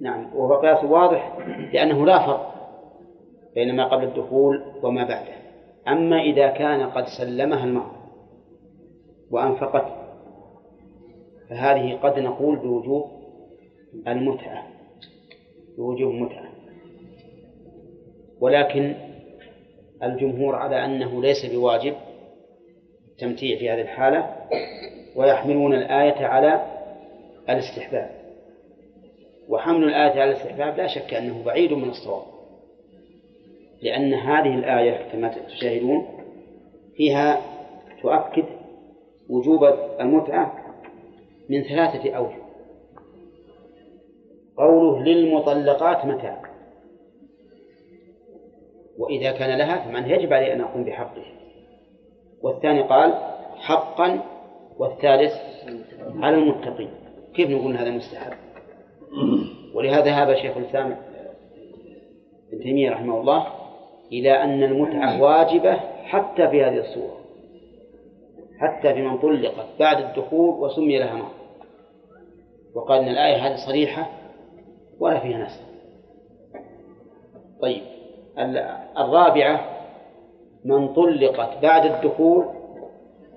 نعم 0.01 0.35
وهو 0.35 0.53
قياس 0.61 0.83
واضح 0.83 1.37
لأنه 1.73 2.05
لا 2.05 2.25
فرق 2.27 2.53
بين 3.55 3.75
ما 3.75 3.87
قبل 3.87 4.03
الدخول 4.03 4.61
وما 4.83 5.03
بعده. 5.03 5.46
أما 5.87 6.21
إذا 6.21 6.47
كان 6.47 6.89
قد 6.89 7.05
سلمها 7.17 7.63
المهر 7.63 7.97
وأنفقت 9.31 9.85
فهذه 11.49 11.95
قد 11.95 12.19
نقول 12.19 12.55
بوجوب 12.55 13.11
المتعة 14.07 14.67
بوجوب 15.77 16.11
المتعة 16.11 16.47
ولكن 18.39 18.95
الجمهور 20.03 20.55
على 20.55 20.85
أنه 20.85 21.21
ليس 21.21 21.45
بواجب 21.45 21.95
التمتيع 23.11 23.57
في 23.57 23.69
هذه 23.69 23.81
الحالة 23.81 24.35
ويحملون 25.15 25.73
الآية 25.73 26.25
على 26.25 26.65
الاستحباب. 27.49 28.09
وحمل 29.49 29.83
الآية 29.83 30.21
على 30.21 30.31
الاستحباب 30.31 30.77
لا 30.77 30.87
شك 30.87 31.13
أنه 31.13 31.43
بعيد 31.43 31.73
من 31.73 31.89
الصواب. 31.89 32.36
لأن 33.81 34.13
هذه 34.13 34.55
الآية 34.55 35.11
كما 35.11 35.35
تشاهدون 35.47 36.07
فيها 36.95 37.41
تؤكد 38.01 38.45
وجوب 39.29 39.63
المتعة 39.99 40.53
من 41.49 41.63
ثلاثة 41.63 42.11
أوجه. 42.11 42.47
قوله 44.57 45.03
للمطلقات 45.03 46.05
متاع. 46.05 46.41
وإذا 48.97 49.31
كان 49.31 49.57
لها 49.57 49.85
فمن 49.85 50.09
يجب 50.09 50.33
عليه 50.33 50.53
أن 50.53 50.61
أقوم 50.61 50.83
بحقه. 50.83 51.25
والثاني 52.41 52.81
قال 52.81 53.13
حقا 53.55 54.23
والثالث 54.77 55.33
على 56.15 56.35
المتقين. 56.35 56.89
كيف 57.35 57.49
نقول 57.49 57.77
هذا 57.77 57.91
مستحب؟ 57.91 58.33
ولهذا 59.73 60.05
ذهب 60.05 60.35
شيخ 60.35 60.57
الإسلام 60.57 60.97
ابن 62.53 62.63
تيمية 62.63 62.91
رحمه 62.91 63.19
الله 63.21 63.56
إلى 64.11 64.43
أن 64.43 64.63
المتعة 64.63 65.21
واجبة 65.21 65.73
حتى 66.03 66.47
في 66.47 66.63
هذه 66.63 66.77
الصورة. 66.77 67.17
حتى 68.59 68.93
في 68.93 69.01
من 69.01 69.17
طلقت 69.17 69.65
بعد 69.79 70.01
الدخول 70.03 70.59
وسمي 70.63 70.99
لها 70.99 71.13
مهر 71.15 71.31
وقال 72.75 72.99
أن 72.99 73.09
الآية 73.09 73.47
هذه 73.47 73.55
صريحة 73.67 74.09
ولا 74.99 75.19
فيها 75.19 75.37
نسخ. 75.37 75.61
طيب 77.61 77.81
الرابعة 78.97 79.77
من 80.65 80.93
طلقت 80.93 81.61
بعد 81.61 81.85
الدخول 81.85 82.45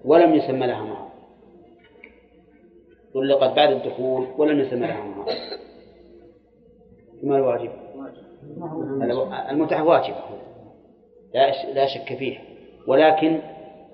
ولم 0.04 0.34
يسمى 0.34 0.66
لها 0.66 0.82
مهر 0.82 1.08
طلقت 3.14 3.56
بعد 3.56 3.70
الدخول 3.70 4.26
ولم 4.38 4.60
يسمى 4.60 4.86
لها 4.86 5.04
مهر 5.04 5.26
ما 7.22 7.36
الواجب؟ 7.36 7.70
المتعة 9.50 9.84
واجبة. 9.84 10.16
لا 11.74 11.86
شك 11.86 12.16
فيه 12.18 12.38
ولكن 12.86 13.40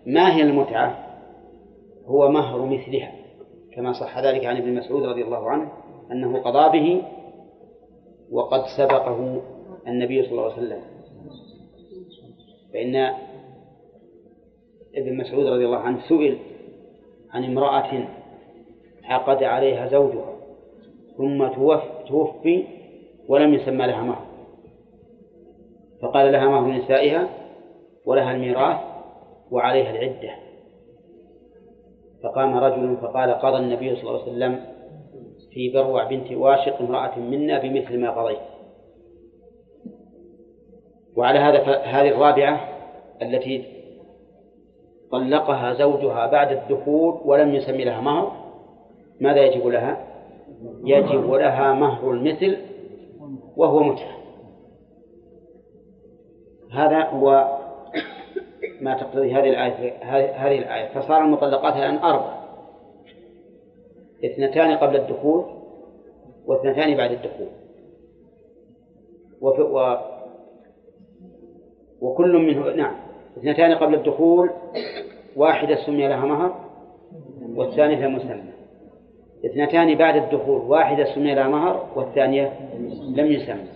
ما 0.07 0.37
هي 0.37 0.43
المتعة؟ 0.43 1.07
هو 2.07 2.31
مهر 2.31 2.67
مثلها. 2.67 3.13
كما 3.73 3.93
صح 3.93 4.19
ذلك 4.19 4.45
عن 4.45 4.57
ابن 4.57 4.75
مسعود 4.75 5.03
رضي 5.03 5.23
الله 5.23 5.51
عنه 5.51 5.73
أنه 6.13 6.39
قضى 6.39 6.79
به 6.79 7.03
وقد 8.31 8.65
سبقه 8.77 9.43
النبي 9.87 10.23
صلى 10.23 10.33
الله 10.33 10.43
عليه 10.43 10.53
وسلم. 10.53 10.81
فإن 12.73 12.97
ابن 14.97 15.17
مسعود 15.17 15.47
رضي 15.47 15.65
الله 15.67 15.79
عنه 15.79 16.09
سئل 16.09 16.39
عن 17.31 17.45
امرأة 17.45 18.09
عقد 19.05 19.43
عليها 19.43 19.87
زوجها 19.87 20.37
ثم 21.17 21.49
توفي 22.09 22.65
ولم 23.29 23.55
يسمى 23.55 23.87
لها 23.87 24.03
مهر. 24.03 24.36
فقال 26.07 26.33
لها 26.33 26.49
مهر 26.49 26.71
نسائها 26.71 27.29
ولها 28.05 28.33
الميراث 28.33 28.77
وعليها 29.51 29.91
العدة. 29.91 30.31
فقام 32.23 32.57
رجل 32.57 32.97
فقال 32.97 33.31
قضى 33.31 33.57
النبي 33.57 33.97
صلى 33.97 34.11
الله 34.11 34.23
عليه 34.23 34.33
وسلم 34.33 34.61
في 35.51 35.71
بروع 35.71 36.05
بنت 36.05 36.33
واشق 36.33 36.81
امرأة 36.81 37.19
منا 37.19 37.59
بمثل 37.59 38.01
ما 38.01 38.11
قضيت. 38.11 38.39
وعلى 41.17 41.39
هذا 41.39 41.63
هذه 41.77 42.09
الرابعة 42.09 42.61
التي 43.23 43.65
طلقها 45.13 45.75
زوجها 45.75 46.27
بعد 46.27 46.53
الدخول 46.53 47.21
ولم 47.25 47.55
يسمي 47.55 47.85
لها 47.85 48.01
مهر 48.01 48.33
ماذا 49.21 49.41
يجب 49.41 49.67
لها؟ 49.67 50.07
يجب 50.85 51.31
لها 51.33 51.73
مهر 51.73 52.11
المثل 52.11 52.57
وهو 53.57 53.83
متعة. 53.83 54.16
هذا 56.73 57.03
هو 57.03 57.59
ما 58.81 58.95
تقتضي 58.95 59.33
هذه 59.33 59.49
الآية 59.49 59.93
هذه 60.37 60.59
الآية. 60.59 60.89
فصار 60.89 61.25
المطلقات 61.25 61.77
الآن 61.77 61.97
أربع. 61.97 62.37
اثنتان 64.25 64.77
قبل 64.77 64.97
الدخول 64.97 65.45
واثنتان 66.47 66.97
بعد 66.97 67.11
الدخول. 67.11 67.49
وفي 69.41 69.63
و 69.63 69.99
وكل 72.01 72.37
منه 72.37 72.71
نعم. 72.73 72.97
اثنتان 73.39 73.75
قبل 73.75 73.95
الدخول 73.95 74.51
واحدة 75.37 75.77
سمي 75.87 76.09
لها 76.09 76.25
مهر 76.25 76.67
والثانية 77.55 78.07
لم 78.07 78.17
يسمى 78.17 78.53
اثنتان 79.45 79.95
بعد 79.95 80.17
الدخول 80.17 80.61
واحدة 80.61 81.15
سمي 81.15 81.35
لها 81.35 81.49
مهر 81.49 81.87
والثانية 81.97 82.53
لم 83.17 83.27
يسمى. 83.27 83.69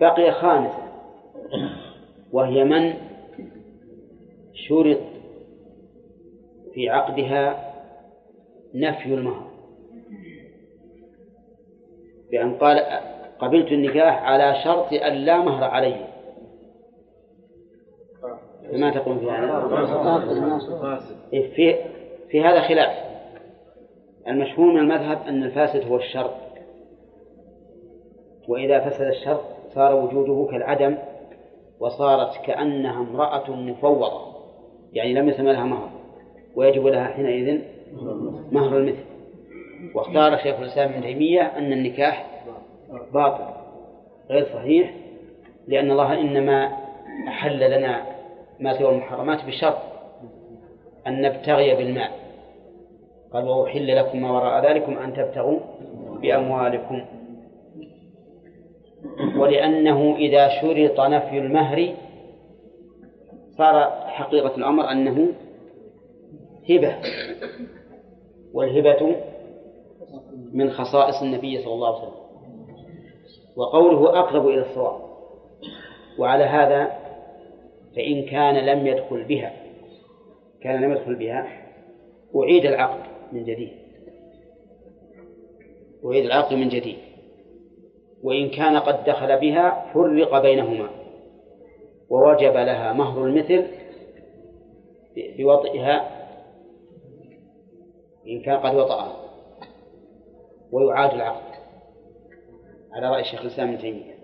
بقي 0.00 0.32
خامسة. 0.32 0.86
وهي 2.32 2.64
من؟ 2.64 2.94
شرط 4.54 4.98
في 6.74 6.88
عقدها 6.88 7.72
نفي 8.74 9.14
المهر. 9.14 9.46
بأن 12.30 12.54
قال 12.54 12.78
قبلت 13.38 13.72
النكاح 13.72 14.22
على 14.22 14.54
شرط 14.64 14.92
أن 14.92 15.12
لا 15.12 15.38
مهر 15.38 15.64
عليه. 15.64 16.06
فما 18.72 18.90
تقول 18.90 19.18
في 19.18 19.30
هذا؟ 19.30 19.46
إيه، 21.32 21.54
في 21.54 21.76
في 22.28 22.40
هذا 22.40 22.60
خلاف. 22.60 23.06
المشهور 24.28 24.72
من 24.72 24.78
المذهب 24.80 25.18
أن 25.28 25.42
الفاسد 25.42 25.88
هو 25.88 25.96
الشرط. 25.96 26.34
وإذا 28.48 28.90
فسد 28.90 29.06
الشرط 29.06 29.44
صار 29.74 29.94
وجوده 29.94 30.50
كالعدم. 30.50 30.98
وصارت 31.80 32.36
كأنها 32.46 33.00
امرأة 33.00 33.50
مفوضة 33.50 34.36
يعني 34.92 35.14
لم 35.14 35.28
يسمى 35.28 35.52
لها 35.52 35.64
مهر 35.64 35.90
ويجب 36.54 36.86
لها 36.86 37.04
حينئذ 37.04 37.60
مهر 38.52 38.76
المثل. 38.76 39.04
واختار 39.94 40.36
شيخ 40.36 40.60
الإسلام 40.60 40.92
ابن 40.92 41.02
تيمية 41.02 41.42
أن 41.42 41.72
النكاح 41.72 42.26
باطل 43.14 43.44
غير 44.30 44.44
صحيح 44.54 44.94
لأن 45.68 45.90
الله 45.90 46.20
إنما 46.20 46.72
أحل 47.28 47.70
لنا 47.70 48.02
ما 48.60 48.78
سوى 48.78 48.88
المحرمات 48.88 49.44
بشرط 49.44 49.76
أن 51.06 51.22
نبتغي 51.22 51.74
بالمال. 51.74 52.10
قال 53.32 53.48
وأحل 53.48 53.96
لكم 53.96 54.22
ما 54.22 54.30
وراء 54.30 54.72
ذلكم 54.72 54.98
أن 54.98 55.14
تبتغوا 55.14 55.58
بأموالكم. 56.22 57.04
ولأنه 59.36 60.16
إذا 60.16 60.48
شرط 60.60 61.00
نفي 61.00 61.38
المهر 61.38 61.94
صار 63.58 63.90
حقيقة 64.06 64.56
الأمر 64.56 64.90
أنه 64.92 65.32
هبة 66.70 66.96
والهبة 68.52 69.16
من 70.52 70.70
خصائص 70.70 71.22
النبي 71.22 71.58
صلى 71.58 71.74
الله 71.74 71.86
عليه 71.86 72.08
وسلم. 72.08 72.26
وقوله 73.56 74.18
أقرب 74.20 74.48
إلى 74.48 74.60
الصواب 74.60 75.00
وعلى 76.18 76.44
هذا 76.44 76.92
فإن 77.96 78.22
كان 78.22 78.54
لم 78.54 78.86
يدخل 78.86 79.24
بها 79.24 79.52
كان 80.62 80.82
لم 80.82 80.92
يدخل 80.92 81.14
بها 81.14 81.46
أعيد 82.36 82.64
العقد 82.64 83.00
من 83.32 83.44
جديد. 83.44 83.72
أعيد 86.04 86.24
العقد 86.24 86.54
من 86.54 86.68
جديد. 86.68 86.98
وإن 88.26 88.50
كان 88.50 88.76
قد 88.76 89.04
دخل 89.04 89.40
بها 89.40 89.92
فرق 89.94 90.42
بينهما 90.42 90.90
ووجب 92.10 92.52
لها 92.52 92.92
مهر 92.92 93.24
المثل 93.24 93.66
بوطئها 95.38 96.08
إن 98.28 98.42
كان 98.42 98.56
قد 98.56 98.74
وطأها 98.74 99.16
ويعاد 100.72 101.14
العقد 101.14 101.56
على 102.92 103.10
رأي 103.10 103.20
الشيخ 103.20 103.40
الإسلام 103.40 103.68
ابن 103.68 103.78
تيمية. 103.78 104.14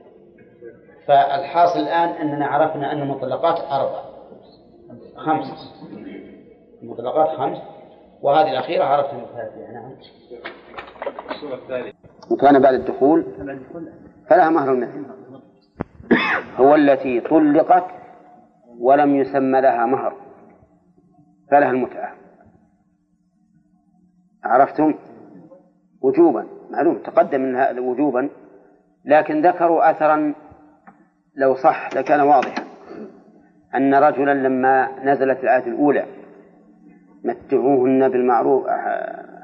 فالحاصل 1.07 1.81
الآن 1.81 2.09
أننا 2.09 2.47
عرفنا 2.47 2.93
أن 2.93 3.03
المطلقات 3.03 3.59
أربع 3.59 4.03
خمس. 5.17 5.75
المطلقات 6.83 7.37
خمس 7.37 7.59
وهذه 8.23 8.51
الأخيرة 8.51 8.85
عرفت 8.85 9.15
من 9.15 9.27
نعم. 9.73 9.97
وكان 12.33 12.59
بعد 12.59 12.75
الدخول 12.75 13.25
فلها 14.31 14.51
مهر 14.51 14.73
المثل 14.73 15.05
هو 16.57 16.75
التي 16.75 17.21
طلقت 17.21 17.85
ولم 18.79 19.17
يسمى 19.17 19.61
لها 19.61 19.87
مهر. 19.87 20.17
فلها 21.51 21.71
المتعة. 21.71 22.15
عرفتم؟ 24.45 24.95
وجوبا. 26.03 26.47
معلوم 26.71 26.99
تقدم 26.99 27.41
من 27.41 27.79
وجوبا. 27.79 28.29
لكن 29.05 29.47
ذكروا 29.47 29.91
أثرا 29.91 30.35
لو 31.37 31.55
صح 31.55 31.95
لكان 31.97 32.21
واضحا. 32.21 32.65
أن 33.75 33.95
رجلا 33.95 34.35
لما 34.35 35.05
نزلت 35.05 35.39
الآية 35.39 35.67
الأولى 35.67 36.05
متعوهن 37.25 38.09
بالمعروف 38.09 38.67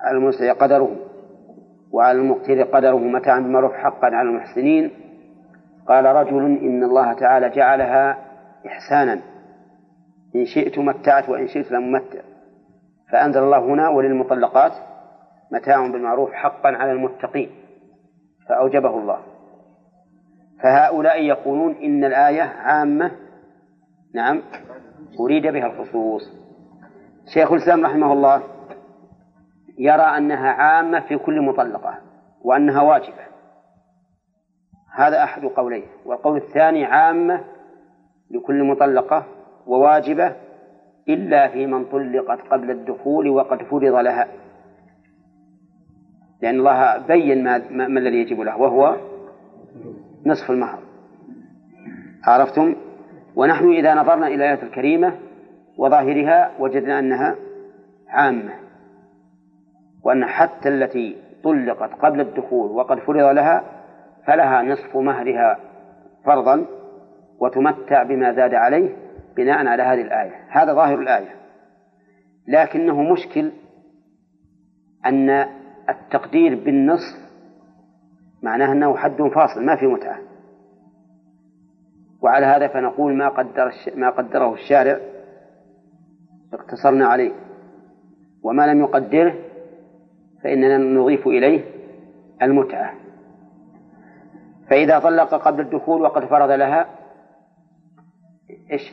على 0.04 0.18
المسع 0.18 0.52
قدره. 0.52 1.07
وعلى 1.92 2.18
المقتر 2.18 2.62
قدره 2.62 2.98
متاعا 2.98 3.40
بالمعروف 3.40 3.72
حقا 3.72 4.06
على 4.06 4.28
المحسنين. 4.28 4.90
قال 5.88 6.04
رجل 6.04 6.44
إن 6.44 6.84
الله 6.84 7.12
تعالى 7.12 7.48
جعلها 7.48 8.18
إحسانا. 8.66 9.20
إن 10.36 10.44
شئت 10.44 10.78
متعت 10.78 11.28
وإن 11.28 11.46
شئت 11.46 11.72
لم 11.72 11.96
أمتع 11.96 12.20
فأنزل 13.12 13.42
الله 13.42 13.58
هنا 13.58 13.88
وللمطلقات 13.88 14.72
متاع 15.52 15.86
بالمعروف 15.86 16.32
حقا 16.32 16.68
على 16.68 16.92
المتقين. 16.92 17.50
فأوجبه 18.48 18.98
الله. 18.98 19.18
فهؤلاء 20.62 21.22
يقولون 21.22 21.74
إن 21.74 22.04
الآية 22.04 22.42
عامة. 22.42 23.10
نعم. 24.14 24.42
أريد 25.20 25.46
بها 25.46 25.66
الخصوص. 25.66 26.22
شيخ 27.34 27.52
الإسلام 27.52 27.86
رحمه 27.86 28.12
الله 28.12 28.42
يرى 29.78 30.02
أنها 30.02 30.48
عامة 30.48 31.00
في 31.00 31.18
كل 31.18 31.40
مطلقة 31.40 31.98
وأنها 32.42 32.82
واجبة. 32.82 33.28
هذا 34.94 35.24
أحد 35.24 35.44
قوليه. 35.44 35.86
والقول 36.04 36.36
الثاني 36.36 36.84
عامة 36.84 37.44
لكل 38.30 38.64
مطلقة 38.64 39.24
وواجبة 39.66 40.36
إلا 41.08 41.48
في 41.48 41.66
من 41.66 41.84
طلقت 41.84 42.40
قبل 42.40 42.70
الدخول 42.70 43.28
وقد 43.28 43.62
فرض 43.62 43.94
لها. 43.94 44.28
لأن 46.42 46.58
الله 46.58 46.98
بين 46.98 47.44
ما, 47.44 47.58
ما 47.70 48.00
الذي 48.00 48.16
يجب 48.16 48.40
له 48.40 48.56
وهو 48.56 48.96
نصف 50.26 50.50
المهر. 50.50 50.78
عرفتم؟ 52.24 52.74
ونحن 53.36 53.70
إذا 53.70 53.94
نظرنا 53.94 54.26
إلى 54.26 54.34
الآية 54.34 54.62
الكريمة 54.62 55.18
وظاهرها 55.76 56.50
وجدنا 56.58 56.98
أنها 56.98 57.36
عامة. 58.08 58.67
وأن 60.08 60.24
حتى 60.24 60.68
التي 60.68 61.16
طلقت 61.44 61.90
قبل 61.92 62.20
الدخول 62.20 62.70
وقد 62.70 62.98
فرض 62.98 63.34
لها 63.34 63.64
فلها 64.26 64.62
نصف 64.62 64.96
مهرها 64.96 65.58
فرضا 66.24 66.66
وتمتع 67.40 68.02
بما 68.02 68.32
زاد 68.32 68.54
عليه 68.54 68.96
بناء 69.36 69.66
على 69.66 69.82
هذه 69.82 70.02
الآية. 70.02 70.46
هذا 70.48 70.74
ظاهر 70.74 70.98
الآية. 70.98 71.34
لكنه 72.48 73.02
مشكل 73.02 73.52
أن 75.06 75.46
التقدير 75.88 76.64
بالنصف 76.64 77.18
معناه 78.42 78.72
أنه 78.72 78.96
حد 78.96 79.22
فاصل 79.22 79.64
ما 79.64 79.76
في 79.76 79.86
متعة. 79.86 80.18
وعلى 82.22 82.46
هذا 82.46 82.68
فنقول 82.68 83.14
ما 83.14 83.28
قدر 83.28 83.72
ما 83.96 84.10
قدره 84.10 84.54
الشارع 84.54 84.98
اقتصرنا 86.52 87.06
عليه. 87.06 87.32
وما 88.42 88.66
لم 88.66 88.80
يقدره 88.80 89.47
فإننا 90.42 90.78
نضيف 90.78 91.26
إليه 91.26 91.64
المتعة. 92.42 92.94
فإذا 94.70 94.98
طلق 94.98 95.34
قبل 95.34 95.60
الدخول 95.60 96.02
وقد 96.02 96.24
فرض 96.24 96.50
لها 96.50 96.86
إيش؟ 98.72 98.92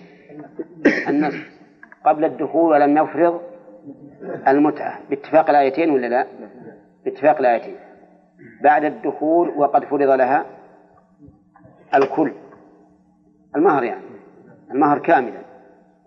النصف. 1.08 1.56
قبل 2.06 2.26
الدخول 2.26 2.72
ولم 2.72 2.98
يفرض 2.98 3.42
المتعة. 4.48 5.00
باتفاق 5.10 5.50
الآيتين 5.50 5.90
ولا 5.90 6.08
لا؟ 6.08 6.28
باتفاق 7.06 7.38
الآيتين. 7.40 7.76
بعد 8.64 8.84
الدخول 8.84 9.50
وقد 9.50 9.86
فرض 9.86 10.10
لها 10.10 10.46
الكل. 11.96 12.32
المهر 13.56 13.84
يعني. 13.84 14.06
المهر 14.72 15.00
كاملا. 15.00 15.42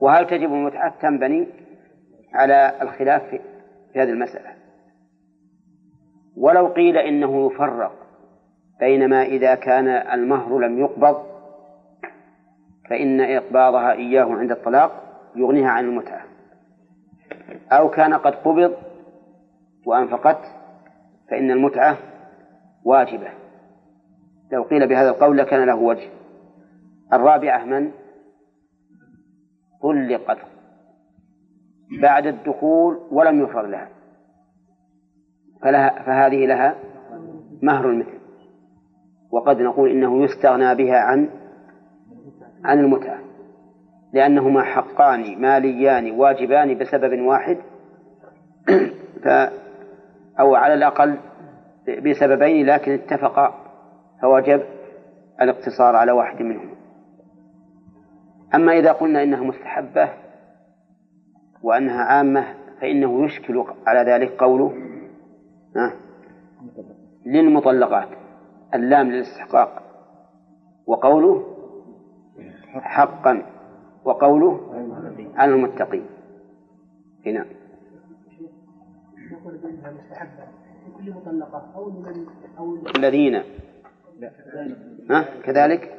وهل 0.00 0.26
تجب 0.26 0.52
المتعة؟ 0.52 0.94
تنبني 1.00 1.48
على 2.34 2.72
الخلاف 2.82 3.22
في 3.92 4.00
هذه 4.00 4.10
المسألة. 4.10 4.50
ولو 6.38 6.66
قيل 6.66 6.96
إنه 6.96 7.46
يفرق 7.46 7.92
بينما 8.80 9.22
إذا 9.22 9.54
كان 9.54 9.88
المهر 9.88 10.58
لم 10.58 10.78
يقبض 10.78 11.26
فإن 12.90 13.20
إقباضها 13.20 13.92
إياه 13.92 14.24
عند 14.24 14.50
الطلاق 14.50 15.02
يغنيها 15.36 15.68
عن 15.68 15.84
المتعة. 15.84 16.24
أو 17.72 17.90
كان 17.90 18.14
قد 18.14 18.34
قبض 18.34 18.76
وأنفقت 19.86 20.38
فإن 21.30 21.50
المتعة 21.50 21.96
واجبة. 22.84 23.28
لو 24.52 24.62
قيل 24.62 24.88
بهذا 24.88 25.10
القول 25.10 25.38
لكان 25.38 25.66
له 25.66 25.74
وجه. 25.74 26.08
الرابعة 27.12 27.64
من؟ 27.64 27.90
طلقت. 29.82 30.38
بعد 32.02 32.26
الدخول 32.26 32.98
ولم 33.10 33.42
يفرض 33.42 33.64
لها. 33.64 33.88
فلها 35.62 36.02
فهذه 36.02 36.46
لها 36.46 36.74
مهر 37.62 37.90
المثل 37.90 38.18
وقد 39.30 39.60
نقول 39.60 39.90
إنه 39.90 40.24
يستغنى 40.24 40.74
بها 40.74 40.98
عن 40.98 41.28
عن 42.64 42.78
المتعة. 42.78 43.18
لأنهما 44.12 44.62
حقان 44.62 45.40
ماليان 45.40 46.10
واجبان 46.10 46.78
بسبب 46.78 47.20
واحد. 47.20 47.58
ف 49.24 49.28
أو 50.40 50.54
على 50.54 50.74
الأقل 50.74 51.18
بسببين 51.88 52.66
لكن 52.66 52.92
اتفقا 52.92 53.54
فوجب 54.22 54.62
الاقتصار 55.40 55.96
على 55.96 56.12
واحد 56.12 56.42
منهما. 56.42 56.74
أما 58.54 58.78
إذا 58.78 58.92
قلنا 58.92 59.22
إنها 59.22 59.42
مستحبة 59.42 60.08
وأنها 61.62 62.02
عامة 62.02 62.44
فإنه 62.80 63.24
يشكل 63.24 63.64
على 63.86 64.12
ذلك 64.12 64.30
قوله 64.30 64.87
للمطلقات. 67.26 68.08
اللام 68.74 69.10
للاستحقاق. 69.10 69.82
وقوله 70.86 71.56
حقا. 72.74 73.42
وقوله 74.04 74.60
على 75.36 75.54
المتقين. 75.54 76.06
هنا 77.26 77.46
لكل 80.96 81.10
مطلقة 81.10 81.74
الذين. 82.96 83.42
ها؟ 85.10 85.24
كذلك. 85.44 85.94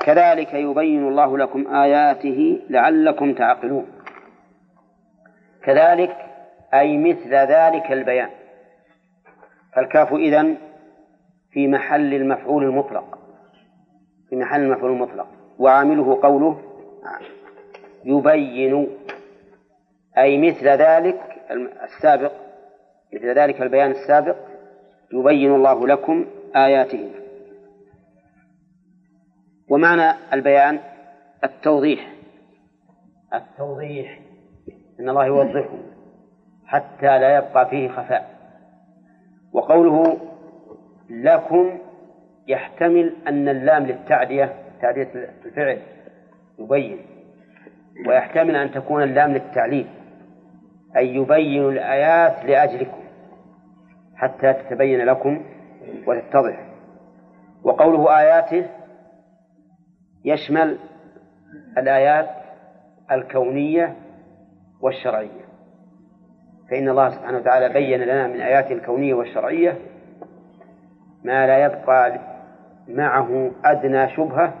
كذلك 0.00 0.54
يبين 0.54 1.08
الله 1.08 1.38
لكم 1.38 1.66
آياته 1.66 2.60
لعلكم 2.70 3.34
تعقلون. 3.34 3.86
كذلك 5.62 6.16
أي 6.74 6.98
مثل 6.98 7.34
ذلك 7.34 7.92
البيان. 7.92 8.30
فالكاف 9.74 10.12
إذن 10.12 10.56
في 11.50 11.68
محل 11.68 12.14
المفعول 12.14 12.64
المطلق 12.64 13.18
في 14.28 14.36
محل 14.36 14.60
المفعول 14.60 14.90
المطلق. 14.92 15.26
وعامله 15.58 16.20
قوله 16.22 16.62
يبين 18.04 18.88
أي 20.18 20.38
مثل 20.50 20.68
ذلك 20.68 21.20
السابق 21.84 22.32
مثل 23.14 23.38
ذلك 23.38 23.62
البيان 23.62 23.90
السابق 23.90 24.36
يبين 25.12 25.54
الله 25.54 25.86
لكم 25.86 26.26
آياته. 26.56 27.10
ومعنى 29.70 30.16
البيان 30.32 30.80
التوضيح. 31.44 32.14
التوضيح. 33.34 34.20
أن 35.00 35.08
الله 35.08 35.26
يوضحه 35.26 35.78
حتى 36.66 37.18
لا 37.18 37.36
يبقى 37.36 37.70
فيه 37.70 37.88
خفاء. 37.88 38.33
وقوله 39.54 40.16
لكم 41.10 41.78
يحتمل 42.48 43.16
أن 43.28 43.48
اللام 43.48 43.86
للتعدية 43.86 44.54
تعدية 44.80 45.08
الفعل 45.44 45.78
يبين 46.58 46.98
ويحتمل 48.08 48.56
أن 48.56 48.70
تكون 48.70 49.02
اللام 49.02 49.32
للتعليل 49.32 49.86
أي 50.96 51.14
يبين 51.14 51.68
الآيات 51.68 52.44
لأجلكم 52.44 53.04
حتى 54.16 54.52
تتبين 54.52 55.04
لكم 55.04 55.42
وتتضح. 56.06 56.66
وقوله 57.62 58.18
آياته 58.18 58.66
يشمل 60.24 60.78
الآيات 61.78 62.30
الكونية 63.12 63.96
والشرعية. 64.80 65.43
فإن 66.70 66.88
الله 66.88 67.10
سبحانه 67.10 67.38
وتعالى 67.38 67.68
بين 67.68 68.00
لنا 68.00 68.26
من 68.26 68.40
آياته 68.40 68.72
الكونية 68.72 69.14
والشرعية 69.14 69.78
ما 71.24 71.46
لا 71.46 71.64
يبقى 71.64 72.20
معه 72.88 73.50
أدنى 73.64 74.08
شبهة 74.08 74.54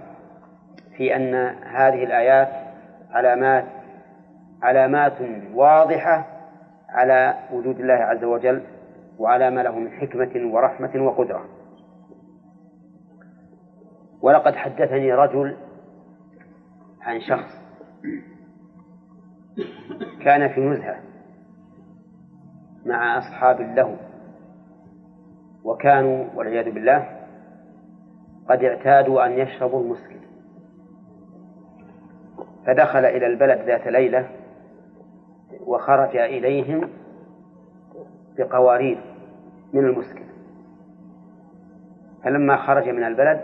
في 0.96 1.16
أن 1.16 1.34
هذه 1.64 2.04
الآيات 2.04 2.48
علامات 3.10 3.64
علامات 4.62 5.12
واضحة 5.54 6.26
على 6.88 7.34
وجود 7.52 7.80
الله 7.80 7.94
عز 7.94 8.24
وجل 8.24 8.62
وعلى 9.18 9.50
ما 9.50 9.60
له 9.60 9.78
من 9.78 9.90
حكمة 9.90 10.54
ورحمة 10.54 11.02
وقدرة. 11.02 11.44
ولقد 14.22 14.54
حدثني 14.54 15.12
رجل 15.12 15.56
عن 17.02 17.20
شخص 17.20 17.64
كان 20.24 20.48
في 20.48 20.60
نزهة. 20.60 20.96
مع 22.84 23.18
أصحاب 23.18 23.60
له. 23.60 23.96
وكانوا 25.64 26.24
والعياذ 26.34 26.70
بالله 26.70 27.08
قد 28.48 28.64
اعتادوا 28.64 29.26
أن 29.26 29.32
يشربوا 29.32 29.82
المسكر 29.82 30.20
فدخل 32.66 33.04
إلى 33.04 33.26
البلد 33.26 33.58
ذات 33.58 33.86
ليلة 33.86 34.28
وخرج 35.66 36.16
إليهم 36.16 36.90
بقوارير 38.38 39.00
من 39.72 39.84
المسكر 39.84 40.24
فلما 42.24 42.56
خرج 42.56 42.88
من 42.88 43.04
البلد 43.04 43.40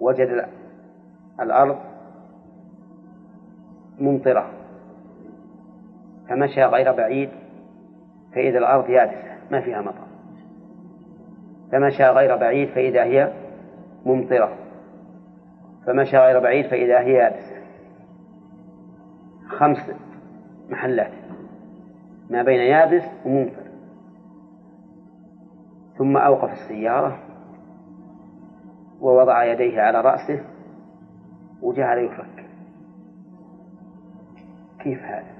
وجد 0.00 0.48
الأرض 1.40 1.78
ممطرة 3.98 4.50
فمشى 6.28 6.64
غير 6.64 6.92
بعيد 6.92 7.30
فإذا 8.34 8.58
الأرض 8.58 8.90
يابسة 8.90 9.36
ما 9.50 9.60
فيها 9.60 9.80
مطر. 9.80 10.06
فمشى 11.72 12.04
غير 12.04 12.36
بعيد 12.36 12.68
فإذا 12.68 13.04
هي 13.04 13.32
ممطرة. 14.06 14.52
فمشى 15.86 16.16
غير 16.16 16.40
بعيد 16.40 16.66
فإذا 16.66 17.00
هي 17.00 17.12
يابسة. 17.12 17.56
خمس 19.48 19.90
محلات. 20.70 21.12
ما 22.30 22.42
بين 22.42 22.60
يابس 22.60 23.04
وممطر. 23.24 23.66
ثم 25.98 26.16
أوقف 26.16 26.52
السيارة 26.52 27.18
ووضع 29.00 29.44
يديه 29.44 29.80
على 29.80 30.00
رأسه 30.00 30.40
وجعل 31.62 31.98
يفكر 31.98 32.46
كيف 34.80 35.02
هذا؟ 35.02 35.36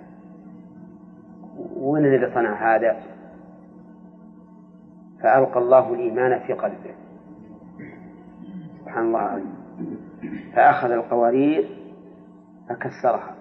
وين 1.77 2.05
الذي 2.05 2.35
صنع 2.35 2.77
هذا؟ 2.77 2.97
فألقى 5.23 5.59
الله 5.59 5.95
الإيمان 5.95 6.39
في 6.39 6.53
قلبه. 6.53 6.95
سبحان 8.81 9.05
الله 9.07 9.21
العظيم. 9.21 9.57
فأخذ 10.55 10.91
القوارير 10.91 11.69
فكسرها. 12.69 13.35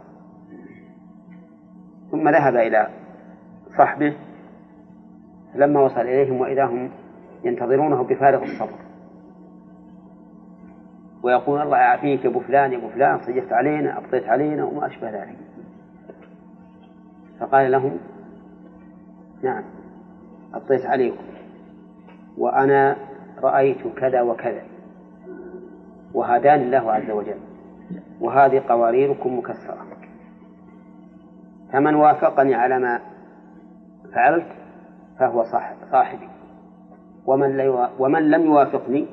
ثم 2.11 2.30
ذهب 2.30 2.55
إلى 2.55 2.88
صحبه 3.78 4.13
لما 5.55 5.80
وصل 5.80 6.01
إليهم 6.01 6.41
وإذا 6.41 6.66
هم 6.66 6.91
ينتظرونه 7.43 8.03
بفارغ 8.03 8.43
الصبر. 8.43 8.80
ويقول 11.24 11.61
الله 11.61 11.78
يعافيك 11.78 12.26
يا 12.26 12.30
ابو 12.30 12.39
فلان 12.39 12.72
يا 12.72 12.78
ابو 12.78 12.89
فلان 12.89 13.20
صيحت 13.20 13.53
علينا 13.53 13.97
أبطيت 13.97 14.24
علينا 14.30 14.63
وما 14.63 14.88
أشبه 14.88 15.09
ذلك. 15.09 15.38
فقال 17.40 17.72
لهم 17.72 17.98
نعم 19.44 19.64
ابطيت 20.54 20.86
عليكم 20.86 21.24
وأنا 22.38 22.96
رأيت 23.44 23.88
كذا 23.88 24.22
وكذا 24.22 24.64
وهداني 26.14 26.64
الله 26.64 26.92
عز 26.92 27.10
وجل 27.10 27.40
وهذه 28.20 28.64
قواريركم 28.70 29.38
مكسرة. 29.38 29.86
فمن 31.74 31.96
وافقني 31.96 32.56
على 32.56 32.80
ما 32.80 33.00
فعلت 34.14 34.48
فهو 35.20 35.44
صاحب 35.44 35.76
صاحبي. 35.92 36.30
ومن, 37.26 37.78
ومن 38.00 38.32
لم 38.32 38.46
يوافقني 38.46 39.08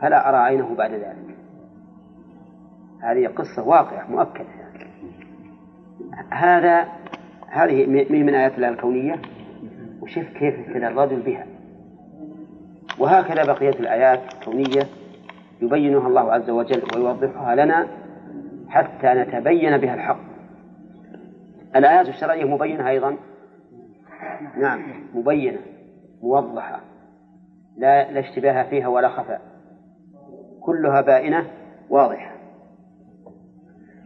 فلا 0.00 0.28
أرى 0.28 0.36
عينه 0.36 0.74
بعد 0.74 0.90
ذلك. 0.90 1.36
هذه 3.02 3.26
قصة 3.26 3.68
واقعة 3.68 4.10
مؤكدة. 4.10 4.58
هذا 6.30 6.88
هذه 7.50 7.86
من 8.10 8.34
آيات 8.34 8.54
الله 8.54 8.68
الكونية؟ 8.68 9.22
وشوف 10.02 10.24
كيف 10.24 10.54
ابتلى 10.58 10.88
الرجل 10.88 11.20
بها. 11.20 11.46
وهكذا 12.98 13.44
بقية 13.44 13.80
الآيات 13.80 14.20
الكونية 14.34 14.82
يبينها 15.62 16.08
الله 16.08 16.32
عز 16.32 16.50
وجل 16.50 16.82
ويوضحها 16.96 17.54
لنا 17.54 17.88
حتى 18.68 19.06
نتبين 19.06 19.78
بها 19.78 19.94
الحق. 19.94 20.20
الآيات 21.76 22.08
الشرعية 22.08 22.44
مبينة 22.44 22.88
أيضا؟ 22.88 23.16
نعم 24.56 24.82
مبينة 25.14 25.58
موضحة 26.22 26.80
لا 27.76 28.12
لا 28.12 28.20
اشتباه 28.20 28.62
فيها 28.62 28.88
ولا 28.88 29.08
خفاء 29.08 29.40
كلها 30.60 31.00
بائنة 31.00 31.46
واضحة. 31.90 32.32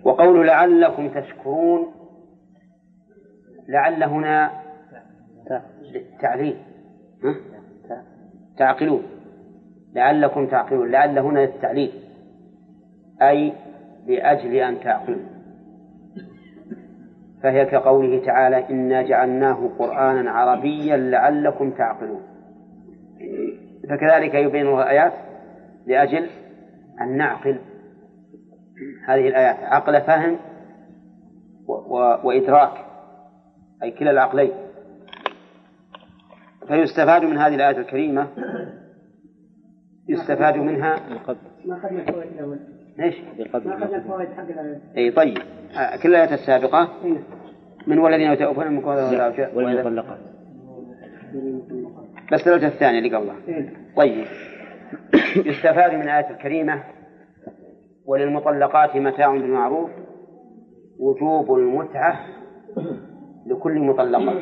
وقول 0.05 0.47
لعلكم 0.47 1.09
تشكرون 1.09 2.02
لعل 3.73 4.03
هنا 4.03 4.51
للتعليل 5.83 6.57
تعقلون. 8.57 9.03
لعلكم 9.95 10.47
تعقلون. 10.47 10.91
لعل 10.91 11.19
هنا 11.19 11.39
للتعليل 11.39 11.93
أي 13.23 13.53
لأجل 14.07 14.55
أن 14.55 14.81
تعقلوا 14.81 15.23
فهي 17.43 17.67
كقوله 17.67 18.25
تعالى 18.25 18.71
إنا 18.71 19.03
جعلناه 19.03 19.71
قرآنا 19.79 20.31
عربيا 20.31 20.97
لعلكم 20.97 21.71
تعقلون. 21.71 22.23
فكذلك 23.91 24.35
يبين 24.35 24.67
الله 24.67 24.83
الآيات 24.83 25.13
لأجل 25.87 26.27
أن 27.01 27.17
نعقل 27.17 27.59
هذه 29.07 29.29
الآيات. 29.29 29.57
عقل 29.57 30.01
فهم. 30.01 30.37
وإدراك. 32.25 32.92
أي 33.83 33.91
كلا 33.91 34.11
العقلين. 34.11 34.53
فيستفاد 36.69 37.25
من 37.25 37.39
هذه 37.39 37.55
الآية 37.55 37.79
الكريمة. 37.79 38.29
يستفاد 40.09 40.57
منها 40.57 40.97
ما 41.65 41.77
أخذنا 41.77 42.01
الفوائد 42.01 42.33
الأول. 42.33 42.59
إيش؟ 43.01 43.15
ما 43.39 43.47
أخذنا 43.47 43.97
الفوائد 43.97 44.29
حق 44.29 44.49
الآية. 44.49 44.81
إي 44.97 45.11
طيب. 45.11 45.39
كل 46.03 46.09
الآيات 46.09 46.33
السابقة. 46.33 46.89
إيه. 47.05 47.19
من 47.87 47.99
والذين 47.99 48.33
يتوفون 48.33 48.69
منكم 48.69 48.89
والمطلقات 49.55 50.19
بس 52.33 52.49
الوجه 52.49 52.67
الثاني 52.67 52.99
اللي 52.99 53.09
إيه. 53.49 53.73
طيب. 53.97 54.25
يستفاد 55.37 55.95
من 55.95 56.03
الآية 56.03 56.31
الكريمة. 56.31 56.83
وللمطلقات 58.07 58.97
متاع 58.97 59.33
بالمعروف. 59.33 59.91
وجوب 60.99 61.55
المتعة. 61.59 62.27
لكل 63.47 63.79
مطلقة. 63.81 64.35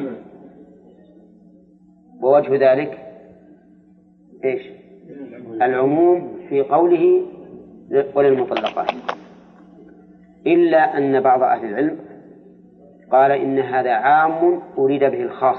ووجه 2.23 2.73
ذلك 2.73 2.99
إيش؟ 4.45 4.63
العموم 5.63 6.39
في 6.49 6.63
قوله 6.63 7.23
وللمطلقات 8.15 8.91
إلا 10.47 10.99
أن 10.99 11.21
بعض 11.21 11.43
أهل 11.43 11.69
العلم 11.69 11.99
قال 13.11 13.33
إن 13.33 13.59
هذا 13.59 13.91
عام 13.91 14.61
أريد 14.79 15.01
به 15.01 15.23
الخاص. 15.23 15.59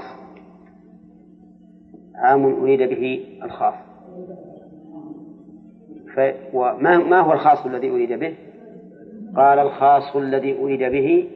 عام 2.14 2.44
أريد 2.44 2.82
به 2.82 3.26
الخاص. 3.42 3.74
ف... 6.14 6.20
وما 6.54 6.98
ما 6.98 7.20
هو 7.20 7.32
الخاص 7.32 7.66
الذي 7.66 7.90
أريد 7.90 8.12
به؟ 8.12 8.34
قال 9.36 9.58
الخاص 9.58 10.16
الذي 10.16 10.58
أريد 10.58 10.92
به 10.92 11.28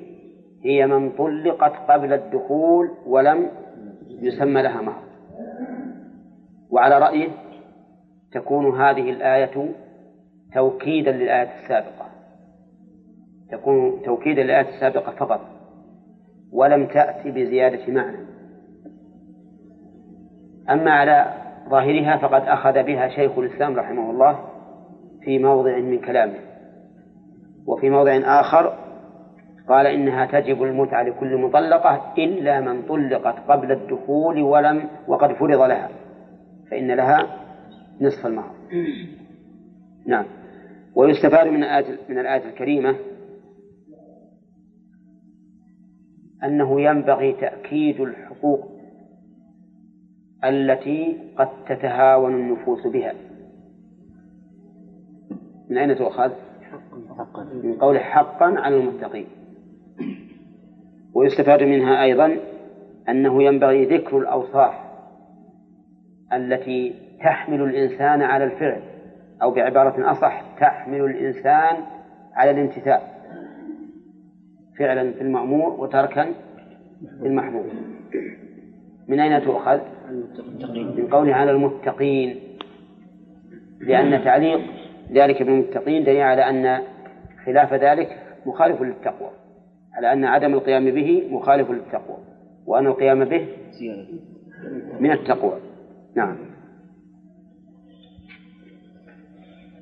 هي 0.65 0.87
من 0.87 1.11
طلقت 1.11 1.73
قبل 1.91 2.13
الدخول 2.13 2.91
ولم 3.07 3.51
يسمى 4.09 4.63
لها 4.63 4.83
مهر. 4.83 5.03
وعلى 6.71 6.99
رأيه 6.99 7.29
تكون 8.33 8.81
هذه 8.81 9.11
الآية 9.11 9.75
توكيدا 10.55 11.13
للآية 11.13 11.51
السابقة. 11.63 12.07
تكون 13.51 14.03
توكيدا 14.03 14.43
للآية 14.43 14.69
السابقة 14.69 15.13
فقط. 15.13 15.41
ولم 16.53 16.87
تأتي 16.87 17.31
بزيادة 17.31 17.93
معنى. 17.93 18.19
أما 20.71 20.91
على 20.91 21.35
ظاهرها 21.69 22.17
فقد 22.17 22.43
أخذ 22.43 22.83
بها 22.83 23.09
شيخ 23.09 23.39
الإسلام 23.39 23.77
رحمه 23.77 24.11
الله 24.11 24.39
في 25.23 25.39
موضع 25.39 25.79
من 25.79 25.99
كلامه. 25.99 26.39
وفي 27.67 27.91
موضع 27.91 28.41
آخر 28.41 28.86
قال 29.69 29.87
إنها 29.87 30.27
تجب 30.27 30.63
المتعة 30.63 31.03
لكل 31.03 31.37
مطلقة 31.37 32.15
إلا 32.19 32.61
من 32.61 32.83
طلقت 32.83 33.51
قبل 33.51 33.73
الدخول 33.73 34.43
ولم 34.43 34.89
وقد 35.09 35.33
فرض 35.33 35.61
لها 35.61 35.89
فإن 36.71 36.91
لها 36.91 37.47
نصف 38.01 38.27
المهر. 38.27 38.55
نعم. 40.07 40.25
ويستفاد 40.95 41.47
من 41.47 41.63
الآية 41.65 41.99
من 42.09 42.19
الآية 42.19 42.49
الكريمة 42.49 42.97
أنه 46.45 46.81
ينبغي 46.81 47.33
تأكيد 47.33 48.01
الحقوق 48.01 48.77
التي 50.45 51.19
قد 51.39 51.49
تتهاون 51.69 52.35
النفوس 52.35 52.87
بها. 52.87 53.15
من 55.71 55.79
أين 55.79 55.97
تؤخذ؟ 55.97 56.31
من 57.63 57.75
قول 57.75 57.99
حقا 57.99 58.45
على 58.47 58.77
المتقين. 58.77 59.27
ويستفاد 61.15 61.63
منها 61.63 62.03
أيضا 62.03 62.37
أنه 63.09 63.43
ينبغي 63.43 63.85
ذكر 63.85 64.19
الأوصاف 64.19 64.75
التي 66.33 66.95
تحمل 67.21 67.63
الإنسان 67.63 68.23
على 68.23 68.45
الفعل 68.45 68.83
أو 69.43 69.51
بعبارة 69.51 70.11
أصح 70.11 70.43
تحمل 70.61 71.01
الإنسان 71.01 71.77
على 72.35 72.51
الامتثال 72.51 73.01
فعلا 74.79 75.13
في 75.13 75.21
المأمور 75.21 75.81
وتركا 75.81 76.25
في 77.21 77.27
المحمود 77.27 77.67
من 79.09 79.21
أين 79.21 79.45
تؤخذ؟ 79.45 79.81
من 80.97 81.09
قوله 81.11 81.35
على 81.35 81.51
المتقين 81.51 82.41
لأن 83.81 84.25
تعليق 84.25 84.61
ذلك 85.13 85.43
بالمتقين 85.43 86.05
دليل 86.05 86.23
على 86.23 86.51
أن 86.51 86.83
خلاف 87.45 87.75
ذلك 87.75 88.19
مخالف 88.47 88.83
للتقوى. 88.83 89.31
على 89.97 90.13
أن 90.13 90.25
عدم 90.25 90.55
القيام 90.55 90.91
به 90.91 91.29
مخالف 91.31 91.71
للتقوى 91.71 92.19
وأن 92.67 92.87
القيام 92.87 93.25
به 93.25 93.49
من 95.01 95.13
التقوى. 95.13 95.61
نعم. 96.15 96.37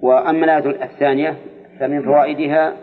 وأما 0.03 0.47
الآية 0.47 0.85
الثانية 0.85 1.37
فمن 1.81 2.03
فوائدها 2.03 2.77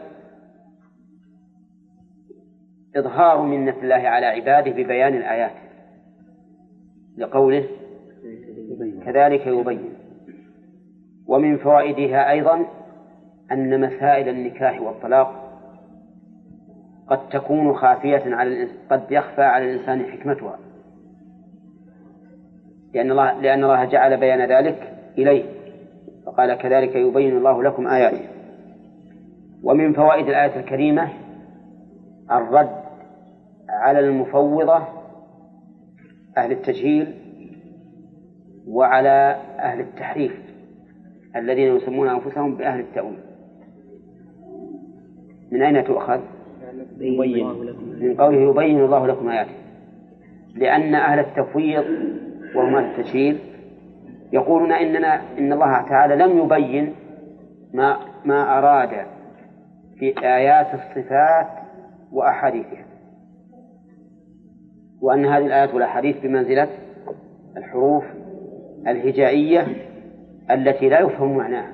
إظهار 2.96 3.42
منة 3.42 3.76
الله 3.84 3.96
على 3.96 4.26
عباده 4.26 4.72
ببيان 4.72 5.16
الآيات 5.16 5.52
لقوله 7.18 7.66
كذلك 9.06 9.48
يبين. 9.48 9.94
ومن 11.28 11.58
فوائدها 11.58 12.32
أيضا 12.32 12.66
أن 13.52 13.82
مسائل 13.82 14.30
النكاح 14.30 14.82
والطلاق 14.82 15.41
قد 17.08 17.30
تكون 17.30 17.74
خافية 17.74 18.36
على 18.36 18.50
الإنسان 18.50 18.78
قد 18.90 19.12
يخفى 19.12 19.42
على 19.42 19.66
الإنسان 19.66 20.06
حكمتها. 20.12 20.60
لأن 22.94 23.12
الله 23.12 23.42
لأن 23.42 23.64
الله 23.64 23.86
جعل 23.86 24.18
بيان 24.18 24.52
ذلك 24.52 24.94
إليه 25.18 25.44
فقال 26.26 26.54
كذلك 26.54 26.96
يبين 26.96 27.38
الله 27.38 27.64
لكم 27.64 27.88
آياته. 27.88 28.28
ومن 29.64 29.94
فوائد 29.94 30.28
الآية 30.28 30.60
الكريمة 30.60 31.10
الرد 32.32 32.82
على 33.70 34.00
المفوضة 34.00 34.84
أهل 36.38 36.52
التجهيل 36.52 37.14
وعلى 38.68 39.36
أهل 39.60 39.80
التحريف 39.80 40.34
الذين 41.36 41.76
يسمون 41.76 42.10
أنفسهم 42.10 42.56
بأهل 42.56 42.80
التأويل. 42.80 43.20
من 45.52 45.62
أين 45.64 45.84
تؤخذ؟ 45.84 46.22
يبين 47.02 47.48
من 48.02 48.16
قوله 48.18 48.50
يبين 48.50 48.80
الله 48.86 49.08
لكم 49.08 49.30
آياته. 49.30 49.52
لأن 50.56 50.96
أهل 50.96 51.20
التفويض 51.20 51.86
وهم 52.56 52.76
أهل 52.76 52.86
التشهير 52.86 53.38
يقولون 54.34 54.72
إننا 54.72 55.22
إن 55.38 55.54
الله 55.54 55.82
تعالى 55.82 56.16
لم 56.16 56.38
يبين 56.38 56.94
ما 57.74 57.98
ما 58.26 58.58
أراد 58.58 59.06
في 60.00 60.14
آيات 60.24 60.68
الصفات 60.74 61.48
وأحاديثها. 62.12 62.86
وأن 65.02 65.26
هذه 65.26 65.46
الآيات 65.46 65.74
والأحاديث 65.74 66.18
بمنزلة 66.24 66.68
الحروف 67.58 68.04
الهجائية 68.88 69.68
التي 70.52 70.90
لا 70.90 71.00
يفهم 71.00 71.38
معناها. 71.38 71.72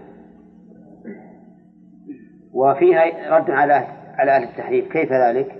وفيها 2.53 3.37
رد 3.37 3.51
على 3.51 3.96
على 4.17 4.31
أهل 4.31 4.43
التحريف 4.43 4.91
كيف 4.91 5.11
ذلك؟ 5.11 5.51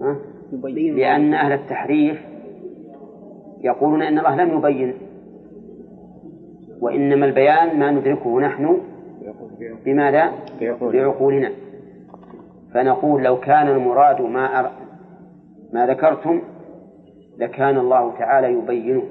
ها؟ 0.00 0.16
لأن 0.76 1.34
أهل 1.34 1.52
التحريف 1.52 2.20
يقولون 3.60 4.02
إن 4.02 4.18
الله 4.18 4.36
لم 4.36 4.58
يبين 4.58 4.94
وإنما 6.80 7.26
البيان 7.26 7.78
ما 7.78 7.90
ندركه 7.90 8.40
نحن 8.40 8.78
بماذا؟ 9.84 10.32
بعقولنا 10.80 11.52
فنقول 12.74 13.22
لو 13.22 13.40
كان 13.40 13.68
المراد 13.68 14.20
ما 14.20 14.60
أر... 14.60 14.70
ما 15.72 15.86
ذكرتم 15.86 16.40
لكان 17.38 17.78
الله 17.78 18.18
تعالى 18.18 18.52
يبينه 18.52 19.02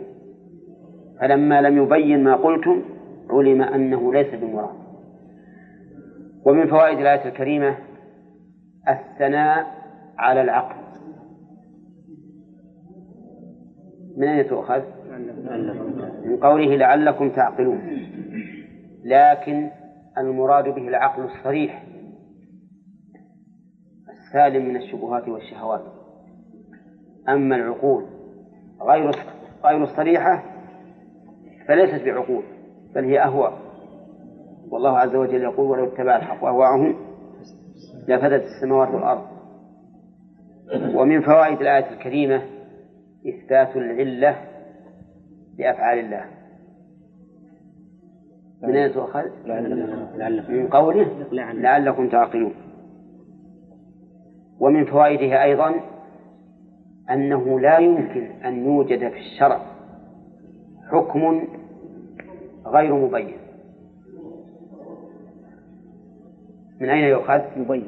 فلما 1.20 1.62
لم 1.62 1.84
يبين 1.84 2.24
ما 2.24 2.36
قلتم 2.36 2.82
علم 3.30 3.62
أنه 3.62 4.14
ليس 4.14 4.36
بمراد 4.36 4.81
ومن 6.46 6.68
فوائد 6.68 7.00
الآية 7.00 7.26
الكريمة 7.26 7.78
الثناء 8.90 9.66
على 10.18 10.42
العقل. 10.42 10.76
من 14.18 14.28
أين 14.28 14.48
تؤخذ؟ 14.48 14.82
من 16.26 16.38
قوله 16.38 16.76
لعلكم 16.76 17.30
تعقلون. 17.30 17.82
لكن 19.04 19.70
المراد 20.18 20.64
به 20.64 20.88
العقل 20.88 21.24
الصريح 21.24 21.84
السالم 24.10 24.66
من 24.66 24.76
الشبهات 24.76 25.28
والشهوات. 25.28 25.82
أما 27.30 27.56
العقول 27.56 28.06
غير 28.82 29.12
غير 29.66 29.84
الصريحة 29.84 30.44
فليست 31.68 32.06
بعقول 32.06 32.44
بل 32.96 33.06
هي 33.06 33.24
أهواء. 33.24 33.61
والله 34.72 34.98
عز 35.00 35.16
وجل 35.16 35.42
يقول 35.42 35.70
ولو 35.70 35.86
اتبع 35.86 36.16
الحق 36.16 36.46
أهواءهم 36.46 36.96
لفسدت 38.08 38.44
السماوات 38.44 38.90
والأرض. 38.90 39.26
ومن 40.96 41.22
فوائد 41.22 41.62
الآية 41.62 41.94
الكريمة 41.94 42.42
إثبات 43.28 43.76
العلة 43.76 44.36
لأفعال 45.60 46.00
الله. 46.00 46.26
من 48.64 48.76
أين 48.76 48.94
تؤخذ؟ 48.94 49.24
من 50.50 50.68
قوله 50.68 51.28
لعلكم 51.32 52.10
تعقلون. 52.10 52.54
ومن 54.60 54.86
فوائدها 54.86 55.44
أيضا 55.44 55.76
أنه 57.10 57.60
لا 57.60 57.78
يمكن 57.78 58.26
أن 58.46 58.66
يوجد 58.66 59.10
في 59.10 59.18
الشرع 59.18 59.62
حكم 60.92 61.48
غير 62.68 62.96
مبين. 62.96 63.41
من 66.82 66.90
أين 66.90 67.04
يؤخذ؟ 67.04 67.42
يبين. 67.58 67.84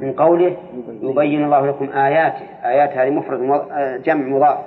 من 0.00 0.12
قوله 0.12 0.56
يبين. 1.02 1.44
الله 1.44 1.66
لكم 1.66 1.88
آياته. 1.88 2.44
آيات 2.64 2.90
هذه 2.90 3.10
مفرد 3.10 3.40
جمع 4.02 4.28
مضاف. 4.28 4.58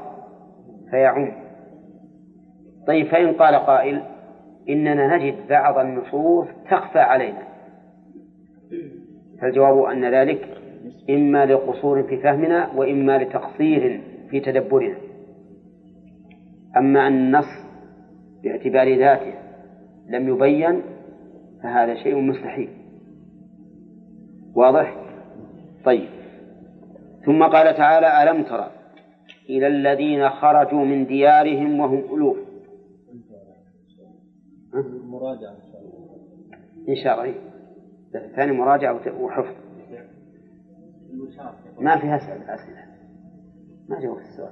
فيعم. 0.92 1.32
طيب 2.88 3.08
فإن 3.08 3.34
قال 3.34 3.56
قائل 3.56 4.02
إننا 4.70 5.18
نجد 5.18 5.36
بعض 5.50 5.78
النصوص 5.78 6.48
تخفى 6.70 7.00
علينا. 7.00 7.44
فالجواب 9.42 9.84
أن 9.84 10.14
ذلك 10.14 10.48
إما 11.10 11.46
لقصور 11.46 12.04
في 12.04 12.18
فهمنا 12.18 12.70
وإما 12.76 13.18
لتقصير 13.18 14.02
في 14.30 14.40
تدبرنا. 14.40 14.96
أما 16.78 17.08
أن 17.08 17.14
النص 17.14 17.68
باعتبار 18.44 18.98
ذاته 18.98 19.34
لم 20.10 20.30
يبين 20.30 20.82
فهذا 21.64 21.96
شيء 21.96 22.16
مستحيل. 22.22 22.70
واضح؟ 24.58 24.96
طيب. 25.86 26.10
ثم 27.26 27.44
قال 27.44 27.76
تعالى 27.76 28.24
ألم 28.24 28.44
ترى 28.44 28.72
إلى 29.50 29.68
الذين 29.68 30.30
خرجوا 30.30 30.86
من 30.86 31.06
ديارهم 31.06 31.80
وهم 31.80 32.16
ألوف؟ 32.16 32.38
مراجعة 35.04 35.56
إن 36.90 36.96
شاء 36.96 37.22
الله. 37.22 37.36
الثاني 38.16 38.52
مراجعة 38.52 39.22
وحفظ. 39.22 39.56
ما 41.80 41.98
فيها 41.98 42.16
أسئلة 42.16 42.86
ما 43.90 44.00
جاوب 44.02 44.18
السؤال. 44.18 44.52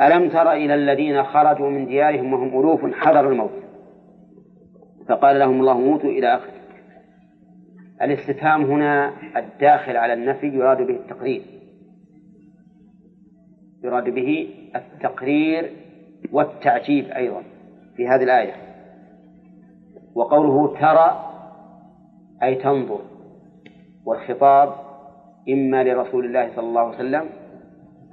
ألم 0.00 0.28
تر 0.28 0.52
إلى 0.52 0.74
الذين 0.74 1.24
خرجوا 1.24 1.70
من 1.70 1.86
ديارهم 1.86 2.32
وهم 2.32 2.60
ألوف 2.60 2.94
حذر 2.94 3.28
الموت؟ 3.28 3.62
فقال 5.08 5.38
لهم 5.38 5.60
الله 5.60 5.78
موتوا 5.78 6.10
إلى 6.10 6.34
آخره. 6.34 6.65
الاستفهام 8.02 8.62
هنا 8.62 9.12
الداخل 9.36 9.96
على 9.96 10.12
النفي 10.12 10.46
يراد 10.46 10.86
به 10.86 10.94
التقرير. 10.94 11.42
يراد 13.84 14.10
به 14.10 14.48
التقرير 14.76 15.70
والتعجيب 16.32 17.04
أيضا 17.04 17.42
في 17.96 18.08
هذه 18.08 18.22
الآية. 18.22 18.52
وقوله 20.14 20.80
ترى 20.80 21.32
أي 22.42 22.54
تنظر. 22.54 23.00
والخطاب 24.04 24.72
إما 25.48 25.84
لرسول 25.84 26.24
الله 26.24 26.56
صلى 26.56 26.66
الله 26.66 26.80
عليه 26.80 26.94
وسلم 26.94 27.24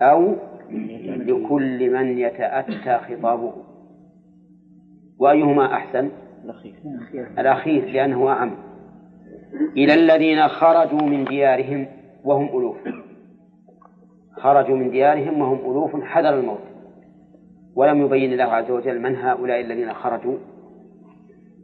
أو 0.01 0.35
لكل 1.17 1.91
من 1.93 2.17
يتأتى 2.17 2.97
خطابه. 2.97 3.53
وأيهما 5.19 5.73
أحسن؟ 5.73 6.09
الأخير. 7.39 7.85
لأنه 7.89 8.29
أعم. 8.29 8.72
إلى 9.77 9.93
الذين 9.93 10.47
خرجوا 10.47 11.01
من 11.01 11.25
ديارهم 11.25 11.87
وهم 12.23 12.59
ألوف. 12.59 12.77
خرجوا 14.35 14.75
من 14.75 14.91
ديارهم 14.91 15.41
وهم 15.41 15.71
ألوف 15.71 16.03
حذر 16.03 16.39
الموت. 16.39 16.59
ولم 17.75 18.01
يبين 18.05 18.33
الله 18.33 18.43
عز 18.43 18.71
وجل 18.71 19.01
من 19.01 19.15
هؤلاء 19.15 19.61
الذين 19.61 19.93
خرجوا. 19.93 20.37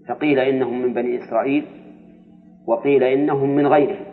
فقيل 0.07 0.39
إنهم 0.39 0.81
من 0.81 0.93
بني 0.93 1.23
إسرائيل 1.23 1.65
وقيل 2.67 3.03
إنهم 3.03 3.55
من 3.55 3.67
غيرهم. 3.67 4.05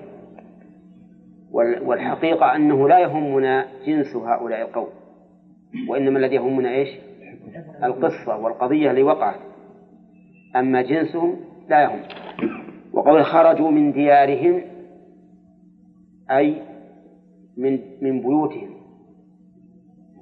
والحقيقة 1.86 2.56
أنه 2.56 2.88
لا 2.88 2.98
يهمنا 2.98 3.66
جنس 3.86 4.16
هؤلاء 4.16 4.62
القوم 4.62 4.88
وإنما 5.88 6.18
الذي 6.18 6.34
يهمنا 6.34 6.70
إيش؟ 6.70 6.88
القصة 7.84 8.36
والقضية 8.36 8.90
اللي 8.90 9.02
وقعت. 9.02 9.40
أما 10.56 10.82
جنسهم 10.82 11.36
لا 11.68 11.82
يهم. 11.82 12.00
وقول 13.06 13.24
خرجوا 13.24 13.70
من 13.70 13.92
ديارهم 13.92 14.62
أي 16.30 16.62
من 17.56 17.80
من 18.02 18.20
بيوتهم 18.20 18.70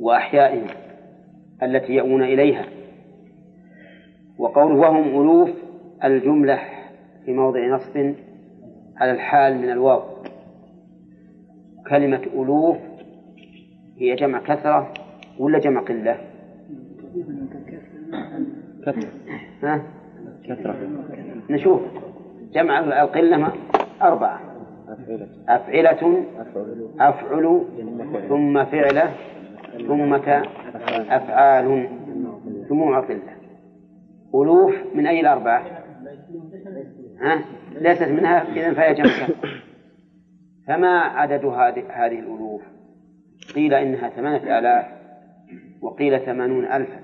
وأحيائهم 0.01 0.67
التي 1.63 1.95
يأوون 1.95 2.23
إليها 2.23 2.67
وقول 4.39 4.73
وهم 4.73 5.09
ألوف 5.09 5.51
الجملة 6.05 6.59
في 7.25 7.33
موضع 7.33 7.67
نصب 7.67 8.15
على 8.97 9.11
الحال 9.11 9.59
من 9.59 9.71
الواو 9.71 10.03
كلمة 11.91 12.23
ألوف 12.35 12.77
هي 13.97 14.15
جمع 14.15 14.39
كثرة 14.39 14.93
ولا 15.39 15.59
جمع 15.59 15.81
قلة؟ 15.81 16.19
كثرة 18.87 19.11
ها؟ 19.63 19.83
كثرة 20.45 20.77
نشوف 21.51 22.04
جمع 22.55 23.03
القلة 23.03 23.53
أربعة. 24.03 24.41
أفعلة. 25.49 26.25
أفعل. 27.01 27.65
ثم 28.29 28.65
فعلة 28.65 29.15
ثم 29.89 30.15
أفعال. 31.11 31.89
جموع 32.71 33.01
قلة. 33.01 33.35
ألوف 34.35 34.75
من 34.95 35.07
أي 35.07 35.21
الأربعة؟ 35.21 35.65
ها؟ 37.21 37.45
ليست 37.73 38.09
منها 38.09 38.53
إذا 38.53 38.75
فهي 38.75 38.95
جمع 38.95 39.29
فما 40.67 40.99
عدد 41.01 41.45
هذه 41.45 41.85
هذه 41.91 42.19
الألوف؟ 42.19 42.63
قيل 43.55 43.75
إنها 43.75 44.09
ثمانية 44.09 44.59
آلاف 44.59 44.87
وقيل 45.83 46.21
ثمانون 46.21 46.65
ألفا. 46.65 47.01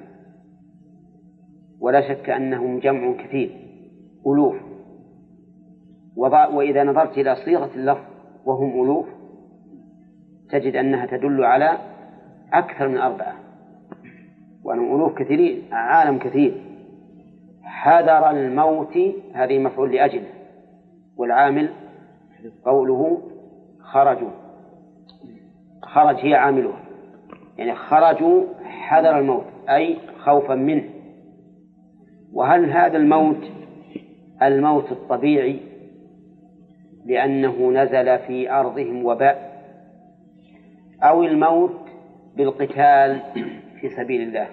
ولا 1.80 2.00
شك 2.00 2.30
أنهم 2.30 2.78
جمع 2.78 3.12
كثير. 3.12 3.50
ألوف. 4.26 4.69
وإذا 6.28 6.84
نظرت 6.84 7.18
إلى 7.18 7.36
صيغة 7.36 7.70
اللفظ 7.74 8.04
وهم 8.44 8.84
ألوف 8.84 9.06
تجد 10.50 10.76
أنها 10.76 11.06
تدل 11.06 11.44
على 11.44 11.78
أكثر 12.52 12.88
من 12.88 12.98
أربعة. 12.98 13.34
وأنهم 14.64 14.96
ألوف 14.96 15.18
كثيرين 15.18 15.62
عالم 15.72 16.18
كثير. 16.18 16.62
حذر 17.62 18.30
الموت 18.30 18.98
هذه 19.34 19.58
مفعول 19.58 19.92
لأجله 19.92 20.28
والعامل 21.16 21.70
قوله 22.64 23.20
خرجوا. 23.80 24.30
خرج 25.82 26.16
هي 26.16 26.34
عاملها. 26.34 26.80
يعني 27.58 27.74
خرجوا 27.74 28.44
حذر 28.64 29.18
الموت 29.18 29.44
أي 29.68 29.98
خوفا 30.18 30.54
منه. 30.54 30.84
وهل 32.32 32.70
هذا 32.70 32.96
الموت 32.96 33.50
الموت 34.42 34.92
الطبيعي 34.92 35.69
لأنه 37.10 37.70
نزل 37.70 38.18
في 38.18 38.50
أرضهم 38.52 39.04
وباء 39.04 39.62
أو 41.02 41.22
الموت 41.22 41.80
بالقتال 42.36 43.20
في 43.80 43.88
سبيل 43.96 44.22
الله. 44.22 44.48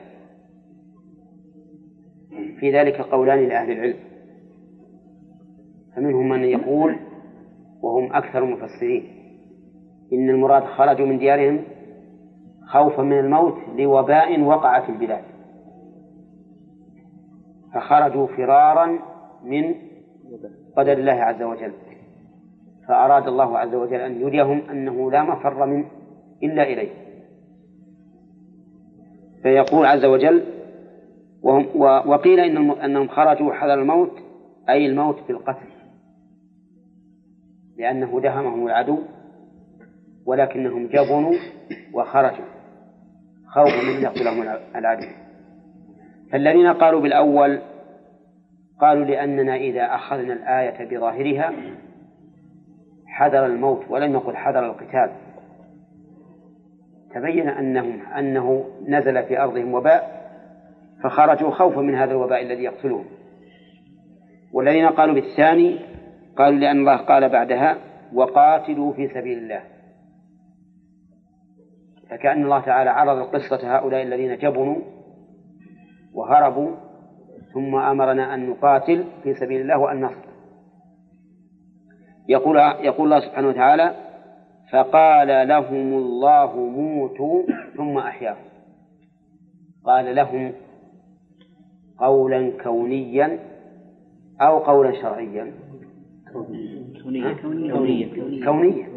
في 2.60 2.72
ذلك 2.72 3.02
قولان 3.02 3.48
لأهل 3.48 3.72
العلم. 3.72 3.98
فمنهم 5.96 6.30
من 6.30 6.44
يقول 6.44 6.96
وهم 7.82 8.14
أكثر 8.14 8.44
المفسرين 8.44 9.04
إن 10.14 10.30
المراد 10.30 10.64
خرجوا 10.64 11.06
من 11.06 11.18
ديارهم 11.18 11.62
خوفا 12.68 13.04
من 13.04 13.20
الموت 13.20 13.58
لوباء 13.76 14.42
وقع 14.42 14.80
في 14.80 14.92
البلاد. 14.92 15.24
فخرجوا 17.74 18.28
فرارا 18.28 19.00
من 19.44 19.76
قدر 20.78 20.94
الله 20.94 21.14
عز 21.14 21.42
وجل. 21.42 21.74
فأراد 22.88 23.28
الله 23.28 23.58
عز 23.60 23.76
وجل 23.76 24.02
أن 24.02 24.22
يريهم 24.22 24.62
أنه 24.72 25.12
لا 25.12 25.24
مفر 25.24 25.66
منه 25.66 25.86
إلا 26.44 26.64
إليه. 26.64 26.90
فيقول 29.44 29.86
عز 29.86 30.06
وجل 30.06 30.44
وهم 31.42 31.66
وقيل 32.10 32.40
أنهم 32.84 33.08
خرجوا 33.08 33.54
حذر 33.54 33.74
الموت 33.74 34.12
أي 34.70 34.86
الموت 34.86 35.28
بالقتل 35.28 35.68
لأنه 37.78 38.22
دهمهم 38.22 38.68
العدو 38.68 38.98
ولكنهم 40.26 40.88
جبنوا 40.88 41.34
وخرجوا. 41.94 42.46
خوفا 43.48 43.82
من 43.84 44.04
يقتلهم 44.04 44.58
العدو. 44.76 45.08
فالذين 46.32 46.68
قالوا 46.68 47.02
بالأول 47.02 47.62
قالوا 48.82 49.06
لأننا 49.06 49.56
إذا 49.56 49.96
أخذنا 49.96 50.34
الآية 50.34 50.90
بظاهرها 50.90 51.54
حذر 53.18 53.46
الموت 53.46 53.86
ولم 53.90 54.14
يقل 54.14 54.36
حذر 54.36 54.66
القتال. 54.66 55.12
تبين 57.14 57.50
أنهم 57.50 58.02
أنه 58.02 58.66
نزل 58.88 59.24
في 59.24 59.40
أرضهم 59.40 59.74
وباء 59.74 60.32
فخرجوا 61.04 61.52
خوفا 61.52 61.82
من 61.82 61.96
هذا 61.96 62.12
الوباء 62.12 62.42
الذي 62.42 62.64
يقتلهم 62.64 63.06
والذين 64.54 64.90
قالوا 64.90 65.16
بالثاني 65.16 65.80
قالوا 66.38 66.60
لأن 66.60 66.80
الله 66.80 66.98
قال 66.98 67.30
بعدها 67.30 67.78
وقاتلوا 68.14 68.94
في 68.94 69.08
سبيل 69.08 69.38
الله. 69.38 69.62
فكأن 72.10 72.44
الله 72.44 72.60
تعالى 72.60 72.90
عرض 72.90 73.36
قصة 73.36 73.78
هؤلاء 73.78 74.04
الذين 74.04 74.38
جبنوا 74.38 74.78
وهربوا 76.14 76.72
ثم 77.54 77.76
أمرنا 77.76 78.34
أن 78.36 78.50
نقاتل 78.50 79.06
في 79.24 79.34
سبيل 79.34 79.62
الله 79.62 79.78
وأن 79.78 80.02
نصبر 80.02 80.27
يقول 82.30 82.58
يقول 82.58 83.14
الله 83.14 83.20
سبحانه 83.20 83.48
وتعالى 83.48 83.96
فقال 84.72 85.48
لهم 85.48 85.94
الله 85.94 86.56
موتوا 86.56 87.44
ثم 87.78 87.98
أحياهم. 87.98 88.46
قال 89.86 90.16
لهم 90.16 90.52
قولا 92.00 92.52
كونيا 92.64 93.40
أو 94.42 94.58
قولا 94.58 95.02
شرعيا. 95.02 95.52
كونيا 96.34 96.84
كونيا. 97.04 97.34
كونيا. 97.42 98.46
كونيا. 98.46 98.88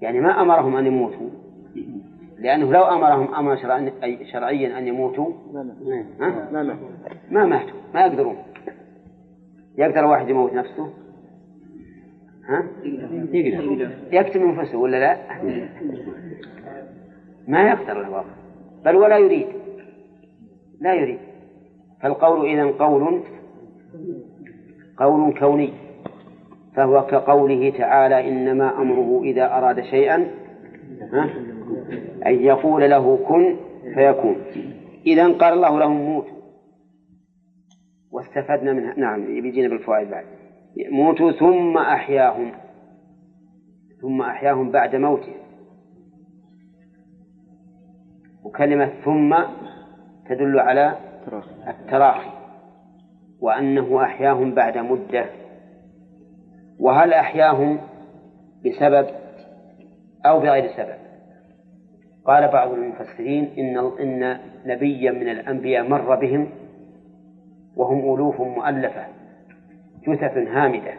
يعني 0.00 0.20
ما 0.20 0.42
أمرهم 0.42 0.76
أن 0.76 0.86
يموتوا. 0.86 1.30
لأنه 2.38 2.72
لو 2.72 2.82
أمرهم 2.82 3.34
أمر 3.34 3.56
شرعيا 4.32 4.78
أن 4.78 4.86
يموتوا؟ 4.86 5.32
ما 5.52 5.62
ما 6.52 6.76
ما 7.30 7.44
ماتوا 7.44 7.80
ما 7.94 8.00
يقدرون. 8.00 8.36
يقدر 9.78 10.04
واحد 10.04 10.28
يموت 10.28 10.52
نفسه؟ 10.52 10.90
يقدر. 13.32 13.90
يقتل 14.12 14.54
نفسه 14.54 14.78
ولا 14.78 14.96
لا؟ 14.96 15.16
ما 17.48 17.68
يقدر 17.68 18.00
الواقع 18.00 18.34
بل 18.84 18.96
ولا 18.96 19.18
يريد. 19.18 19.46
لا 20.80 20.94
يريد. 20.94 21.18
فالقول 22.02 22.46
إذا 22.46 22.64
قول 22.64 23.22
قول 24.96 25.38
كوني. 25.38 25.72
فهو 26.76 27.06
كقوله 27.06 27.70
تعالى 27.70 28.28
إنما 28.28 28.82
أمره 28.82 29.22
إذا 29.24 29.44
أراد 29.44 29.80
شيئا؟ 29.80 30.16
أن 32.26 32.34
يقول 32.34 32.90
له 32.90 33.16
كن 33.16 33.56
فيكون. 33.94 34.36
إذا 35.06 35.28
قال 35.28 35.54
الله 35.54 35.78
لهم 35.78 35.96
موتوا 35.96 36.36
واستفدنا 38.12 38.72
منها. 38.72 38.94
نعم 38.96 39.24
بيجينا 39.24 39.68
بالفوائد 39.68 40.10
بعد. 40.10 40.24
موتوا 40.76 41.32
ثم 41.32 41.78
أحياهم 41.78 42.52
ثم 44.00 44.22
أحياهم 44.22 44.70
بعد 44.70 44.96
موته. 44.96 45.34
وكلمة 48.44 48.92
ثم 49.04 49.36
تدل 50.28 50.58
على 50.58 50.96
التراخي. 51.68 52.30
وأنه 53.40 54.04
أحياهم 54.04 54.54
بعد 54.54 54.78
مدة. 54.78 55.26
وهل 56.78 57.12
أحياهم 57.12 57.80
بسبب 58.64 59.06
أو 60.26 60.40
بغير 60.40 60.70
سبب؟ 60.76 61.00
قال 62.24 62.48
بعض 62.48 62.72
المفسرين 62.72 63.44
إن 63.58 63.78
إن 63.78 64.38
نبيا 64.66 65.12
من 65.12 65.28
الأنبياء 65.28 65.88
مر 65.88 66.14
بهم 66.14 66.48
وهم 67.76 68.14
ألوف 68.14 68.40
مؤلفة. 68.40 69.19
جثث 70.08 70.36
هامدة. 70.36 70.92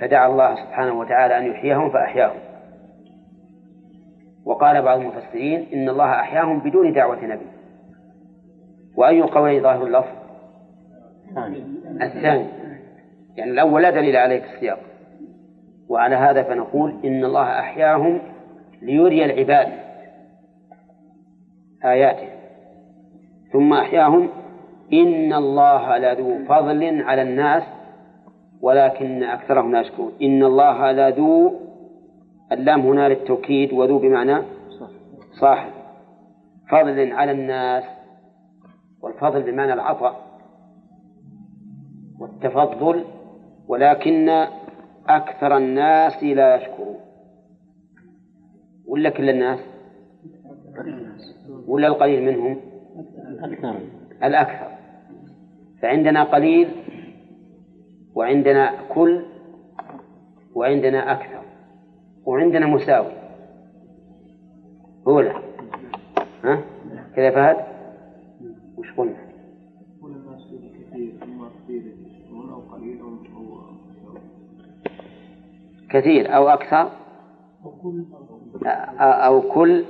فدعا 0.00 0.26
الله 0.26 0.54
سبحانه 0.54 0.98
وتعالى 0.98 1.38
أن 1.38 1.46
يحييهم 1.46 1.90
فأحياهم. 1.90 2.40
وقال 4.44 4.82
بعض 4.82 5.00
المفسرين 5.00 5.66
إن 5.72 5.88
الله 5.88 6.10
أحياهم 6.12 6.58
بدون 6.58 6.92
دعوة 6.92 7.24
نبي. 7.24 7.46
وأي 8.96 9.22
قولين 9.22 9.62
ظاهر 9.62 9.86
اللفظ؟ 9.86 10.14
الثاني. 12.02 12.46
يعني 13.36 13.50
الأول 13.50 13.82
لا 13.82 13.90
دليل 13.90 14.16
عليه 14.16 14.40
في 14.40 14.54
السياق. 14.54 14.78
وعلى 15.88 16.16
هذا 16.16 16.42
فنقول 16.42 17.00
إن 17.04 17.24
الله 17.24 17.60
أحياهم 17.60 18.20
ليري 18.82 19.24
العباد. 19.24 19.72
آياته. 21.84 22.28
ثم 23.52 23.72
أحياهم 23.72 24.28
إن 24.92 25.32
الله 25.32 25.98
لذو 25.98 26.44
فضل 26.44 27.02
على 27.02 27.22
الناس 27.22 27.62
ولكن 28.60 29.22
أكثرهم 29.22 29.72
لا 29.72 29.80
يشكرون. 29.80 30.12
إن 30.22 30.44
الله 30.44 30.92
لذو 30.92 31.60
اللام 32.52 32.80
هنا 32.80 33.08
للتوكيد 33.08 33.72
وذو 33.72 33.98
بمعنى 33.98 34.42
صاحب. 35.40 35.70
فضل 36.68 37.12
على 37.12 37.32
الناس 37.32 37.84
والفضل 39.02 39.42
بمعنى 39.42 39.72
العطاء 39.72 40.20
والتفضل 42.20 43.04
ولكن 43.68 44.28
أكثر 45.08 45.56
الناس 45.56 46.24
لا 46.24 46.56
يشكرون. 46.56 46.96
ولا 48.86 49.10
كل 49.10 49.30
الناس؟ 49.30 49.58
ولا 51.66 51.86
القليل 51.86 52.24
منهم؟ 52.24 52.60
أكثر 53.40 53.80
الأكثر. 54.24 54.73
فعندنا 55.84 56.24
قليل 56.24 56.68
وعندنا 58.14 58.74
كل 58.88 59.22
وعندنا 60.54 61.12
أكثر 61.12 61.42
وعندنا 62.24 62.66
مساوي. 62.66 63.12
هو 65.08 65.20
ها؟ 66.44 66.60
كذا 67.16 67.30
فهد؟ 67.30 67.56
وش 68.78 68.92
قلنا؟ 68.96 69.16
كثير 75.90 76.36
أو 76.36 76.48
أكثر؟ 76.48 76.90
أو 79.00 79.40
كل 79.40 79.84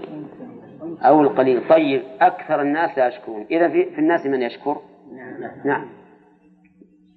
أو 1.02 1.20
القليل. 1.20 1.68
طيب 1.68 2.02
أكثر 2.20 2.62
الناس 2.62 2.98
لا 2.98 3.08
يشكرون. 3.08 3.46
إذا 3.50 3.68
في 3.68 3.98
الناس 3.98 4.26
من 4.26 4.42
يشكر؟ 4.42 4.76
نعم. 5.64 5.86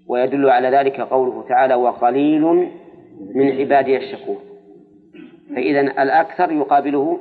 ويدل 0.07 0.49
على 0.49 0.69
ذلك 0.69 1.01
قوله 1.01 1.47
تعالى 1.49 1.75
وقليل 1.75 2.41
من 3.35 3.51
عبادي 3.51 3.97
الشكور 3.97 4.37
فإذا 5.55 5.81
الأكثر 5.81 6.51
يقابله 6.51 7.19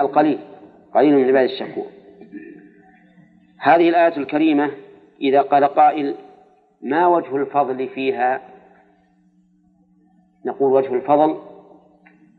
القليل 0.00 0.38
قليل 0.94 1.14
من 1.14 1.24
عبادي 1.24 1.52
الشكور. 1.52 1.86
هذه 3.58 3.88
الآية 3.88 4.16
الكريمة 4.16 4.70
إذا 5.20 5.40
قال 5.40 5.64
قائل 5.64 6.14
ما 6.82 7.06
وجه 7.06 7.36
الفضل 7.36 7.88
فيها؟ 7.88 8.40
نقول 10.44 10.72
وجه 10.72 10.94
الفضل 10.94 11.36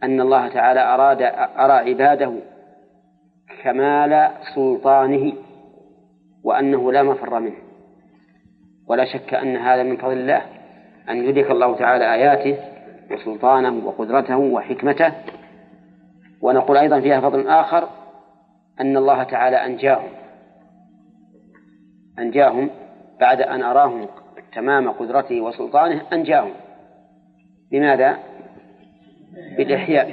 أن 0.03 0.21
الله 0.21 0.47
تعالى 0.47 0.79
أراد 0.79 1.21
أرى 1.57 1.73
عباده 1.73 2.33
كمال 3.63 4.31
سلطانه 4.55 5.33
وأنه 6.43 6.91
لا 6.91 7.03
مفر 7.03 7.39
منه. 7.39 7.68
ولا 8.89 9.05
شك 9.05 9.33
أن 9.33 9.57
هذا 9.57 9.83
من 9.83 9.97
فضل 9.97 10.13
الله 10.13 10.41
أن 11.09 11.29
يدرك 11.29 11.51
الله 11.51 11.75
تعالى 11.75 12.13
آياته 12.13 12.57
وسلطانه 13.11 13.85
وقدرته 13.85 14.37
وحكمته 14.37 15.13
ونقول 16.41 16.77
أيضا 16.77 16.99
فيها 16.99 17.21
فضل 17.21 17.47
آخر 17.47 17.89
أن 18.81 18.97
الله 18.97 19.23
تعالى 19.23 19.55
أنجاهم 19.65 20.09
أنجاهم 22.19 22.69
بعد 23.19 23.41
أن 23.41 23.61
أراهم 23.61 24.07
تمام 24.53 24.89
قدرته 24.89 25.41
وسلطانه 25.41 26.01
أنجاهم 26.13 26.51
بماذا؟ 27.71 28.17
بالإحياء 29.57 30.11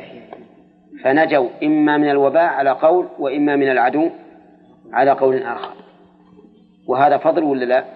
فنجوا 1.02 1.48
إما 1.62 1.96
من 1.96 2.10
الوباء 2.10 2.44
على 2.44 2.70
قول 2.70 3.08
وإما 3.18 3.56
من 3.56 3.70
العدو 3.70 4.10
على 4.92 5.10
قول 5.10 5.42
آخر 5.42 5.72
وهذا 6.88 7.16
فضل 7.16 7.42
ولا 7.42 7.64
لا؟ 7.64 7.95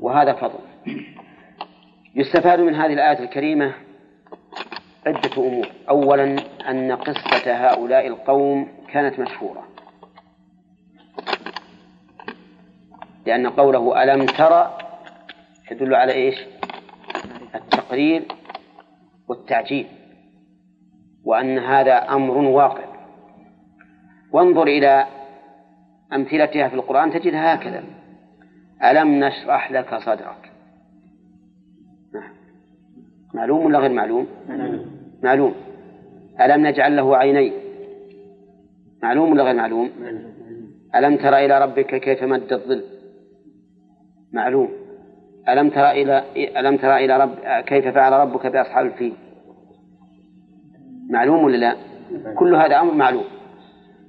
وهذا 0.00 0.32
فضل. 0.32 0.58
يستفاد 2.14 2.60
من 2.60 2.74
هذه 2.74 2.92
الآية 2.92 3.18
الكريمة 3.18 3.74
عدة 5.06 5.30
أمور. 5.38 5.66
أولا 5.88 6.36
أن 6.68 6.92
قصة 6.92 7.52
هؤلاء 7.52 8.06
القوم 8.06 8.68
كانت 8.92 9.18
مشهورة. 9.18 9.68
لأن 13.26 13.46
قوله 13.46 14.02
ألم 14.02 14.26
ترى 14.26 14.78
يدل 15.70 15.94
على 15.94 16.12
إيش؟ 16.12 16.36
التقرير 17.54 18.22
والتعجيل. 19.28 19.86
وأن 21.24 21.58
هذا 21.58 21.94
أمر 21.94 22.36
واقع. 22.36 22.84
وانظر 24.32 24.62
إلى 24.62 25.06
أمثلتها 26.12 26.68
في 26.68 26.74
القرآن 26.74 27.10
تجدها 27.10 27.54
هكذا. 27.54 27.97
ألم 28.84 29.24
نشرح 29.24 29.72
لك 29.72 29.94
صدرك؟ 29.94 30.52
نعم. 32.14 32.30
معلوم 33.34 33.66
ولا 33.66 33.78
غير 33.78 33.92
معلوم؟ 33.92 34.26
معلوم. 35.22 35.54
ألم 36.40 36.66
نجعل 36.66 36.96
له 36.96 37.16
عينين؟ 37.16 37.52
معلوم 39.02 39.32
ولا 39.32 39.42
غير 39.42 39.54
معلوم؟ 39.54 39.90
ألم 40.94 41.16
ترى 41.16 41.46
إلى 41.46 41.62
ربك 41.62 42.00
كيف 42.00 42.22
مد 42.22 42.52
الظل؟ 42.52 42.84
معلوم. 44.32 44.68
ألم 45.48 45.70
ترى 45.70 46.02
إلى 46.02 46.24
ألم 46.60 46.76
ترى 46.76 47.04
إلى 47.04 47.16
رب 47.16 47.64
كيف 47.64 47.88
فعل 47.88 48.12
ربك 48.12 48.46
بأصحاب 48.46 48.86
الفيل؟ 48.86 49.14
معلوم 51.10 51.44
ولا 51.44 51.56
لا؟ 51.56 51.76
كل 52.34 52.54
هذا 52.54 52.80
أمر 52.80 52.94
معلوم. 52.94 53.24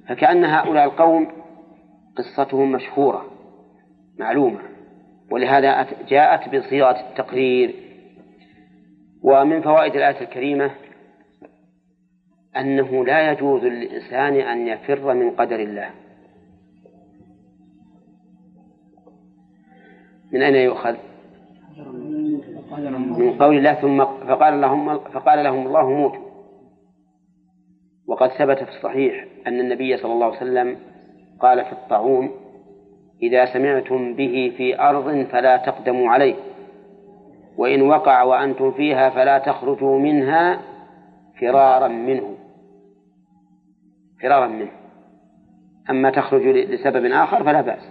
فكأن 0.08 0.44
هؤلاء 0.44 0.84
القوم 0.84 1.26
قصتهم 2.16 2.72
مشهورة. 2.72 3.29
معلومة. 4.20 4.58
ولهذا 5.30 5.86
جاءت 6.08 6.54
بصيغة 6.54 7.00
التقرير. 7.00 7.74
ومن 9.22 9.62
فوائد 9.62 9.96
الآية 9.96 10.20
الكريمة 10.20 10.70
أنه 12.56 13.04
لا 13.04 13.32
يجوز 13.32 13.64
للإنسان 13.64 14.34
أن 14.34 14.66
يفر 14.66 15.14
من 15.14 15.30
قدر 15.30 15.60
الله. 15.60 15.90
من 20.32 20.42
أين 20.42 20.54
يؤخذ؟ 20.54 20.96
من 23.18 23.36
قول 23.38 23.56
الله 23.56 23.74
ثم 23.74 24.04
فقال 24.04 24.60
لهم 24.60 24.98
فقال 24.98 25.44
لهم 25.44 25.66
الله 25.66 25.90
موتوا 25.90 26.30
وقد 28.06 28.28
ثبت 28.28 28.58
في 28.58 28.70
الصحيح 28.70 29.26
أن 29.46 29.60
النبي 29.60 29.96
صلى 29.96 30.12
الله 30.12 30.26
عليه 30.26 30.36
وسلم 30.36 30.78
قال 31.40 31.64
في 31.64 31.72
الطاعون 31.72 32.30
إذا 33.22 33.44
سمعتم 33.44 34.14
به 34.14 34.52
في 34.56 34.80
أرض 34.80 35.26
فلا 35.32 35.56
تقدموا 35.56 36.10
عليه 36.10 36.34
وإن 37.56 37.82
وقع 37.82 38.22
وأنتم 38.22 38.72
فيها 38.72 39.10
فلا 39.10 39.38
تخرجوا 39.38 39.98
منها 39.98 40.60
فرارا 41.40 41.88
منه 41.88 42.36
فرارا 44.22 44.46
منه. 44.46 44.70
أما 45.90 46.10
تخرج 46.10 46.42
لسبب 46.42 47.04
آخر 47.04 47.44
فلا 47.44 47.60
بأس. 47.60 47.88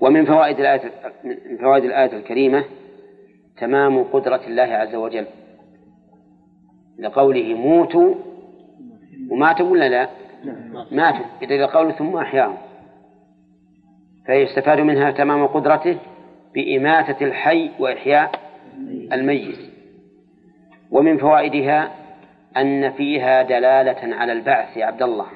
ومن 0.00 0.24
فوائد 0.24 0.60
الآية 0.60 0.92
من 1.24 1.56
فوائد 1.56 1.84
الآية 1.84 2.12
الكريمة 2.16 2.64
تمام 3.58 4.04
قدرة 4.04 4.40
الله 4.46 4.62
عز 4.62 4.94
وجل. 4.94 5.26
لقوله 6.98 7.54
موتوا 7.54 8.14
وماتوا 9.30 9.70
ولا 9.70 9.88
لا؟ 9.88 10.08
ماتوا. 10.92 11.26
إذا 11.42 11.66
قوله 11.66 11.92
ثم 11.92 12.16
أحياهم. 12.16 12.56
فيستفاد 14.26 14.80
منها 14.80 15.10
تمام 15.10 15.46
قدرته 15.46 15.98
بإماتة 16.54 17.24
الحي 17.24 17.70
وإحياء 17.78 18.30
الميت. 19.12 19.58
ومن 20.90 21.18
فوائدها 21.18 21.94
أن 22.56 22.92
فيها 22.92 23.42
دلالة 23.42 24.16
على 24.16 24.32
البعث 24.32 24.76
يا 24.76 24.86
عبد 24.86 25.02
الله. 25.02 25.26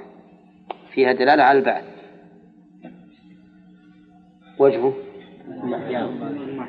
فيها 0.92 1.12
دلالة 1.12 1.42
على 1.42 1.58
البعث. 1.58 1.84
وجهه؟ 4.58 4.94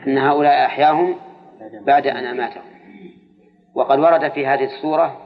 أن 0.08 0.18
هؤلاء 0.18 0.66
أحياهم 0.66 1.16
بعد 1.86 2.08
أن 2.08 2.26
أماتهم. 2.26 2.64
وقد 3.76 4.00
ورد 4.00 4.32
في 4.32 4.48
هذه 4.48 4.64
السورة 4.64 5.22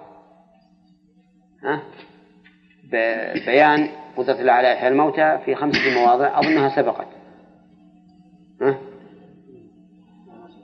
بيان 3.46 3.90
قدرة 4.18 4.42
الله 4.42 4.52
على 4.52 4.74
إحياء 4.74 4.92
الموتى 4.92 5.38
في 5.46 5.56
خمسة 5.56 5.80
مواضع 6.00 6.40
أظنها 6.40 6.76
سبقت. 6.76 7.08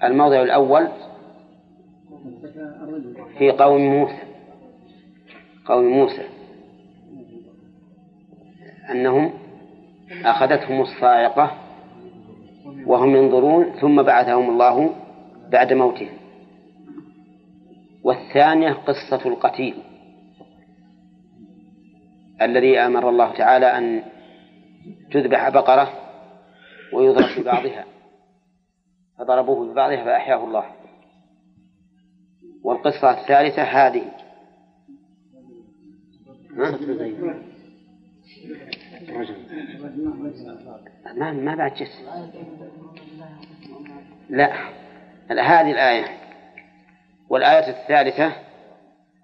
الموضع 0.04 0.42
الأول 0.42 0.88
في 3.38 3.52
قوم 3.52 3.82
موسى. 3.82 4.24
قوم 5.66 5.84
موسى. 5.86 6.24
أنهم 8.92 9.34
أخذتهم 10.26 10.82
الصاعقة 10.82 11.52
وهم 12.86 13.16
ينظرون 13.16 13.66
ثم 13.82 14.02
بعثهم 14.02 14.50
الله 14.50 14.90
بعد 15.52 15.74
موتهم. 15.74 16.18
والثانية 18.04 18.72
قصة 18.72 19.26
القتيل. 19.26 19.76
الذي 22.42 22.80
أمر 22.80 23.10
الله 23.10 23.34
تعالى 23.34 23.78
أن 23.78 24.04
تذبح 25.12 25.50
بقرة 25.50 25.94
ويضرب 26.94 27.40
ببعضها 27.40 27.86
فضربوه 29.18 29.72
ببعضها 29.72 30.04
فأحياه 30.06 30.44
الله. 30.44 30.66
والقصة 32.64 33.22
الثالثة 33.22 33.64
هذه. 33.64 34.12
ما 41.16 41.32
ما 41.32 41.56
بعد 41.56 41.74
جس. 41.74 42.02
لا. 44.30 44.54
هذه 45.30 45.72
الآية. 45.72 46.06
والآية 47.30 47.70
الثالثة 47.70 48.34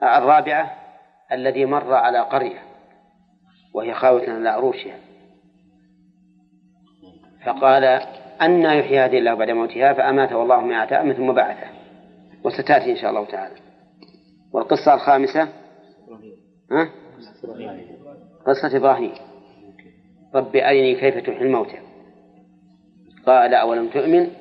الرابعة 0.04 0.74
الذي 1.32 1.66
مر 1.66 1.94
على 1.94 2.20
قرية. 2.20 2.67
وهي 3.78 3.94
خاوية 3.94 4.30
على 4.30 4.50
عروشها 4.50 4.96
فقال 7.46 7.84
أن 8.42 8.62
يحيي 8.62 9.00
هذه 9.00 9.18
الله 9.18 9.34
بعد 9.34 9.50
موتها 9.50 9.94
فأماته 9.94 10.44
الله 10.44 10.62
مئة 10.62 10.96
عام 10.96 11.14
ثم 11.14 11.34
بعثه. 11.34 11.68
وستأتي 12.44 12.92
إن 12.92 12.96
شاء 12.96 13.10
الله 13.10 13.26
تعالى. 13.26 13.56
والقصة 14.54 14.94
الخامسة؟ 14.94 15.42
ها؟ 16.72 16.90
قصة 18.48 18.78
إبراهيم. 18.78 19.12
رب 20.36 20.56
أرني 20.56 20.96
كيف 20.96 21.18
تحيي 21.18 21.42
الموتى. 21.42 21.78
قال 23.26 23.54
أولم 23.54 23.88
تؤمن؟ 23.88 24.32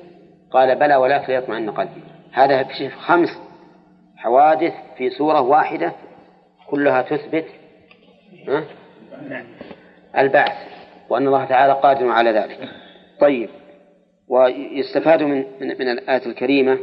قال 0.51 0.79
بلى 0.79 0.95
ولكن 0.95 1.33
ليطمئن 1.33 1.71
قلبي. 1.71 2.03
هذا 2.31 2.63
في 2.63 2.89
خمس 2.89 3.29
حوادث 4.17 4.73
في 4.97 5.09
سورة 5.09 5.41
واحدة 5.41 5.93
كلها 6.69 7.01
تثبت 7.01 7.45
البعث 10.17 10.57
وأن 11.09 11.27
الله 11.27 11.45
تعالى 11.45 11.73
قادر 11.73 12.09
على 12.09 12.31
ذلك. 12.31 12.69
طيب 13.19 13.49
ويستفاد 14.27 15.23
من 15.23 15.45
من, 15.59 15.89
الآية 15.89 16.25
الكريمة 16.25 16.79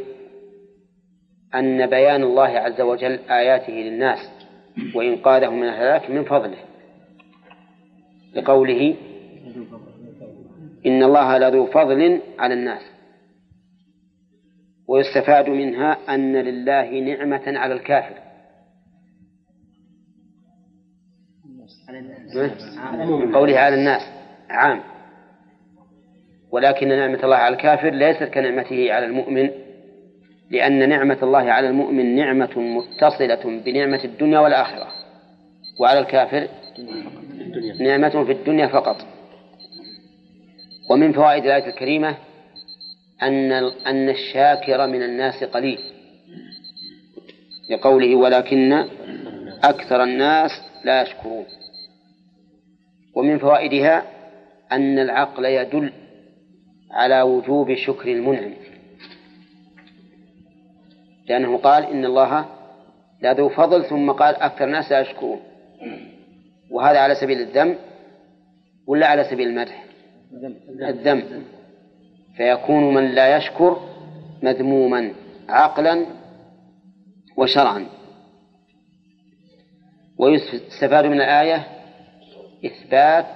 أن 1.55 1.87
بيان 1.87 2.23
الله 2.23 2.49
عز 2.49 2.81
وجل 2.81 3.19
آياته 3.31 3.73
للناس 3.73 4.31
وإنقاذهم 4.95 5.61
من 5.61 5.69
الهلاك 5.69 6.11
من 6.11 6.25
فضله. 6.25 6.59
لقوله 8.35 8.95
إن 10.87 11.03
الله 11.03 11.39
لذو 11.39 11.67
فضل 11.67 12.21
على 12.39 12.55
الناس. 12.55 12.83
ويستفاد 14.89 15.49
منها 15.49 16.15
أن 16.15 16.37
لله 16.37 16.91
نعمة 16.91 17.59
على 17.59 17.75
الكافر. 17.75 18.34
قوله 23.35 23.59
على 23.59 23.75
الناس 23.75 24.03
عام. 24.51 24.81
ولكن 26.51 26.89
نعمة 26.89 27.25
الله 27.25 27.37
على 27.37 27.55
الكافر 27.55 27.91
ليست 27.91 28.23
كنعمته 28.23 28.93
على 28.93 29.07
المؤمن 29.07 29.51
لأن 30.51 30.89
نعمة 30.89 31.19
الله 31.23 31.53
على 31.53 31.69
المؤمن 31.69 32.17
نعمة 32.17 32.59
متصلة 32.59 33.61
بنعمة 33.65 34.05
الدنيا 34.05 34.39
والآخرة. 34.39 34.87
وعلى 35.81 35.99
الكافر 35.99 36.49
نعمة 37.81 38.25
في 38.25 38.33
الدنيا 38.33 38.67
فقط. 38.67 38.97
ومن 40.91 41.13
فوائد 41.13 41.45
الآية 41.45 41.67
الكريمة 41.67 42.17
أن 43.23 43.53
أن 43.87 44.09
الشاكر 44.09 44.87
من 44.87 45.03
الناس 45.03 45.45
قليل. 45.45 45.79
لقوله 47.71 48.17
ولكن 48.17 48.73
أكثر 49.65 50.03
الناس 50.03 50.51
لا 50.85 51.03
يشكرون. 51.03 51.45
ومن 53.15 53.39
فوائدها 53.39 54.03
أن 54.73 54.99
العقل 54.99 55.45
يدل 55.45 55.93
على 56.91 57.23
وجوب 57.23 57.75
شكر 57.75 58.09
المنعم. 58.13 58.53
لأنه 61.29 61.59
قال 61.59 61.85
إن 61.85 62.05
الله 62.05 62.47
لذو 63.23 63.49
فضل 63.49 63.85
ثم 63.85 64.11
قال 64.11 64.37
أكثر 64.37 64.65
الناس 64.65 64.93
لا 64.93 65.01
يشكرون. 65.01 65.41
وهذا 66.71 66.99
على 66.99 67.15
سبيل 67.15 67.41
الذم 67.41 67.77
ولا 68.87 69.07
على 69.07 69.25
سبيل 69.25 69.49
المدح؟ 69.49 69.85
الذم. 70.89 71.45
فيكون 72.37 72.95
من 72.95 73.15
لا 73.15 73.37
يشكر 73.37 73.81
مذموما 74.43 75.13
عقلا 75.49 76.07
وشرعا. 77.37 77.87
ويستفاد 80.19 81.05
من 81.07 81.21
الآية 81.21 81.74
إثبات 82.67 83.27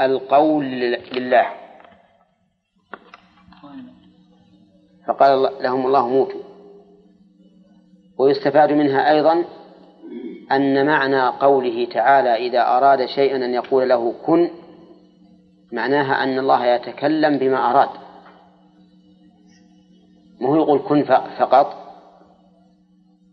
القول 0.00 0.64
لله. 1.12 1.46
فقال 5.08 5.62
لهم 5.62 5.86
الله 5.86 6.08
موتوا. 6.08 6.42
ويستفاد 8.18 8.72
منها 8.72 9.10
أيضا 9.10 9.44
أن 10.52 10.86
معنى 10.86 11.28
قوله 11.28 11.84
تعالى 11.84 12.34
إذا 12.34 12.62
أراد 12.62 13.06
شيئا 13.06 13.36
أن 13.36 13.54
يقول 13.54 13.88
له 13.88 14.14
كن 14.26 14.50
معناها 15.72 16.24
أن 16.24 16.38
الله 16.38 16.66
يتكلم 16.66 17.38
بما 17.38 17.70
أراد. 17.70 17.88
مو 20.40 20.56
يقول 20.56 20.78
كن 20.78 21.04
فقط 21.38 21.76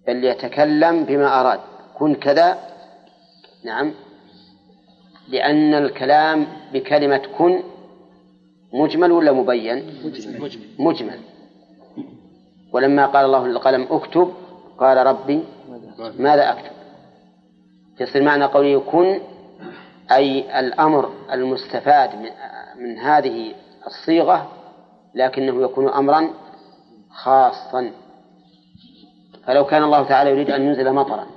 بل 0.07 0.23
يتكلم 0.23 1.03
بما 1.03 1.41
أراد. 1.41 1.59
كن 1.97 2.15
كذا 2.15 2.57
نعم 3.65 3.93
لأن 5.29 5.73
الكلام 5.73 6.47
بكلمة 6.73 7.21
كن 7.37 7.63
مجمل 8.73 9.11
ولا 9.11 9.31
مبين؟ 9.31 10.01
مجمل, 10.05 10.51
مجمل. 10.79 11.19
ولما 12.73 13.05
قال 13.05 13.25
الله 13.25 13.47
للقلم 13.47 13.87
اكتب 13.91 14.33
قال 14.77 15.07
ربي 15.07 15.43
ماذا 16.17 16.51
أكتب؟ 16.51 16.71
يصير 17.99 18.23
معنى 18.23 18.45
قوله 18.45 18.79
كن 18.79 19.19
أي 20.11 20.59
الأمر 20.59 21.11
المستفاد 21.31 22.09
من 22.79 22.97
هذه 22.97 23.55
الصيغة 23.87 24.51
لكنه 25.15 25.63
يكون 25.63 25.89
أمرا 25.89 26.29
خاصا. 27.09 27.91
فلو 29.43 29.65
كان 29.65 29.83
الله 29.83 30.03
تعالى 30.07 30.29
يريد 30.29 30.49
أن 30.51 30.61
ينزل 30.61 30.93
مطرا 30.93 31.27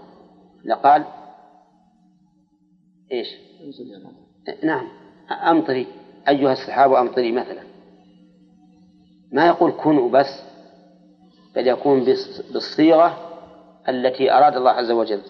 لقال 0.65 1.05
إيش؟ 3.13 3.29
نعم. 4.63 4.89
أمطري. 5.31 5.87
أيها 6.29 6.53
السحاب 6.53 6.93
أمطري 6.93 7.33
مثلا. 7.33 7.63
ما 9.33 9.47
يقول 9.47 9.73
كن 9.73 9.99
وبس 9.99 10.43
بل 11.55 11.67
يكون 11.67 12.05
بالصيغة 12.53 13.19
التي 13.89 14.33
أراد 14.33 14.57
الله 14.57 14.71
عز 14.71 14.91
وجل. 14.91 15.21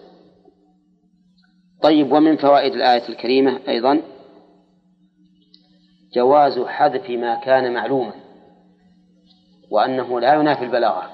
طيب 1.81 2.11
ومن 2.11 2.37
فوائد 2.37 2.73
الآية 2.73 3.09
الكريمة 3.09 3.59
أيضا 3.67 4.01
جواز 6.13 6.59
حذف 6.59 7.09
ما 7.09 7.35
كان 7.35 7.73
معلوما 7.73 8.13
وأنه 9.71 10.19
لا 10.19 10.33
ينافي 10.33 10.63
البلاغة. 10.63 11.11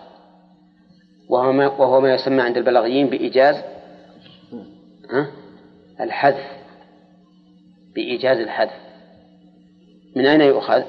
وهو 1.30 1.52
ما, 1.52 1.68
وهو 1.68 2.02
ما 2.02 2.14
يسمى 2.14 2.41
عند 2.41 2.58
البلاغيين 2.58 3.08
بإيجاز 3.08 3.56
الحذف. 6.00 6.59
بإيجاز 8.00 8.38
الحذف. 8.38 8.72
من 10.16 10.26
أين 10.26 10.42
يؤخذ؟ 10.42 10.84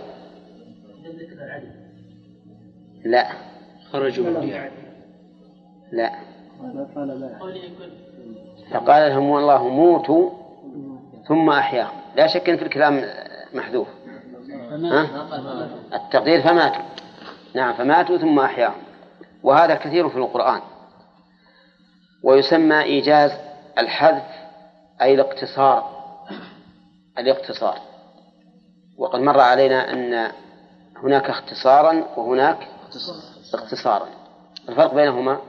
لا. 3.04 3.26
خرجوا 3.92 4.24
من 4.24 4.70
لا. 5.92 6.12
فقال 8.70 9.10
لهم 9.10 9.36
الله 9.36 9.68
موتوا 9.68 10.30
ثم 11.28 11.50
أحياهم 11.50 12.00
لا 12.16 12.26
شك 12.26 12.50
أن 12.50 12.56
في 12.56 12.62
الكلام 12.62 13.04
محذوف. 13.54 13.88
ها؟ 14.70 15.02
التقدير 15.92 16.42
فماتوا. 16.42 16.82
نعم 17.54 17.74
فماتوا 17.74 18.18
ثم 18.18 18.38
أحياهم 18.38 18.82
وهذا 19.42 19.74
كثير 19.74 20.08
في 20.08 20.16
القرآن. 20.16 20.60
ويسمى 22.24 22.82
إيجاز 22.82 23.30
الحذف 23.78 24.26
أي 25.02 25.14
الاقتصار. 25.14 25.99
الاقتصار. 27.20 27.78
وقد 28.98 29.20
مر 29.20 29.40
علينا 29.40 29.92
أن 29.92 30.32
هناك 30.96 31.30
اختصارا 31.30 32.04
وهناك 32.16 32.68
اختصارا 33.54 34.06
الفرق 34.68 34.94
بينهما؟ 34.94 35.40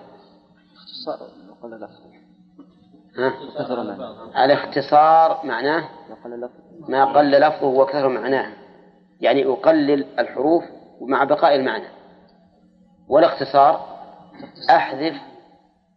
اختصار. 0.75 1.27
وقل 1.49 1.87
ها؟ 3.17 3.33
الاختصار 4.45 5.45
معناه 5.45 5.89
ما 6.87 7.05
قل 7.05 7.31
لفظه 7.31 7.67
وكثر 7.67 8.07
معناه. 8.07 8.53
يعني 9.21 9.45
أقلل 9.45 10.05
الحروف 10.19 10.63
مع 11.01 11.23
بقاء 11.23 11.55
المعنى. 11.55 11.87
والاختصار 13.07 13.85
أحذف 14.69 15.13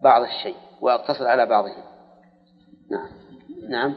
بعض 0.03 0.23
الشيء 0.23 0.57
وأقتصر 0.81 1.27
على 1.27 1.47
بعضه. 1.47 1.73
نعم. 2.91 3.09
نعم. 3.69 3.95